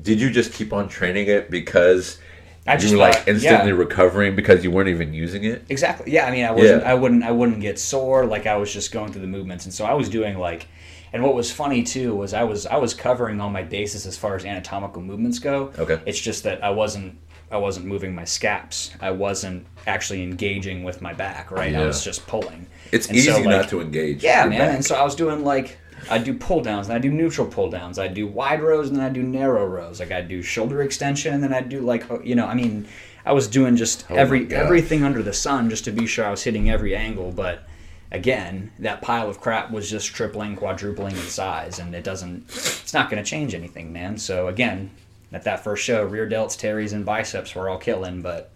did 0.00 0.20
you 0.20 0.30
just 0.30 0.52
keep 0.52 0.72
on 0.72 0.88
training 0.88 1.28
it 1.28 1.50
because 1.50 2.18
I 2.66 2.76
just 2.76 2.92
you 2.92 2.98
were 2.98 3.04
like 3.04 3.26
instantly 3.26 3.70
yeah. 3.70 3.76
recovering 3.76 4.36
because 4.36 4.62
you 4.62 4.70
weren't 4.70 4.88
even 4.88 5.12
using 5.12 5.44
it? 5.44 5.64
Exactly. 5.68 6.12
Yeah. 6.12 6.26
I 6.26 6.30
mean, 6.30 6.44
I 6.44 6.52
wasn't. 6.52 6.82
Yeah. 6.82 6.90
I 6.90 6.94
wouldn't. 6.94 7.24
I 7.24 7.32
wouldn't 7.32 7.60
get 7.60 7.78
sore. 7.78 8.26
Like 8.26 8.46
I 8.46 8.56
was 8.56 8.72
just 8.72 8.92
going 8.92 9.12
through 9.12 9.22
the 9.22 9.28
movements, 9.28 9.64
and 9.64 9.74
so 9.74 9.84
I 9.84 9.94
was 9.94 10.08
doing 10.08 10.38
like. 10.38 10.66
And 11.12 11.24
what 11.24 11.34
was 11.34 11.50
funny 11.50 11.82
too 11.82 12.14
was 12.14 12.32
I 12.34 12.44
was 12.44 12.66
I 12.66 12.76
was 12.76 12.94
covering 12.94 13.40
all 13.40 13.50
my 13.50 13.64
bases 13.64 14.06
as 14.06 14.16
far 14.16 14.36
as 14.36 14.44
anatomical 14.44 15.02
movements 15.02 15.40
go. 15.40 15.72
Okay. 15.76 16.00
It's 16.06 16.20
just 16.20 16.44
that 16.44 16.62
I 16.62 16.70
wasn't 16.70 17.18
I 17.50 17.56
wasn't 17.56 17.86
moving 17.86 18.14
my 18.14 18.24
scaps. 18.24 18.92
I 19.00 19.10
wasn't 19.10 19.66
actually 19.86 20.22
engaging 20.22 20.84
with 20.84 21.02
my 21.02 21.12
back. 21.12 21.50
Right. 21.50 21.74
I 21.74 21.84
was 21.84 22.04
just 22.04 22.26
pulling. 22.28 22.66
It's 22.92 23.08
And 23.08 23.16
easy 23.16 23.30
so, 23.30 23.38
like, 23.38 23.44
not 23.44 23.68
to 23.70 23.80
engage. 23.80 24.22
Yeah, 24.22 24.46
man. 24.46 24.58
back. 24.58 24.74
And 24.76 24.84
so 24.84 24.94
I 24.94 25.02
was 25.02 25.16
doing 25.16 25.44
like 25.44 25.78
I 26.08 26.18
do 26.18 26.34
pull 26.34 26.62
downs, 26.62 26.88
and 26.88 26.96
I 26.96 26.98
do 26.98 27.10
neutral 27.10 27.46
pull 27.46 27.70
downs. 27.70 27.98
I 27.98 28.08
do 28.08 28.26
wide 28.26 28.62
rows, 28.62 28.88
and 28.88 28.96
then 28.96 29.04
I 29.04 29.10
do 29.10 29.22
narrow 29.22 29.66
rows. 29.66 30.00
Like 30.00 30.12
I 30.12 30.20
do 30.20 30.42
shoulder 30.42 30.82
extension, 30.82 31.34
and 31.34 31.42
then 31.42 31.52
I 31.52 31.60
do 31.60 31.80
like 31.80 32.04
you 32.24 32.34
know. 32.34 32.46
I 32.46 32.54
mean, 32.54 32.86
I 33.24 33.32
was 33.32 33.48
doing 33.48 33.76
just 33.76 34.06
Oh 34.10 34.14
every 34.14 34.52
everything 34.54 35.02
under 35.02 35.22
the 35.22 35.32
sun 35.32 35.70
just 35.70 35.84
to 35.84 35.92
be 35.92 36.06
sure 36.06 36.24
I 36.24 36.30
was 36.30 36.42
hitting 36.42 36.70
every 36.70 36.96
angle. 36.96 37.32
But 37.32 37.68
again, 38.10 38.72
that 38.78 39.02
pile 39.02 39.28
of 39.28 39.40
crap 39.40 39.70
was 39.70 39.90
just 39.90 40.08
tripling, 40.14 40.56
quadrupling 40.56 41.16
in 41.16 41.22
size, 41.22 41.78
and 41.78 41.94
it 41.94 42.04
doesn't. 42.04 42.48
It's 42.48 42.94
not 42.94 43.10
going 43.10 43.22
to 43.22 43.28
change 43.28 43.54
anything, 43.54 43.92
man. 43.92 44.16
So 44.18 44.48
again, 44.48 44.90
at 45.32 45.44
that 45.44 45.62
first 45.62 45.84
show, 45.84 46.04
rear 46.04 46.28
delts, 46.28 46.58
teres, 46.58 46.92
and 46.92 47.04
biceps 47.04 47.54
were 47.54 47.68
all 47.68 47.78
killing, 47.78 48.22
but 48.22 48.52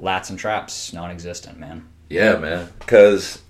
lats 0.00 0.30
and 0.30 0.38
traps 0.38 0.92
non-existent, 0.92 1.58
man. 1.58 1.86
Yeah, 2.08 2.36
man. 2.36 2.68
Because 2.78 3.42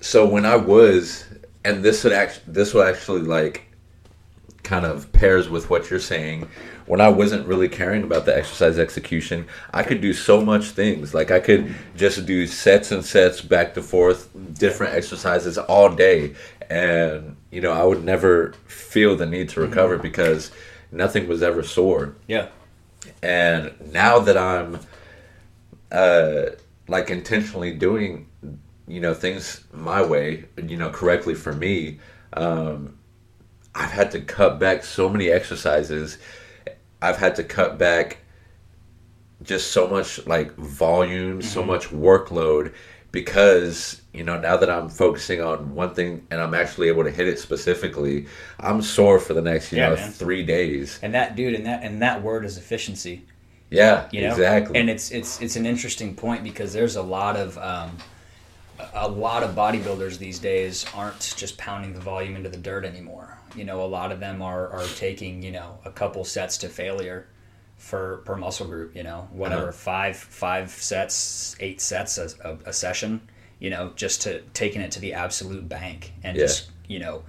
so 0.00 0.26
when 0.26 0.44
I 0.44 0.56
was, 0.56 1.24
and 1.64 1.82
this 1.82 2.04
would 2.04 2.12
actually, 2.12 2.52
this 2.52 2.74
will 2.74 2.82
actually 2.82 3.22
like 3.22 3.66
kind 4.62 4.86
of 4.86 5.12
pairs 5.12 5.48
with 5.48 5.70
what 5.70 5.90
you're 5.90 6.00
saying. 6.00 6.48
When 6.86 7.00
I 7.00 7.08
wasn't 7.08 7.46
really 7.46 7.68
caring 7.68 8.02
about 8.02 8.26
the 8.26 8.36
exercise 8.36 8.78
execution, 8.78 9.46
I 9.72 9.82
could 9.82 10.00
do 10.00 10.12
so 10.12 10.42
much 10.42 10.66
things. 10.70 11.14
Like 11.14 11.30
I 11.30 11.40
could 11.40 11.74
just 11.96 12.26
do 12.26 12.46
sets 12.46 12.92
and 12.92 13.04
sets 13.04 13.40
back 13.40 13.74
to 13.74 13.82
forth, 13.82 14.28
different 14.58 14.94
exercises 14.94 15.56
all 15.56 15.94
day, 15.94 16.34
and 16.68 17.36
you 17.50 17.60
know 17.60 17.72
I 17.72 17.84
would 17.84 18.04
never 18.04 18.52
feel 18.66 19.16
the 19.16 19.26
need 19.26 19.48
to 19.50 19.60
recover 19.60 19.96
because 19.96 20.50
nothing 20.92 21.26
was 21.26 21.42
ever 21.42 21.62
sore. 21.62 22.16
Yeah. 22.26 22.48
And 23.22 23.72
now 23.92 24.18
that 24.18 24.36
I'm 24.36 24.80
uh 25.92 26.50
like 26.86 27.08
intentionally 27.08 27.72
doing 27.72 28.26
you 28.86 29.00
know 29.00 29.14
things 29.14 29.64
my 29.72 30.04
way, 30.04 30.44
you 30.62 30.76
know, 30.76 30.90
correctly 30.90 31.34
for 31.34 31.52
me, 31.52 32.00
um 32.34 32.98
I've 33.74 33.90
had 33.92 34.10
to 34.12 34.20
cut 34.20 34.58
back 34.60 34.84
so 34.84 35.08
many 35.08 35.30
exercises. 35.30 36.18
I've 37.02 37.16
had 37.16 37.36
to 37.36 37.44
cut 37.44 37.78
back 37.78 38.18
just 39.42 39.72
so 39.72 39.86
much 39.88 40.26
like 40.26 40.54
volume, 40.56 41.42
so 41.42 41.62
much 41.64 41.88
workload 41.88 42.72
because 43.12 44.02
you 44.12 44.24
know 44.24 44.38
now 44.40 44.56
that 44.56 44.70
I'm 44.70 44.88
focusing 44.88 45.40
on 45.40 45.74
one 45.74 45.94
thing 45.94 46.26
and 46.30 46.40
I'm 46.40 46.54
actually 46.54 46.88
able 46.88 47.04
to 47.04 47.10
hit 47.10 47.28
it 47.28 47.38
specifically, 47.38 48.26
I'm 48.60 48.82
sore 48.82 49.18
for 49.18 49.34
the 49.34 49.42
next 49.42 49.72
you 49.72 49.78
Yeah, 49.78 49.90
know 49.90 49.96
man. 49.96 50.12
3 50.12 50.44
days. 50.44 50.98
And 51.02 51.14
that 51.14 51.36
dude, 51.36 51.54
and 51.54 51.66
that 51.66 51.82
and 51.82 52.00
that 52.02 52.22
word 52.22 52.44
is 52.44 52.56
efficiency. 52.58 53.24
Yeah, 53.70 54.08
you 54.10 54.22
know 54.22 54.30
exactly. 54.30 54.78
and 54.78 54.88
it's 54.88 55.10
it's 55.10 55.40
it's 55.40 55.56
an 55.56 55.66
interesting 55.66 56.14
point 56.14 56.44
because 56.44 56.72
there's 56.72 56.96
a 56.96 57.02
lot 57.02 57.36
of 57.36 57.58
um, 57.58 57.96
a 58.94 59.08
lot 59.08 59.42
of 59.42 59.54
bodybuilders 59.54 60.18
these 60.18 60.38
days 60.38 60.84
aren't 60.94 61.34
just 61.36 61.56
pounding 61.58 61.92
the 61.94 62.00
volume 62.00 62.36
into 62.36 62.48
the 62.48 62.56
dirt 62.56 62.84
anymore 62.84 63.38
you 63.56 63.64
know 63.64 63.82
a 63.84 63.86
lot 63.86 64.10
of 64.12 64.20
them 64.20 64.42
are 64.42 64.68
are 64.68 64.86
taking 64.96 65.42
you 65.42 65.52
know 65.52 65.78
a 65.84 65.90
couple 65.90 66.24
sets 66.24 66.58
to 66.58 66.68
failure 66.68 67.26
for 67.76 68.18
per 68.24 68.36
muscle 68.36 68.66
group 68.66 68.94
you 68.96 69.02
know 69.02 69.28
whatever 69.32 69.64
Uh-huh. 69.64 69.72
five 69.72 70.16
five 70.16 70.70
sets 70.70 71.56
eight 71.60 71.80
sets 71.80 72.18
a, 72.18 72.28
a, 72.44 72.70
a 72.70 72.72
session 72.72 73.20
you 73.58 73.70
know 73.70 73.92
just 73.96 74.22
to 74.22 74.40
taking 74.54 74.80
it 74.80 74.90
to 74.92 75.00
the 75.00 75.12
absolute 75.14 75.68
bank 75.68 76.12
and 76.22 76.36
Yeah. 76.36 76.44
just 76.44 76.70
you 76.88 76.98
know 76.98 77.22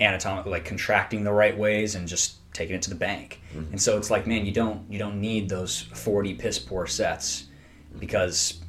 anatomically 0.00 0.50
like 0.52 0.64
contracting 0.64 1.24
the 1.24 1.32
right 1.32 1.56
ways 1.56 1.94
and 1.94 2.08
just 2.08 2.36
taking 2.52 2.74
it 2.74 2.82
to 2.82 2.90
the 2.90 2.96
bank 2.96 3.40
Mm-hmm. 3.54 3.72
and 3.72 3.82
so 3.82 3.96
it's 3.98 4.10
like 4.10 4.26
man 4.26 4.46
you 4.46 4.52
don't 4.52 4.90
you 4.90 4.98
don't 4.98 5.20
need 5.20 5.48
those 5.48 5.80
40 5.82 6.34
piss 6.34 6.58
poor 6.58 6.86
sets 6.86 7.46
because 7.98 8.60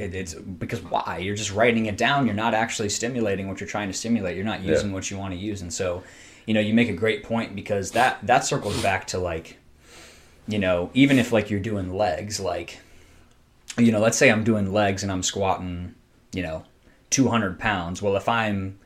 it, 0.00 0.14
it's 0.14 0.34
because 0.34 0.80
why? 0.82 1.18
You're 1.22 1.36
just 1.36 1.52
writing 1.52 1.86
it 1.86 1.96
down. 1.96 2.26
You're 2.26 2.34
not 2.34 2.54
actually 2.54 2.88
stimulating 2.88 3.48
what 3.48 3.60
you're 3.60 3.68
trying 3.68 3.88
to 3.88 3.94
stimulate. 3.94 4.36
You're 4.36 4.44
not 4.44 4.62
Yeah. 4.62 4.72
using 4.72 4.92
what 4.92 5.10
you 5.10 5.18
want 5.18 5.32
to 5.34 5.38
use. 5.38 5.62
And 5.62 5.72
so 5.72 6.02
you 6.46 6.54
know 6.54 6.60
you 6.60 6.72
make 6.74 6.88
a 6.88 6.94
great 6.94 7.22
point 7.22 7.54
because 7.54 7.92
that 7.92 8.18
that 8.26 8.44
circles 8.44 8.82
back 8.82 9.06
to 9.08 9.18
like 9.18 9.58
you 10.48 10.58
know 10.58 10.90
even 10.94 11.18
if 11.18 11.32
like 11.32 11.50
you're 11.50 11.60
doing 11.60 11.94
legs 11.94 12.40
like 12.40 12.78
you 13.78 13.92
know 13.92 14.00
let's 14.00 14.16
say 14.16 14.30
i'm 14.30 14.42
doing 14.42 14.72
legs 14.72 15.02
and 15.02 15.12
i'm 15.12 15.22
squatting 15.22 15.94
you 16.32 16.42
know 16.42 16.64
200 17.10 17.58
pounds. 17.58 18.00
Well 18.02 18.16
if 18.16 18.28
i'm 18.28 18.78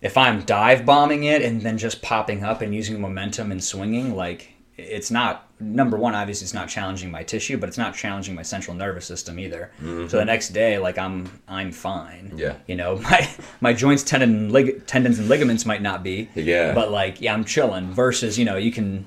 if 0.00 0.16
i'm 0.16 0.42
dive 0.42 0.86
bombing 0.86 1.24
it 1.24 1.42
and 1.42 1.60
then 1.62 1.76
just 1.76 2.02
popping 2.02 2.44
up 2.44 2.62
and 2.62 2.74
using 2.74 3.00
momentum 3.00 3.50
and 3.50 3.62
swinging 3.62 4.14
like 4.14 4.52
it's 4.76 5.10
not 5.10 5.45
number 5.58 5.96
one 5.96 6.14
obviously 6.14 6.44
it's 6.44 6.52
not 6.52 6.68
challenging 6.68 7.10
my 7.10 7.22
tissue 7.22 7.56
but 7.56 7.68
it's 7.68 7.78
not 7.78 7.94
challenging 7.94 8.34
my 8.34 8.42
central 8.42 8.76
nervous 8.76 9.06
system 9.06 9.38
either 9.38 9.70
so 9.80 9.86
the 9.86 9.92
mm-hmm. 9.92 10.26
next 10.26 10.50
day 10.50 10.78
like 10.78 10.98
i'm 10.98 11.30
i'm 11.48 11.72
fine 11.72 12.32
Yeah. 12.36 12.56
you 12.66 12.76
know 12.76 12.96
my 13.10 13.28
my 13.60 13.72
joints 13.72 14.02
tendon 14.02 14.50
lig- 14.50 14.86
tendons 14.86 15.18
and 15.18 15.28
ligaments 15.28 15.64
might 15.64 15.80
not 15.80 16.02
be 16.02 16.28
Yeah. 16.34 16.74
but 16.74 16.90
like 16.90 17.20
yeah 17.22 17.32
i'm 17.32 17.44
chilling 17.44 17.92
versus 17.92 18.38
you 18.38 18.44
know 18.44 18.56
you 18.56 18.70
can 18.70 19.06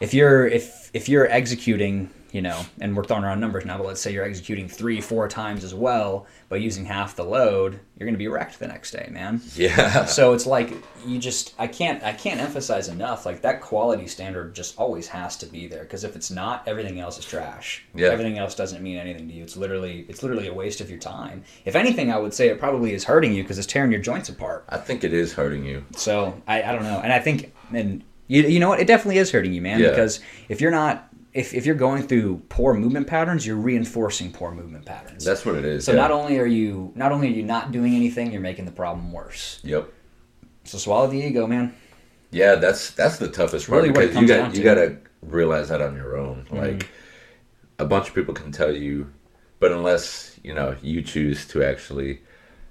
if 0.00 0.14
you're 0.14 0.46
if 0.46 0.90
if 0.94 1.08
you're 1.08 1.30
executing 1.30 2.08
you 2.32 2.42
know, 2.42 2.60
and 2.80 2.96
we're 2.96 3.04
throwing 3.04 3.24
around 3.24 3.40
numbers 3.40 3.64
now, 3.64 3.76
but 3.76 3.86
let's 3.86 4.00
say 4.00 4.12
you're 4.12 4.24
executing 4.24 4.68
three, 4.68 5.00
four 5.00 5.26
times 5.28 5.64
as 5.64 5.74
well, 5.74 6.26
but 6.48 6.60
using 6.60 6.84
half 6.84 7.16
the 7.16 7.24
load, 7.24 7.80
you're 7.96 8.06
going 8.06 8.14
to 8.14 8.18
be 8.18 8.28
wrecked 8.28 8.58
the 8.58 8.68
next 8.68 8.92
day, 8.92 9.08
man. 9.10 9.40
Yeah. 9.54 10.04
So 10.04 10.32
it's 10.32 10.46
like 10.46 10.72
you 11.06 11.18
just 11.18 11.54
I 11.58 11.66
can't 11.66 12.02
I 12.02 12.12
can't 12.12 12.40
emphasize 12.40 12.88
enough 12.88 13.26
like 13.26 13.42
that 13.42 13.60
quality 13.60 14.06
standard 14.06 14.54
just 14.54 14.78
always 14.78 15.08
has 15.08 15.36
to 15.38 15.46
be 15.46 15.66
there 15.66 15.82
because 15.82 16.04
if 16.04 16.16
it's 16.16 16.30
not, 16.30 16.66
everything 16.66 17.00
else 17.00 17.18
is 17.18 17.24
trash. 17.24 17.84
Yeah. 17.94 18.08
Everything 18.08 18.38
else 18.38 18.54
doesn't 18.54 18.82
mean 18.82 18.96
anything 18.96 19.28
to 19.28 19.34
you. 19.34 19.42
It's 19.42 19.56
literally 19.56 20.06
it's 20.08 20.22
literally 20.22 20.48
a 20.48 20.54
waste 20.54 20.80
of 20.80 20.88
your 20.90 20.98
time. 20.98 21.44
If 21.64 21.76
anything, 21.76 22.12
I 22.12 22.18
would 22.18 22.34
say 22.34 22.48
it 22.48 22.58
probably 22.58 22.94
is 22.94 23.04
hurting 23.04 23.32
you 23.32 23.42
because 23.42 23.58
it's 23.58 23.66
tearing 23.66 23.90
your 23.90 24.00
joints 24.00 24.28
apart. 24.28 24.64
I 24.68 24.78
think 24.78 25.04
it 25.04 25.12
is 25.12 25.32
hurting 25.32 25.64
you. 25.64 25.84
So 25.96 26.40
I, 26.46 26.62
I 26.62 26.72
don't 26.72 26.84
know, 26.84 27.00
and 27.00 27.12
I 27.12 27.18
think 27.18 27.52
and 27.72 28.04
you 28.28 28.42
you 28.42 28.60
know 28.60 28.68
what, 28.68 28.80
it 28.80 28.86
definitely 28.86 29.18
is 29.18 29.30
hurting 29.30 29.52
you, 29.52 29.60
man. 29.60 29.80
Yeah. 29.80 29.90
Because 29.90 30.20
if 30.48 30.60
you're 30.60 30.70
not 30.70 31.09
if, 31.32 31.54
if 31.54 31.64
you're 31.64 31.76
going 31.76 32.06
through 32.06 32.42
poor 32.48 32.74
movement 32.74 33.06
patterns, 33.06 33.46
you're 33.46 33.56
reinforcing 33.56 34.32
poor 34.32 34.50
movement 34.50 34.84
patterns. 34.84 35.24
That's 35.24 35.46
what 35.46 35.54
it 35.54 35.64
is. 35.64 35.84
so 35.84 35.92
yeah. 35.92 35.98
not 35.98 36.10
only 36.10 36.38
are 36.38 36.46
you 36.46 36.92
not 36.94 37.12
only 37.12 37.28
are 37.28 37.32
you 37.32 37.44
not 37.44 37.72
doing 37.72 37.94
anything, 37.94 38.32
you're 38.32 38.40
making 38.40 38.64
the 38.64 38.72
problem 38.72 39.12
worse. 39.12 39.60
Yep. 39.62 39.92
So 40.64 40.78
swallow 40.78 41.06
the 41.06 41.18
ego, 41.18 41.46
man. 41.46 41.74
Yeah, 42.30 42.56
that's 42.56 42.90
that's 42.92 43.18
the 43.18 43.28
toughest 43.28 43.68
part 43.68 43.82
really 43.82 43.92
because 43.92 44.16
you 44.16 44.26
got 44.26 44.54
you 44.54 44.62
got 44.62 44.74
to 44.74 44.98
realize 45.22 45.68
that 45.68 45.80
on 45.80 45.94
your 45.94 46.16
own. 46.16 46.46
Like 46.50 46.88
a 47.78 47.84
bunch 47.84 48.08
of 48.08 48.14
people 48.14 48.34
can 48.34 48.52
tell 48.52 48.74
you, 48.74 49.12
but 49.58 49.72
unless 49.72 50.38
you 50.42 50.54
know 50.54 50.76
you 50.82 51.02
choose 51.02 51.46
to 51.48 51.62
actually 51.62 52.20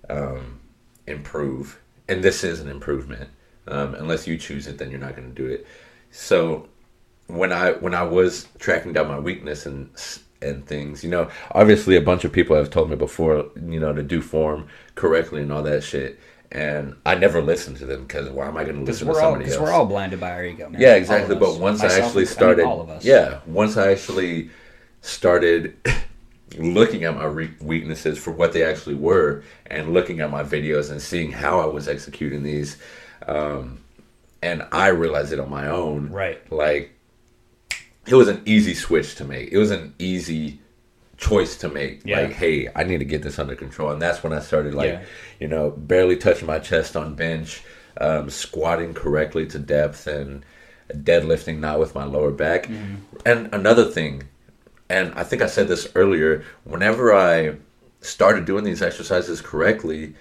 um, 0.10 0.60
improve, 1.07 1.80
and 2.07 2.24
this 2.24 2.43
is 2.43 2.60
an 2.60 2.70
improvement. 2.70 3.30
Um, 3.68 3.93
unless 3.95 4.26
you 4.26 4.36
choose 4.38 4.66
it, 4.66 4.80
then 4.80 4.89
you're 4.89 4.99
not 4.99 5.16
going 5.16 5.30
to 5.30 5.36
do 5.36 5.47
it. 5.47 5.68
So 6.10 6.70
when 7.30 7.54
I 7.54 7.72
when 7.74 7.94
I 7.94 8.04
was 8.04 8.48
tracking 8.58 8.92
down 8.94 9.08
my 9.08 9.20
weakness 9.20 9.66
and 9.66 9.90
and 10.42 10.66
things, 10.66 11.04
you 11.04 11.10
know, 11.10 11.30
obviously 11.52 11.96
a 11.96 12.02
bunch 12.02 12.24
of 12.26 12.32
people 12.32 12.56
have 12.56 12.70
told 12.70 12.90
me 12.90 12.96
before, 12.96 13.46
you 13.56 13.80
know, 13.80 13.94
to 13.94 14.02
do 14.04 14.22
form 14.22 14.68
correctly 14.96 15.42
and 15.42 15.52
all 15.52 15.64
that 15.64 15.84
shit. 15.84 16.20
And 16.52 16.96
I 17.06 17.14
never 17.14 17.42
listened 17.42 17.78
to 17.78 17.86
them 17.86 18.04
because 18.04 18.28
why 18.30 18.48
am 18.48 18.58
I 18.58 18.64
going 18.64 18.78
to 18.78 18.84
listen 18.84 19.06
to 19.06 19.14
we're 19.14 19.22
all 19.22 19.38
because 19.38 19.54
else? 19.54 19.62
we're 19.62 19.72
all 19.72 19.86
blinded 19.86 20.20
by 20.20 20.32
our 20.32 20.44
ego, 20.44 20.70
man. 20.70 20.82
Yeah, 20.82 20.96
exactly. 20.96 21.36
But 21.36 21.60
once 21.60 21.82
I 21.82 21.88
Myself, 21.88 22.04
actually 22.06 22.22
mean, 22.22 22.28
started, 22.28 22.66
all 22.66 22.82
of 22.82 22.90
us. 22.90 23.06
yeah, 23.06 23.40
once 23.46 23.78
I 23.78 23.92
actually 23.92 24.50
started 25.02 25.76
looking 26.58 27.04
at 27.04 27.16
my 27.16 27.26
re- 27.26 27.54
weaknesses 27.62 28.18
for 28.18 28.32
what 28.32 28.54
they 28.54 28.64
actually 28.64 28.96
were, 28.96 29.44
and 29.68 29.94
looking 29.94 30.22
at 30.22 30.32
my 30.32 30.42
videos 30.44 30.90
and 30.90 31.00
seeing 31.00 31.32
how 31.32 31.60
I 31.60 31.68
was 31.68 31.88
executing 31.88 32.42
these, 32.42 32.78
um, 33.28 33.78
and 34.42 34.66
I 34.72 34.88
realized 34.88 35.32
it 35.32 35.40
on 35.40 35.52
my 35.52 35.68
own. 35.68 36.10
Right. 36.10 36.52
Like, 36.52 36.96
it 38.10 38.16
was 38.16 38.28
an 38.28 38.41
easy 38.45 38.74
switch 38.74 39.16
to 39.16 39.24
make. 39.24 39.51
It 39.51 39.57
was 39.57 39.72
an 39.72 39.93
easy 39.99 40.60
choice 41.18 41.57
to 41.57 41.70
make. 41.70 42.01
Yeah. 42.05 42.22
Like, 42.22 42.32
hey, 42.34 42.70
I 42.76 42.84
need 42.84 42.99
to 42.99 43.05
get 43.05 43.22
this 43.22 43.38
under 43.39 43.55
control, 43.55 43.91
and 43.91 44.01
that's 44.01 44.24
when 44.24 44.34
I 44.34 44.39
started 44.39 44.74
like, 44.74 44.91
Yeah. 44.93 45.03
you 45.39 45.47
know, 45.47 45.72
barely 45.72 46.16
touching 46.18 46.47
my 46.47 46.60
chest 46.60 46.95
on 46.95 47.16
bench, 47.16 47.62
um, 47.99 48.30
squatting 48.30 48.93
correctly 48.93 49.45
to 49.47 49.60
depth, 49.60 50.07
and 50.07 50.43
deadlifting 50.91 51.60
not 51.60 51.80
with 51.80 51.93
my 51.93 52.03
lower 52.05 52.32
back. 52.32 52.64
Mm-hmm. 52.64 52.95
And 53.26 53.53
another 53.53 53.86
thing, 53.86 54.24
and 54.89 55.14
I 55.14 55.24
think 55.24 55.41
I 55.41 55.47
said 55.47 55.68
this 55.68 55.88
earlier, 55.93 56.43
whenever 56.64 57.14
I 57.14 57.57
started 58.01 58.45
doing 58.45 58.64
these 58.64 58.82
exercises 58.82 59.41
correctly, 59.41 60.16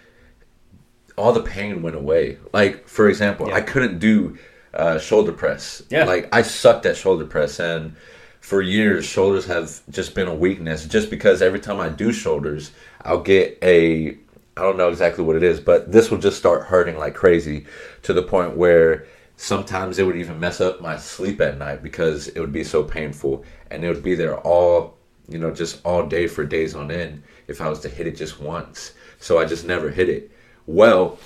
all 1.17 1.33
the 1.33 1.43
pain 1.43 1.81
went 1.81 1.97
away. 1.97 2.39
Like, 2.53 2.87
for 2.87 3.09
example, 3.09 3.49
Yeah. 3.49 3.55
I 3.55 3.61
couldn't 3.61 3.99
do 3.99 4.37
uh, 4.75 4.99
shoulder 4.99 5.33
press. 5.33 5.83
Yeah. 5.91 6.05
Like, 6.05 6.29
I 6.33 6.43
sucked 6.43 6.87
at 6.87 6.97
shoulder 6.97 7.25
press, 7.25 7.59
and 7.61 7.97
for 8.41 8.63
years, 8.63 9.05
shoulders 9.05 9.47
have 9.47 9.81
just 9.91 10.15
been 10.15 10.29
a 10.29 10.35
weakness 10.35 10.87
just 10.87 11.11
because 11.11 11.43
every 11.43 11.61
time 11.61 11.81
I 11.81 11.89
do 11.89 12.13
shoulders, 12.13 12.73
I'll 13.03 13.23
get 13.23 13.59
a. 13.63 14.17
I 14.57 14.63
don't 14.63 14.77
know 14.77 14.89
exactly 14.89 15.23
what 15.23 15.37
it 15.37 15.45
is, 15.45 15.61
but 15.61 15.93
this 15.93 16.11
will 16.11 16.19
just 16.19 16.37
start 16.37 16.65
hurting 16.65 16.99
like 16.99 17.15
crazy 17.15 17.67
to 18.03 18.13
the 18.13 18.23
point 18.23 18.57
where 18.57 19.07
sometimes 19.37 20.01
it 20.01 20.03
would 20.05 20.17
even 20.17 20.41
mess 20.41 20.61
up 20.61 20.81
my 20.81 20.97
sleep 20.97 21.41
at 21.41 21.59
night 21.59 21.81
because 21.81 22.27
it 22.29 22.41
would 22.41 22.53
be 22.53 22.65
so 22.65 22.83
painful 22.83 23.45
and 23.71 23.85
it 23.85 23.89
would 23.89 24.03
be 24.03 24.17
there 24.17 24.37
all, 24.39 24.97
you 25.29 25.39
know, 25.39 25.53
just 25.53 25.81
all 25.85 26.05
day 26.05 26.27
for 26.27 26.45
days 26.45 26.75
on 26.75 26.91
end 26.91 27.23
if 27.47 27.61
I 27.61 27.69
was 27.69 27.79
to 27.81 27.89
hit 27.89 28.09
it 28.09 28.17
just 28.17 28.41
once. 28.41 28.95
So 29.21 29.39
I 29.39 29.45
just 29.45 29.65
never 29.65 29.91
hit 29.91 30.09
it. 30.09 30.33
Well, 30.67 31.19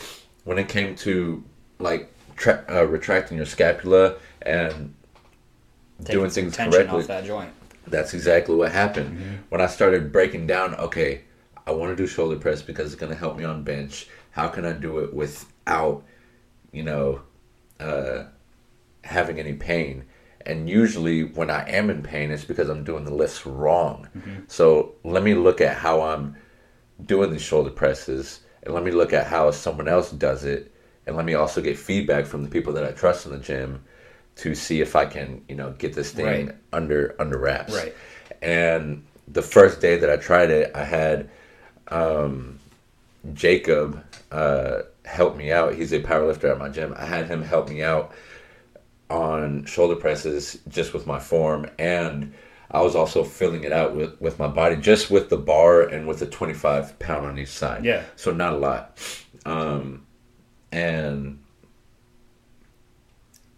when 0.45 0.59
it 0.59 0.68
came 0.68 0.95
to 0.97 1.43
like 1.78 2.11
tra- 2.43 2.64
uh, 2.68 2.84
retracting 2.86 3.36
your 3.36 3.47
scapula 3.47 4.16
and 4.43 4.95
Taking 6.05 6.14
doing 6.20 6.30
some 6.30 6.43
things 6.45 6.57
tension 6.57 6.72
correctly, 6.80 7.01
off 7.03 7.07
that 7.07 7.24
joint. 7.24 7.51
that's 7.86 8.12
exactly 8.12 8.57
what 8.57 8.72
happened 8.72 9.40
when 9.51 9.61
I 9.61 9.66
started 9.66 10.11
breaking 10.12 10.47
down. 10.49 10.74
Okay, 10.74 11.22
I 11.66 11.70
want 11.70 11.93
to 11.93 11.97
do 11.97 12.07
shoulder 12.09 12.36
press 12.36 12.61
because 12.61 12.93
it's 12.93 13.01
going 13.01 13.12
to 13.12 13.18
help 13.18 13.36
me 13.36 13.45
on 13.45 13.62
bench. 13.62 14.09
How 14.32 14.49
can 14.49 14.64
I 14.64 14.72
do 14.72 14.99
it 14.99 15.14
without, 15.14 16.03
you 16.72 16.82
know, 16.82 17.20
uh, 17.78 18.24
having 19.05 19.38
any 19.38 19.53
pain? 19.53 20.05
And 20.45 20.68
usually, 20.68 21.22
when 21.22 21.51
I 21.51 21.68
am 21.68 21.88
in 21.88 22.03
pain, 22.03 22.32
it's 22.32 22.45
because 22.45 22.68
I'm 22.68 22.82
doing 22.82 23.05
the 23.05 23.14
lifts 23.14 23.47
wrong. 23.47 24.09
So 24.49 24.97
let 25.05 25.22
me 25.22 25.34
look 25.34 25.61
at 25.61 25.76
how 25.76 26.03
I'm 26.03 26.34
doing 27.07 27.30
these 27.30 27.43
shoulder 27.43 27.70
presses, 27.70 28.40
and 28.64 28.74
let 28.74 28.82
me 28.82 28.90
look 28.90 29.12
at 29.12 29.28
how 29.28 29.53
someone 29.53 29.86
else 29.86 30.11
does 30.11 30.45
it, 30.45 30.71
and 31.07 31.16
let 31.16 31.24
me 31.24 31.34
also 31.34 31.61
get 31.61 31.78
feedback 31.78 32.26
from 32.26 32.42
the 32.42 32.48
people 32.50 32.72
that 32.74 32.84
I 32.84 32.92
trust 32.92 33.26
in 33.26 33.32
the 33.32 33.38
gym 33.38 33.82
to 34.36 34.55
see 34.55 34.80
if 34.80 34.96
I 34.96 35.05
can, 35.07 35.44
you 35.48 35.55
know, 35.55 35.72
get 35.72 35.92
this 35.94 36.11
thing 36.12 36.26
Right. 36.46 36.57
under 36.72 37.14
under 37.18 37.38
wraps. 37.38 37.74
Right. 37.74 37.94
And 38.40 39.05
the 39.28 39.42
first 39.42 39.80
day 39.80 39.98
that 39.98 40.11
I 40.11 40.16
tried 40.16 40.50
it, 40.50 40.72
I 40.74 40.84
had 40.84 41.28
um, 41.88 42.59
Jacob 43.34 44.03
uh, 44.30 44.82
help 45.05 45.36
me 45.36 45.53
out. 45.53 45.74
He's 45.74 45.92
a 45.92 46.00
powerlifter 46.00 46.50
at 46.50 46.59
my 46.59 46.68
gym. 46.68 46.94
I 46.96 47.05
had 47.05 47.26
him 47.26 47.42
help 47.42 47.68
me 47.68 47.82
out 47.82 48.12
on 49.11 49.64
shoulder 49.66 49.96
presses 49.96 50.59
just 50.68 50.94
with 50.94 51.07
my 51.07 51.18
form 51.18 51.68
and 51.78 52.32
I 52.70 52.80
was 52.80 52.96
also 52.96 53.22
filling 53.22 53.64
it 53.64 53.72
out 53.72 53.94
with, 53.94 54.18
with 54.18 54.38
my 54.38 54.48
body 54.48 54.76
just 54.76 55.11
with 55.11 55.28
the 55.28 55.36
bar 55.36 55.82
and 55.82 56.07
with 56.09 56.20
the 56.20 56.26
25 56.26 56.98
pound 56.98 57.26
on 57.26 57.38
each 57.38 57.50
side. 57.50 57.84
Yeah. 57.84 58.05
So 58.16 58.32
not 58.32 58.55
a 58.55 58.57
lot. 58.57 58.98
Um, 59.44 60.07
and 60.72 61.38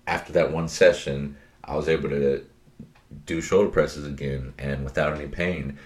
after 0.07 0.33
that 0.35 0.53
one 0.53 0.69
session, 0.69 1.37
I 1.65 1.77
was 1.77 1.89
able 1.89 2.11
to 2.11 2.45
do 3.27 3.41
shoulder 3.41 3.71
presses 3.71 4.07
again 4.07 4.53
and 4.59 4.85
without 4.85 5.15
any 5.15 5.29
pain. 5.29 5.79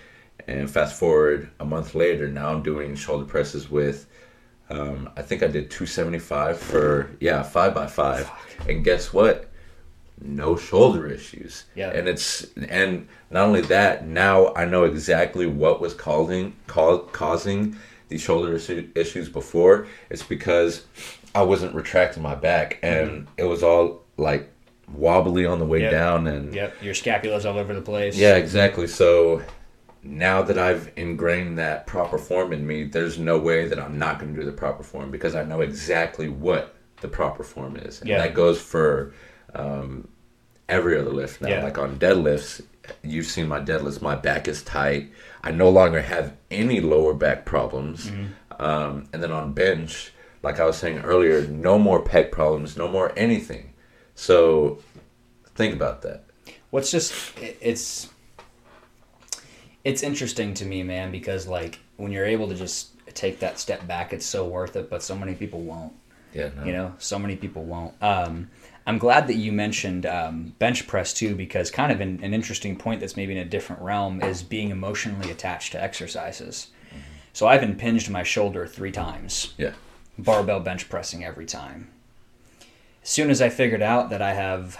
And 0.46 0.70
fast 0.70 0.98
forward 0.98 1.50
a 1.60 1.64
month 1.64 1.94
later, 1.94 2.26
now 2.28 2.48
I'm 2.48 2.62
doing 2.62 2.96
shoulder 2.96 3.26
presses 3.26 3.70
with, 3.70 4.06
um, 4.70 5.10
I 5.16 5.22
think 5.22 5.42
I 5.42 5.46
did 5.46 5.70
275 5.70 6.58
for, 6.58 7.10
yeah, 7.20 7.42
five 7.42 7.74
by 7.74 7.86
five. 7.86 8.30
And 8.68 8.82
guess 8.82 9.12
what? 9.12 9.50
No 10.20 10.56
shoulder 10.56 11.06
issues. 11.06 11.66
Yeah. 11.74 11.90
And 11.90 12.08
it's, 12.08 12.46
and 12.68 13.06
not 13.30 13.46
only 13.46 13.60
that, 13.62 14.06
now 14.06 14.52
I 14.54 14.64
know 14.64 14.84
exactly 14.84 15.46
what 15.46 15.80
was 15.80 15.94
causing, 15.94 16.56
cau- 16.66 17.06
causing 17.12 17.76
these 18.08 18.20
shoulder 18.20 18.54
issu- 18.54 18.96
issues 18.96 19.28
before. 19.28 19.86
It's 20.10 20.22
because 20.22 20.84
I 21.34 21.42
wasn't 21.42 21.74
retracting 21.74 22.22
my 22.22 22.34
back 22.34 22.78
and 22.82 23.26
it 23.36 23.44
was 23.44 23.62
all 23.62 24.04
like 24.16 24.50
wobbly 24.92 25.44
on 25.46 25.58
the 25.58 25.66
way 25.66 25.82
Yep. 25.82 25.90
down 25.90 26.26
and 26.26 26.54
Yep, 26.54 26.82
your 26.82 26.94
scapula's 26.94 27.44
all 27.46 27.58
over 27.58 27.74
the 27.74 27.82
place. 27.82 28.16
yeah, 28.16 28.36
exactly. 28.36 28.86
So 28.86 29.42
now 30.02 30.42
that 30.42 30.56
I've 30.58 30.90
ingrained 30.96 31.58
that 31.58 31.86
proper 31.86 32.16
form 32.18 32.52
in 32.52 32.66
me, 32.66 32.84
there's 32.84 33.18
no 33.18 33.38
way 33.38 33.66
that 33.68 33.78
I'm 33.78 33.98
not 33.98 34.18
going 34.18 34.32
to 34.34 34.40
do 34.40 34.46
the 34.46 34.52
proper 34.56 34.82
form 34.82 35.10
because 35.10 35.34
I 35.34 35.42
know 35.44 35.60
exactly 35.60 36.28
what 36.28 36.74
the 37.00 37.08
proper 37.08 37.42
form 37.42 37.76
is. 37.76 38.00
And 38.00 38.08
Yeah. 38.08 38.18
that 38.18 38.34
goes 38.34 38.60
for 38.60 39.12
um, 39.54 40.08
every 40.68 40.98
other 40.98 41.10
lift 41.10 41.40
now. 41.40 41.48
Yeah. 41.48 41.62
Like 41.64 41.78
on 41.78 41.96
deadlifts, 41.98 42.62
you've 43.02 43.26
seen 43.26 43.48
my 43.48 43.60
deadlifts, 43.60 44.00
my 44.02 44.14
back 44.14 44.48
is 44.48 44.62
tight. 44.62 45.10
I 45.42 45.50
no 45.52 45.68
longer 45.70 46.02
have 46.02 46.36
any 46.50 46.80
lower 46.80 47.14
back 47.14 47.44
problems. 47.44 48.10
Mm-hmm. 48.10 48.62
Um, 48.62 49.08
and 49.12 49.22
then 49.22 49.30
on 49.30 49.52
bench, 49.52 50.12
like 50.42 50.58
I 50.60 50.64
was 50.64 50.76
saying 50.76 50.98
earlier, 51.00 51.46
no 51.46 51.78
more 51.78 52.02
pec 52.02 52.30
problems, 52.32 52.76
no 52.76 52.88
more 52.88 53.12
anything. 53.16 53.72
So 54.14 54.78
think 55.54 55.74
about 55.74 56.02
that. 56.02 56.24
what's 56.70 56.90
just 56.90 57.32
it's 57.38 58.08
it's 59.84 60.02
interesting 60.02 60.54
to 60.54 60.64
me 60.64 60.82
man 60.82 61.10
because 61.10 61.46
like 61.46 61.78
when 61.96 62.12
you're 62.12 62.24
able 62.26 62.48
to 62.48 62.54
just 62.54 62.90
take 63.14 63.40
that 63.40 63.58
step 63.58 63.86
back 63.86 64.12
it's 64.12 64.26
so 64.26 64.46
worth 64.46 64.76
it 64.76 64.88
but 64.90 65.02
so 65.02 65.16
many 65.16 65.34
people 65.34 65.60
won't 65.62 65.92
Yeah, 66.34 66.50
no. 66.56 66.64
you 66.64 66.72
know 66.72 66.94
so 66.98 67.18
many 67.18 67.36
people 67.36 67.64
won't 67.64 67.94
um, 68.02 68.50
i'm 68.88 68.98
glad 68.98 69.26
that 69.28 69.34
you 69.36 69.52
mentioned 69.52 70.04
um, 70.06 70.52
bench 70.58 70.86
press 70.88 71.12
too 71.14 71.34
because 71.36 71.70
kind 71.70 71.92
of 71.92 72.00
an, 72.00 72.18
an 72.22 72.34
interesting 72.34 72.74
point 72.76 72.98
that's 73.00 73.16
maybe 73.16 73.32
in 73.32 73.38
a 73.38 73.44
different 73.44 73.80
realm 73.82 74.20
is 74.22 74.42
being 74.42 74.70
emotionally 74.70 75.30
attached 75.30 75.70
to 75.72 75.82
exercises 75.82 76.68
so 77.32 77.46
i've 77.46 77.62
impinged 77.62 78.10
my 78.10 78.22
shoulder 78.24 78.66
three 78.66 78.90
times 78.92 79.54
Yeah. 79.56 79.72
barbell 80.18 80.60
bench 80.60 80.88
pressing 80.88 81.24
every 81.24 81.46
time. 81.46 81.90
As 83.02 83.10
soon 83.10 83.30
as 83.30 83.40
I 83.40 83.48
figured 83.48 83.80
out 83.82 84.10
that 84.10 84.20
I 84.20 84.34
have 84.34 84.76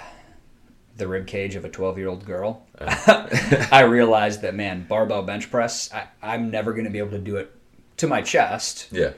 the 0.97 1.07
rib 1.09 1.27
cage 1.27 1.55
of 1.55 1.65
a 1.65 1.69
12 1.71 1.97
year 1.99 2.09
old 2.09 2.25
girl, 2.27 2.67
Uh. 2.79 3.29
I 3.73 3.83
realized 3.83 4.43
that 4.43 4.55
man, 4.55 4.85
barbell 4.89 5.23
bench 5.23 5.51
press, 5.51 5.89
I, 5.95 6.09
I'm 6.23 6.51
never 6.51 6.73
going 6.73 6.85
to 6.85 6.91
be 6.91 6.99
able 6.99 7.13
to 7.13 7.19
do 7.31 7.37
it 7.37 7.55
to 7.99 8.07
my 8.09 8.21
chest 8.21 8.89
Yeah. 8.91 9.13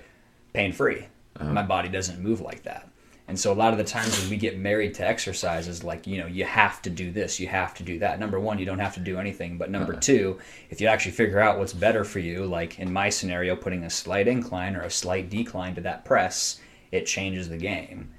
pain 0.53 0.73
free. 0.73 1.07
Uh-huh. 1.37 1.51
My 1.53 1.63
body 1.63 1.89
doesn't 1.89 2.21
move 2.21 2.41
like 2.41 2.63
that. 2.65 2.87
And 3.31 3.39
so 3.39 3.53
a 3.53 3.55
lot 3.55 3.73
of 3.73 3.79
the 3.79 3.85
times 3.85 4.21
when 4.21 4.29
we 4.29 4.37
get 4.37 4.59
married 4.59 4.93
to 4.95 5.07
exercises, 5.07 5.85
like, 5.85 6.05
you 6.05 6.19
know, 6.19 6.27
you 6.27 6.45
have 6.45 6.83
to 6.83 6.91
do 6.91 7.13
this, 7.13 7.39
you 7.39 7.47
have 7.47 7.75
to 7.75 7.85
do 7.85 8.01
that. 8.01 8.19
Number 8.19 8.41
one, 8.41 8.59
you 8.59 8.67
don't 8.67 8.81
have 8.81 8.95
to 8.95 9.01
do 9.01 9.19
anything. 9.19 9.57
But 9.57 9.71
number 9.71 9.93
Uh-huh. 9.93 10.01
two, 10.01 10.39
if 10.69 10.81
you 10.81 10.89
actually 10.89 11.13
figure 11.13 11.39
out 11.39 11.57
what's 11.57 11.73
better 11.73 12.03
for 12.03 12.19
you, 12.19 12.45
like 12.45 12.81
in 12.81 12.93
my 12.93 13.09
scenario, 13.09 13.55
putting 13.55 13.85
a 13.85 13.89
slight 13.89 14.27
incline 14.27 14.75
or 14.75 14.83
a 14.83 14.91
slight 14.91 15.31
decline 15.31 15.77
to 15.77 15.81
that 15.83 16.05
press, 16.05 16.61
it 16.91 17.07
changes 17.07 17.49
the 17.49 17.57
game. 17.57 18.11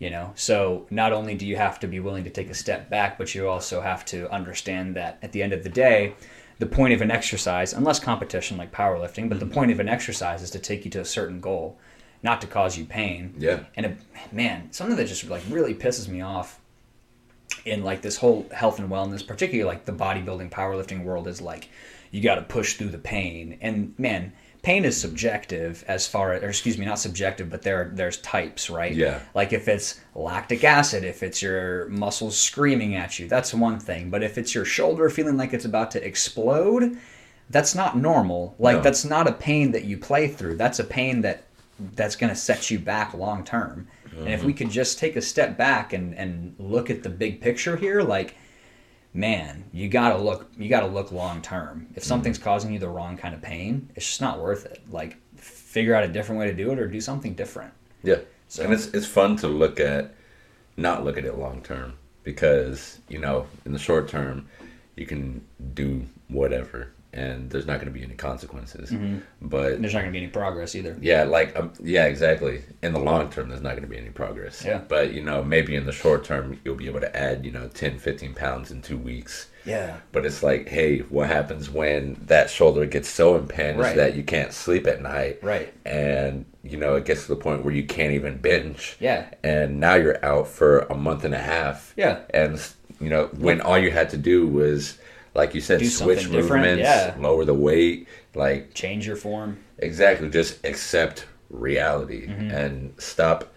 You 0.00 0.10
know, 0.10 0.32
so 0.34 0.86
not 0.90 1.12
only 1.12 1.36
do 1.36 1.46
you 1.46 1.56
have 1.56 1.78
to 1.80 1.86
be 1.86 2.00
willing 2.00 2.24
to 2.24 2.30
take 2.30 2.50
a 2.50 2.54
step 2.54 2.90
back, 2.90 3.16
but 3.16 3.36
you 3.36 3.48
also 3.48 3.80
have 3.80 4.04
to 4.06 4.28
understand 4.30 4.96
that 4.96 5.18
at 5.22 5.30
the 5.30 5.44
end 5.44 5.52
of 5.52 5.62
the 5.62 5.70
day, 5.70 6.14
the 6.58 6.66
point 6.66 6.92
of 6.92 7.02
an 7.02 7.12
exercise, 7.12 7.72
unless 7.72 8.00
competition 8.00 8.56
like 8.56 8.72
powerlifting, 8.72 9.28
but 9.28 9.38
the 9.38 9.46
point 9.46 9.70
of 9.70 9.78
an 9.78 9.88
exercise 9.88 10.42
is 10.42 10.50
to 10.50 10.58
take 10.58 10.84
you 10.84 10.90
to 10.90 11.00
a 11.00 11.04
certain 11.04 11.40
goal, 11.40 11.78
not 12.22 12.40
to 12.40 12.46
cause 12.46 12.76
you 12.76 12.84
pain. 12.84 13.34
Yeah. 13.38 13.64
And 13.76 13.86
it, 13.86 13.98
man, 14.32 14.72
something 14.72 14.96
that 14.96 15.06
just 15.06 15.28
like 15.28 15.42
really 15.48 15.74
pisses 15.74 16.08
me 16.08 16.20
off 16.20 16.60
in 17.64 17.82
like 17.84 18.02
this 18.02 18.16
whole 18.16 18.46
health 18.52 18.78
and 18.78 18.90
wellness, 18.90 19.26
particularly 19.26 19.68
like 19.68 19.84
the 19.84 19.92
bodybuilding 19.92 20.50
powerlifting 20.50 21.04
world, 21.04 21.28
is 21.28 21.40
like 21.40 21.68
you 22.10 22.22
got 22.22 22.36
to 22.36 22.42
push 22.42 22.74
through 22.74 22.90
the 22.90 22.98
pain. 22.98 23.58
And 23.60 23.94
man, 23.98 24.32
pain 24.62 24.84
is 24.84 25.00
subjective 25.00 25.84
as 25.86 26.06
far 26.06 26.32
as, 26.32 26.42
or 26.42 26.48
excuse 26.48 26.78
me, 26.78 26.86
not 26.86 26.98
subjective, 26.98 27.50
but 27.50 27.62
there 27.62 27.90
there's 27.94 28.18
types, 28.18 28.70
right? 28.70 28.94
Yeah. 28.94 29.20
Like 29.34 29.52
if 29.52 29.68
it's 29.68 30.00
lactic 30.14 30.64
acid, 30.64 31.04
if 31.04 31.22
it's 31.22 31.42
your 31.42 31.88
muscles 31.88 32.38
screaming 32.38 32.94
at 32.94 33.18
you, 33.18 33.28
that's 33.28 33.52
one 33.54 33.78
thing. 33.78 34.10
But 34.10 34.22
if 34.22 34.38
it's 34.38 34.54
your 34.54 34.64
shoulder 34.64 35.08
feeling 35.10 35.36
like 35.36 35.52
it's 35.52 35.64
about 35.64 35.90
to 35.92 36.04
explode, 36.04 36.98
that's 37.50 37.74
not 37.74 37.96
normal. 37.96 38.54
Like 38.58 38.78
No. 38.78 38.82
that's 38.82 39.04
not 39.04 39.28
a 39.28 39.32
pain 39.32 39.72
that 39.72 39.84
you 39.84 39.98
play 39.98 40.28
through. 40.28 40.56
That's 40.56 40.78
a 40.78 40.84
pain 40.84 41.20
that 41.22 41.44
that's 41.78 42.16
going 42.16 42.30
to 42.30 42.38
set 42.38 42.70
you 42.70 42.78
back 42.78 43.14
long 43.14 43.44
term. 43.44 43.88
And 44.18 44.28
if 44.28 44.42
we 44.42 44.52
mm-hmm. 44.52 44.58
could 44.58 44.70
just 44.70 44.98
take 44.98 45.16
a 45.16 45.20
step 45.20 45.58
back 45.58 45.92
and 45.92 46.14
and 46.14 46.54
look 46.58 46.88
at 46.88 47.02
the 47.02 47.10
big 47.10 47.40
picture 47.40 47.76
here, 47.76 48.00
like 48.02 48.34
man, 49.12 49.64
you 49.72 49.88
got 49.88 50.10
to 50.10 50.18
look 50.18 50.50
you 50.56 50.68
got 50.68 50.80
to 50.80 50.86
look 50.86 51.12
long 51.12 51.42
term. 51.42 51.86
If 51.90 52.02
mm-hmm. 52.02 52.08
something's 52.08 52.38
causing 52.38 52.72
you 52.72 52.78
the 52.78 52.88
wrong 52.88 53.16
kind 53.16 53.34
of 53.34 53.42
pain, 53.42 53.90
it's 53.94 54.06
just 54.06 54.20
not 54.20 54.40
worth 54.40 54.64
it. 54.66 54.80
Like 54.90 55.16
figure 55.36 55.94
out 55.94 56.04
a 56.04 56.08
different 56.08 56.38
way 56.38 56.46
to 56.46 56.54
do 56.54 56.70
it 56.72 56.78
or 56.78 56.86
do 56.86 57.00
something 57.00 57.34
different. 57.34 57.72
Yeah. 58.02 58.20
So- 58.48 58.64
and 58.64 58.72
it's 58.72 58.86
it's 58.88 59.06
fun 59.06 59.36
to 59.38 59.48
look 59.48 59.80
at, 59.80 60.14
not 60.76 61.04
look 61.04 61.18
at 61.18 61.24
it 61.24 61.36
long 61.36 61.62
term 61.62 61.94
because 62.22 62.98
you 63.08 63.18
know 63.18 63.46
in 63.64 63.72
the 63.72 63.78
short 63.78 64.08
term, 64.08 64.48
you 64.96 65.06
can 65.06 65.44
do 65.74 66.06
whatever 66.28 66.90
and 67.16 67.50
there's 67.50 67.66
not 67.66 67.74
going 67.80 67.86
to 67.92 67.98
be 67.98 68.04
any 68.04 68.14
consequences. 68.14 68.90
But 69.42 69.72
And 69.72 69.82
there's 69.82 69.94
not 69.94 70.00
going 70.00 70.12
to 70.12 70.18
be 70.18 70.22
any 70.24 70.28
progress 70.32 70.74
either. 70.74 70.96
yeah, 71.00 71.24
like 71.24 71.56
um, 71.58 71.72
yeah, 71.82 72.04
exactly. 72.04 72.62
In 72.82 72.92
the 72.92 73.00
long 73.00 73.30
term, 73.30 73.48
there's 73.48 73.62
not 73.62 73.70
going 73.70 73.82
to 73.82 73.88
be 73.88 73.98
any 73.98 74.10
progress. 74.10 74.64
Yeah. 74.64 74.78
But 74.86 75.12
you 75.12 75.22
know, 75.22 75.42
maybe 75.42 75.74
in 75.74 75.86
the 75.86 75.92
short 75.92 76.24
term, 76.24 76.60
you'll 76.64 76.76
be 76.76 76.86
able 76.86 77.00
to 77.00 77.16
add 77.16 77.44
you 77.44 77.50
know 77.52 77.68
10, 77.68 77.98
15 77.98 78.34
pounds 78.34 78.70
in 78.70 78.82
two 78.82 78.98
weeks. 78.98 79.48
Yeah. 79.64 79.96
But 80.12 80.24
it's 80.24 80.44
like, 80.44 80.68
hey, 80.68 80.98
what 81.00 81.26
happens 81.28 81.68
when 81.68 82.14
that 82.26 82.50
shoulder 82.50 82.86
gets 82.86 83.08
so 83.08 83.34
impinged 83.36 83.80
Right. 83.80 83.96
that 83.96 84.14
you 84.14 84.22
can't 84.22 84.52
sleep 84.52 84.86
at 84.86 85.02
night? 85.02 85.40
Right. 85.42 85.74
And, 85.84 86.44
you 86.62 86.76
know, 86.76 86.94
it 86.94 87.04
gets 87.04 87.22
to 87.26 87.34
the 87.34 87.40
point 87.40 87.64
where 87.64 87.74
you 87.74 87.84
can't 87.84 88.12
even 88.12 88.36
binge. 88.38 88.96
Yeah. 89.00 89.26
And 89.42 89.80
now 89.80 89.96
you're 89.96 90.24
out 90.24 90.46
for 90.46 90.80
a 90.82 90.94
month 90.94 91.24
and 91.24 91.34
a 91.34 91.40
half. 91.40 91.92
Yeah. 91.96 92.20
And, 92.32 92.64
you 93.00 93.08
know, 93.10 93.26
when 93.38 93.60
all 93.60 93.76
you 93.76 93.90
had 93.90 94.08
to 94.10 94.16
do 94.16 94.46
was, 94.46 94.98
like 95.36 95.54
you 95.54 95.60
said, 95.60 95.78
Do 95.78 95.86
switch 95.88 96.28
movements, 96.28 96.80
yeah. 96.80 97.14
lower 97.18 97.44
the 97.44 97.54
weight. 97.54 98.08
Like, 98.34 98.74
Change 98.74 99.06
your 99.06 99.16
form. 99.16 99.58
exactly, 99.78 100.28
just 100.30 100.64
accept 100.64 101.26
reality 101.50 102.26
Mm-hmm. 102.26 102.50
and 102.50 103.00
stop. 103.00 103.52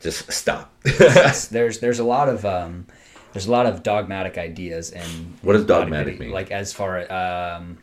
Just 0.00 0.30
stop. 0.32 0.72
There's 1.50 1.78
there's 1.80 1.98
a 1.98 2.04
lot 2.04 2.28
of 2.30 2.44
um, 2.46 2.86
there's 3.34 3.46
a 3.46 3.50
lot 3.50 3.66
of 3.66 3.82
dogmatic 3.82 4.38
ideas 4.38 4.90
and 4.92 5.36
What 5.42 5.52
does 5.52 5.66
dogmatic 5.66 6.18
mean? 6.18 6.30
Like 6.30 6.50
as 6.50 6.72
far 6.72 6.96
as 6.98 7.10
um, 7.60 7.76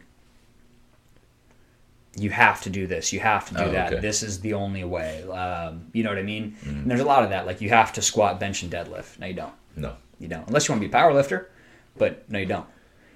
you 2.15 2.31
have 2.31 2.61
to 2.63 2.71
do 2.71 2.87
this, 2.87 3.13
you 3.13 3.19
have 3.19 3.47
to 3.49 3.53
do 3.53 3.63
Oh, 3.65 3.71
that. 3.71 3.93
okay. 3.93 4.01
This 4.01 4.23
is 4.23 4.39
the 4.39 4.53
only 4.53 4.83
way. 4.83 5.21
Um, 5.29 5.87
you 5.93 6.01
know 6.03 6.09
what 6.09 6.17
I 6.17 6.23
mean? 6.23 6.55
And 6.65 6.89
there's 6.89 7.01
a 7.01 7.05
lot 7.05 7.23
of 7.23 7.29
that. 7.29 7.45
Like 7.45 7.61
you 7.61 7.69
have 7.69 7.93
to 7.93 8.01
squat, 8.01 8.39
bench, 8.39 8.63
and 8.63 8.71
deadlift. 8.71 9.19
No, 9.19 9.27
you 9.27 9.33
don't. 9.35 9.53
no. 9.75 9.93
You 10.19 10.27
don't, 10.27 10.47
unless 10.47 10.67
you 10.67 10.71
want 10.73 10.81
to 10.81 10.87
be 10.87 10.91
a 10.91 10.97
power 10.97 11.13
lifter. 11.13 11.51
But 11.97 12.29
no, 12.29 12.39
you 12.39 12.45
don't. 12.45 12.67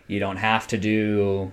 You 0.07 0.19
don't 0.19 0.37
have 0.37 0.67
to 0.67 0.77
do 0.77 1.51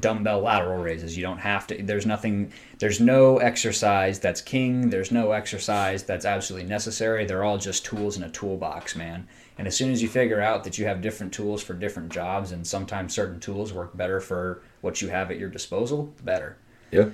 dumbbell 0.00 0.40
lateral 0.40 0.82
raises. 0.82 1.16
You 1.16 1.22
don't 1.22 1.38
have 1.38 1.66
to. 1.68 1.82
There's 1.82 2.06
nothing. 2.06 2.52
There's 2.78 3.00
no 3.00 3.38
exercise 3.38 4.18
that's 4.20 4.40
king. 4.40 4.90
There's 4.90 5.10
no 5.10 5.32
exercise 5.32 6.02
that's 6.04 6.24
absolutely 6.24 6.68
necessary. 6.68 7.24
They're 7.24 7.44
all 7.44 7.58
just 7.58 7.84
tools 7.84 8.16
in 8.16 8.22
a 8.22 8.30
toolbox, 8.30 8.96
man. 8.96 9.26
And 9.58 9.66
as 9.66 9.76
soon 9.76 9.90
as 9.90 10.00
you 10.02 10.08
figure 10.08 10.40
out 10.40 10.62
that 10.64 10.78
you 10.78 10.86
have 10.86 11.00
different 11.02 11.32
tools 11.32 11.62
for 11.62 11.74
different 11.74 12.12
jobs, 12.12 12.52
and 12.52 12.66
sometimes 12.66 13.12
certain 13.12 13.40
tools 13.40 13.72
work 13.72 13.96
better 13.96 14.20
for 14.20 14.62
what 14.82 15.02
you 15.02 15.08
have 15.08 15.30
at 15.30 15.38
your 15.38 15.48
disposal, 15.48 16.14
better. 16.22 16.56
Yeah. 16.92 17.06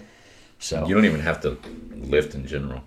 So 0.59 0.87
You 0.87 0.95
don't 0.95 1.05
even 1.07 1.21
have 1.21 1.41
to 1.43 1.59
lift 1.95 2.35
in 2.35 2.47
general. 2.47 2.83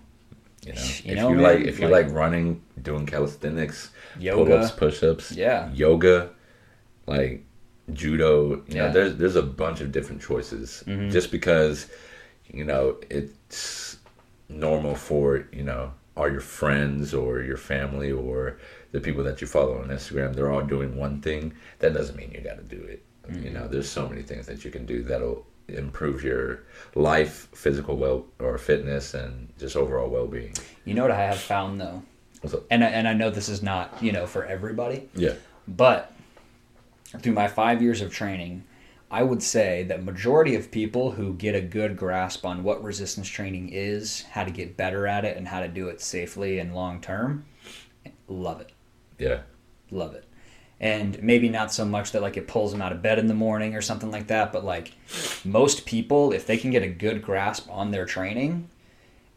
You 0.65 0.73
know, 0.73 0.81
You 0.81 1.11
if 1.11 1.15
know, 1.15 1.29
you 1.29 1.35
man, 1.35 1.43
like, 1.43 1.59
if 1.61 1.79
you 1.79 1.87
like- 1.87 2.05
like 2.07 2.15
running, 2.15 2.61
doing 2.81 3.05
calisthenics, 3.05 3.89
Yoga. 4.19 4.51
pull-ups, 4.51 4.71
push-ups, 4.71 5.31
Yeah. 5.31 5.71
yoga, 5.73 6.29
like 7.07 7.43
judo. 7.93 8.49
You 8.49 8.55
know, 8.57 8.63
Yeah. 8.67 8.83
Mm-hmm. 8.85 8.93
there's 8.93 9.15
there's 9.17 9.35
a 9.35 9.41
bunch 9.43 9.81
of 9.81 9.91
different 9.91 10.21
choices. 10.21 10.83
Just 11.09 11.31
because, 11.31 11.87
you 12.53 12.63
know, 12.63 12.97
it's 13.09 13.97
normal 14.49 14.95
for 14.95 15.45
you 15.51 15.63
know 15.63 15.91
all 16.15 16.29
your 16.31 16.41
friends 16.41 17.13
or 17.13 17.41
your 17.41 17.57
family 17.57 18.11
or 18.11 18.57
the 18.91 18.99
people 18.99 19.23
that 19.23 19.41
you 19.41 19.47
follow 19.47 19.77
on 19.81 19.89
Instagram. 19.89 20.33
They're 20.35 20.51
all 20.51 20.61
doing 20.63 20.95
one 20.97 21.21
thing. 21.21 21.53
That 21.79 21.93
doesn't 21.93 22.15
mean 22.15 22.31
you 22.31 22.41
got 22.41 22.57
to 22.57 22.63
do 22.63 22.81
it. 22.83 23.03
Mm-hmm. 23.27 23.43
You 23.43 23.49
know, 23.51 23.67
there's 23.67 23.89
so 23.89 24.07
many 24.07 24.21
things 24.21 24.45
that 24.47 24.63
you 24.65 24.71
can 24.71 24.85
do 24.85 25.03
that'll 25.03 25.45
improve 25.67 26.23
your 26.23 26.63
life, 26.95 27.49
physical 27.53 27.97
well 27.97 28.25
or 28.39 28.57
fitness, 28.57 29.13
and 29.13 29.49
just 29.59 29.75
overall 29.75 30.09
well-being. 30.09 30.53
you 30.85 30.93
know 30.93 31.01
what 31.01 31.11
I 31.11 31.21
have 31.25 31.37
found 31.37 31.79
though, 31.81 32.01
and 32.71 32.83
I, 32.83 32.87
and 32.87 33.05
I 33.07 33.13
know 33.13 33.29
this 33.29 33.49
is 33.49 33.61
not 33.61 34.01
you 34.01 34.11
know 34.13 34.25
for 34.25 34.45
everybody. 34.45 35.09
Yeah. 35.13 35.33
But 35.67 36.13
through 37.21 37.33
my 37.33 37.47
five 37.47 37.81
years 37.81 38.01
of 38.01 38.13
training, 38.13 38.63
I 39.09 39.23
would 39.23 39.41
say 39.41 39.83
that 39.83 40.03
majority 40.03 40.55
of 40.55 40.69
people 40.69 41.11
who 41.11 41.33
get 41.33 41.55
a 41.55 41.61
good 41.61 41.95
grasp 41.95 42.45
on 42.45 42.63
what 42.63 42.83
resistance 42.83 43.27
training 43.27 43.69
is, 43.69 44.23
how 44.31 44.43
to 44.43 44.51
get 44.51 44.75
better 44.75 45.07
at 45.07 45.23
it, 45.23 45.37
and 45.37 45.47
how 45.47 45.61
to 45.61 45.67
do 45.69 45.87
it 45.87 46.01
safely 46.01 46.59
and 46.59 46.75
long 46.75 46.99
term, 46.99 47.45
love 48.27 48.59
it. 48.59 48.71
Yeah. 49.17 49.41
Love 49.91 50.13
it. 50.13 50.25
And 50.79 51.21
maybe 51.23 51.49
not 51.49 51.71
so 51.71 51.85
much 51.85 52.11
that 52.11 52.21
like 52.21 52.37
it 52.37 52.47
pulls 52.47 52.71
them 52.71 52.81
out 52.81 52.91
of 52.91 53.01
bed 53.01 53.17
in 53.17 53.27
the 53.27 53.33
morning 53.33 53.75
or 53.75 53.81
something 53.81 54.11
like 54.11 54.27
that, 54.27 54.51
but 54.51 54.65
like 54.65 54.93
most 55.45 55.85
people, 55.85 56.33
if 56.33 56.45
they 56.45 56.57
can 56.57 56.69
get 56.69 56.83
a 56.83 56.87
good 56.87 57.21
grasp 57.21 57.67
on 57.71 57.91
their 57.91 58.05
training, 58.05 58.69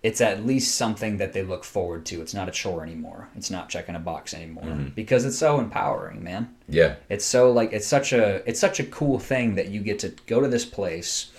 it's 0.03 0.21
at 0.21 0.47
least 0.47 0.77
something 0.77 1.19
that 1.19 1.33
they 1.33 1.43
look 1.43 1.63
forward 1.63 2.07
to. 2.07 2.23
It's 2.23 2.33
not 2.33 2.49
a 2.49 2.53
chore 2.53 2.83
anymore. 2.83 3.29
It's 3.37 3.51
not 3.51 3.69
checking 3.69 3.95
a 3.95 3.99
box 3.99 4.33
anymore 4.33 4.65
mm-hmm. 4.65 4.89
because 4.89 5.27
it's 5.27 5.37
so 5.39 5.61
empowering, 5.61 6.25
man. 6.25 6.55
Yeah. 6.69 6.97
It's 7.09 7.25
so 7.25 7.53
like 7.53 7.73
it's 7.73 7.87
such 7.87 8.13
a 8.13 8.49
it's 8.49 8.61
such 8.61 8.81
a 8.81 8.85
cool 8.85 9.19
thing 9.19 9.57
that 9.57 9.69
you 9.69 9.81
get 9.81 9.99
to 10.01 10.15
go 10.27 10.41
to 10.41 10.49
this 10.49 10.65
place 10.65 11.31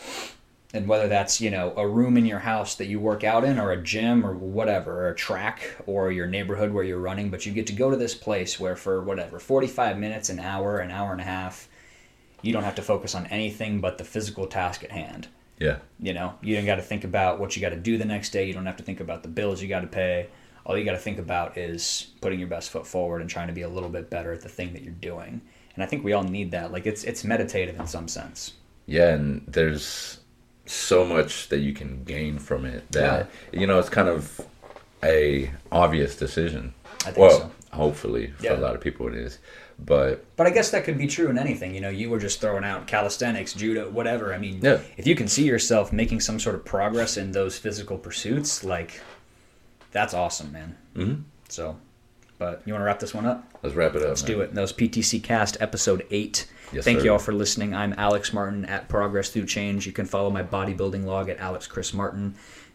and 0.74 0.88
whether 0.88 1.08
that's, 1.08 1.42
you 1.42 1.50
know, 1.50 1.74
a 1.76 1.88
room 1.88 2.18
in 2.18 2.26
your 2.26 2.40
house 2.40 2.76
that 2.76 2.86
you 2.86 3.00
work 3.00 3.24
out 3.24 3.44
in 3.44 3.60
or 3.60 3.72
a 3.72 3.82
gym 3.82 4.26
or 4.26 4.34
whatever, 4.34 5.06
or 5.06 5.10
a 5.10 5.16
track 5.16 5.76
or 5.86 6.12
your 6.12 6.28
neighborhood 6.28 6.72
where 6.72 6.84
you're 6.84 7.00
running, 7.00 7.30
but 7.30 7.46
you 7.46 7.52
get 7.52 7.68
to 7.68 7.74
go 7.74 7.90
to 7.90 7.98
this 7.98 8.16
place 8.16 8.60
where 8.60 8.76
for 8.76 9.02
whatever, 9.02 9.38
45 9.38 9.98
minutes, 9.98 10.30
an 10.30 10.40
hour, 10.40 10.78
an 10.78 10.92
hour 10.92 11.12
and 11.12 11.20
a 11.20 11.26
half, 11.26 11.68
you 12.42 12.54
don't 12.54 12.64
have 12.64 12.76
to 12.76 12.82
focus 12.82 13.16
on 13.16 13.26
anything 13.28 13.82
but 13.82 13.98
the 13.98 14.06
physical 14.06 14.48
task 14.48 14.84
at 14.84 14.92
hand. 14.92 15.28
Yeah. 15.62 15.78
You 16.00 16.14
know, 16.14 16.34
you 16.42 16.56
don't 16.56 16.66
got 16.66 16.78
to 16.78 16.82
think 16.82 17.04
about 17.04 17.40
what 17.40 17.56
you 17.56 17.62
got 17.62 17.70
to 17.70 17.76
do 17.76 17.96
the 17.96 18.06
next 18.06 18.32
day. 18.32 18.48
You 18.48 18.54
don't 18.54 18.66
have 18.66 18.78
to 18.78 18.84
think 18.84 19.00
about 19.00 19.22
the 19.22 19.30
bills 19.30 19.62
you 19.62 19.70
got 19.70 19.82
to 19.82 19.88
pay. 19.88 20.28
All 20.66 20.76
you 20.76 20.84
got 20.84 20.94
to 20.94 20.98
think 20.98 21.20
about 21.20 21.56
is 21.56 22.08
putting 22.20 22.40
your 22.40 22.48
best 22.48 22.72
foot 22.72 22.88
forward 22.88 23.22
and 23.22 23.30
trying 23.30 23.46
to 23.48 23.54
be 23.54 23.62
a 23.62 23.70
little 23.70 23.90
bit 23.90 24.10
better 24.10 24.32
at 24.34 24.42
the 24.42 24.50
thing 24.50 24.74
that 24.74 24.82
you're 24.82 24.94
doing. 24.94 25.40
And 25.76 25.84
I 25.84 25.86
think 25.86 26.04
we 26.04 26.14
all 26.14 26.24
need 26.24 26.50
that. 26.52 26.72
Like 26.72 26.88
it's 26.88 27.04
it's 27.04 27.24
meditative 27.24 27.80
in 27.80 27.86
some 27.86 28.08
sense. 28.08 28.54
Yeah, 28.88 29.14
and 29.14 29.44
there's 29.48 30.20
so 30.66 31.06
much 31.06 31.50
that 31.50 31.60
you 31.60 31.74
can 31.74 32.04
gain 32.06 32.40
from 32.40 32.66
it 32.66 32.92
that 32.92 33.30
you 33.52 33.68
know 33.68 33.78
it's 33.78 33.90
kind 33.90 34.08
of 34.10 34.42
a 35.04 35.52
obvious 35.72 36.16
decision. 36.16 36.74
I 37.02 37.12
think 37.12 37.18
well, 37.18 37.40
so. 37.40 37.52
hopefully 37.78 38.32
for 38.38 38.46
Yeah. 38.46 38.56
a 38.56 38.62
lot 38.62 38.74
of 38.76 38.82
people 38.82 39.08
it 39.08 39.16
is, 39.16 39.38
but 39.86 40.24
But 40.36 40.48
I 40.48 40.50
guess 40.52 40.72
that 40.72 40.84
could 40.84 40.98
be 40.98 41.08
true 41.08 41.30
in 41.30 41.38
anything. 41.38 41.74
You 41.76 41.82
know, 41.82 41.90
you 41.90 42.10
were 42.10 42.20
just 42.20 42.40
throwing 42.42 42.64
out 42.64 42.88
calisthenics, 42.88 43.54
judo, 43.54 43.90
whatever. 43.90 44.34
I 44.34 44.38
mean, 44.38 44.60
Yeah. 44.62 44.80
if 44.98 45.06
you 45.08 45.16
can 45.16 45.28
see 45.28 45.44
yourself 45.44 45.92
making 45.92 46.20
some 46.22 46.40
sort 46.40 46.56
of 46.56 46.64
progress 46.66 47.18
in 47.18 47.32
those 47.32 47.58
physical 47.58 47.98
pursuits, 47.98 48.64
like 48.64 49.02
that's 49.92 50.14
awesome, 50.14 50.52
man. 50.52 50.76
Mhm. 50.96 51.24
So 51.50 51.78
But 52.38 52.64
you 52.66 52.74
want 52.74 52.82
to 52.82 52.86
wrap 52.86 53.00
this 53.00 53.14
one 53.14 53.28
up? 53.28 53.44
Let's 53.62 53.76
wrap 53.76 53.94
it 53.94 54.02
up. 54.02 54.08
Let's 54.08 54.24
do 54.24 54.42
it. 54.42 54.56
That 54.56 54.62
was 54.62 54.74
PTC 54.74 55.20
Cast 55.22 55.58
episode 55.62 56.08
eight. 56.10 56.48
Yes, 56.74 56.84
Thank 56.86 57.00
sir. 57.00 57.06
you 57.06 57.12
all 57.12 57.20
for 57.20 57.34
listening. 57.34 57.76
I'm 57.76 57.94
Alex 58.00 58.34
Martin 58.34 58.66
at 58.66 58.88
Progress 58.90 59.30
Through 59.30 59.46
Change. 59.46 59.86
You 59.86 59.92
can 59.92 60.08
follow 60.08 60.32
my 60.32 60.42
bodybuilding 60.42 61.06
log 61.06 61.30
at 61.30 61.38
Alex 61.40 61.68
Chris 61.68 61.94
Martin. 61.94 62.34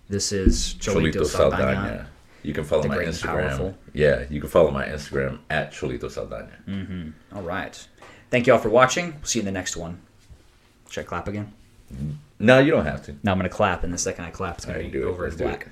This 0.09 0.31
is 0.31 0.77
Cholito, 0.79 1.15
Cholito 1.15 1.27
Saldana. 1.27 1.63
Saldana. 1.75 2.07
You 2.47 2.53
can 2.55 2.63
follow 2.63 2.83
The 2.83 2.89
my 2.89 2.99
Instagram. 2.99 3.49
powerful. 3.49 3.79
Yeah, 3.93 4.25
you 4.31 4.41
can 4.41 4.49
follow 4.49 4.71
my 4.71 4.87
Instagram 4.87 5.41
at 5.51 5.73
Cholito 5.73 6.09
Saldana. 6.09 6.53
Mm-hmm. 6.69 7.37
All 7.37 7.43
right. 7.43 7.89
Thank 8.31 8.47
you 8.47 8.53
all 8.53 8.61
for 8.61 8.69
watching. 8.69 9.15
We'll 9.15 9.25
see 9.25 9.41
you 9.41 9.43
in 9.43 9.47
the 9.47 9.51
next 9.53 9.77
one. 9.77 10.01
Should 10.89 11.01
I 11.01 11.05
clap 11.09 11.27
again? 11.27 11.53
No, 12.39 12.61
you 12.61 12.71
don't 12.71 12.85
have 12.87 13.05
to. 13.07 13.17
No, 13.25 13.33
I'm 13.33 13.39
going 13.39 13.51
to 13.51 13.55
clap, 13.57 13.83
and 13.83 13.93
the 13.93 13.99
second 13.99 14.27
I 14.27 14.31
clap, 14.31 14.59
it's 14.59 14.65
going 14.65 14.85
to 14.85 14.91
be 14.91 15.03
over 15.03 15.27
in 15.27 15.37
black. 15.37 15.69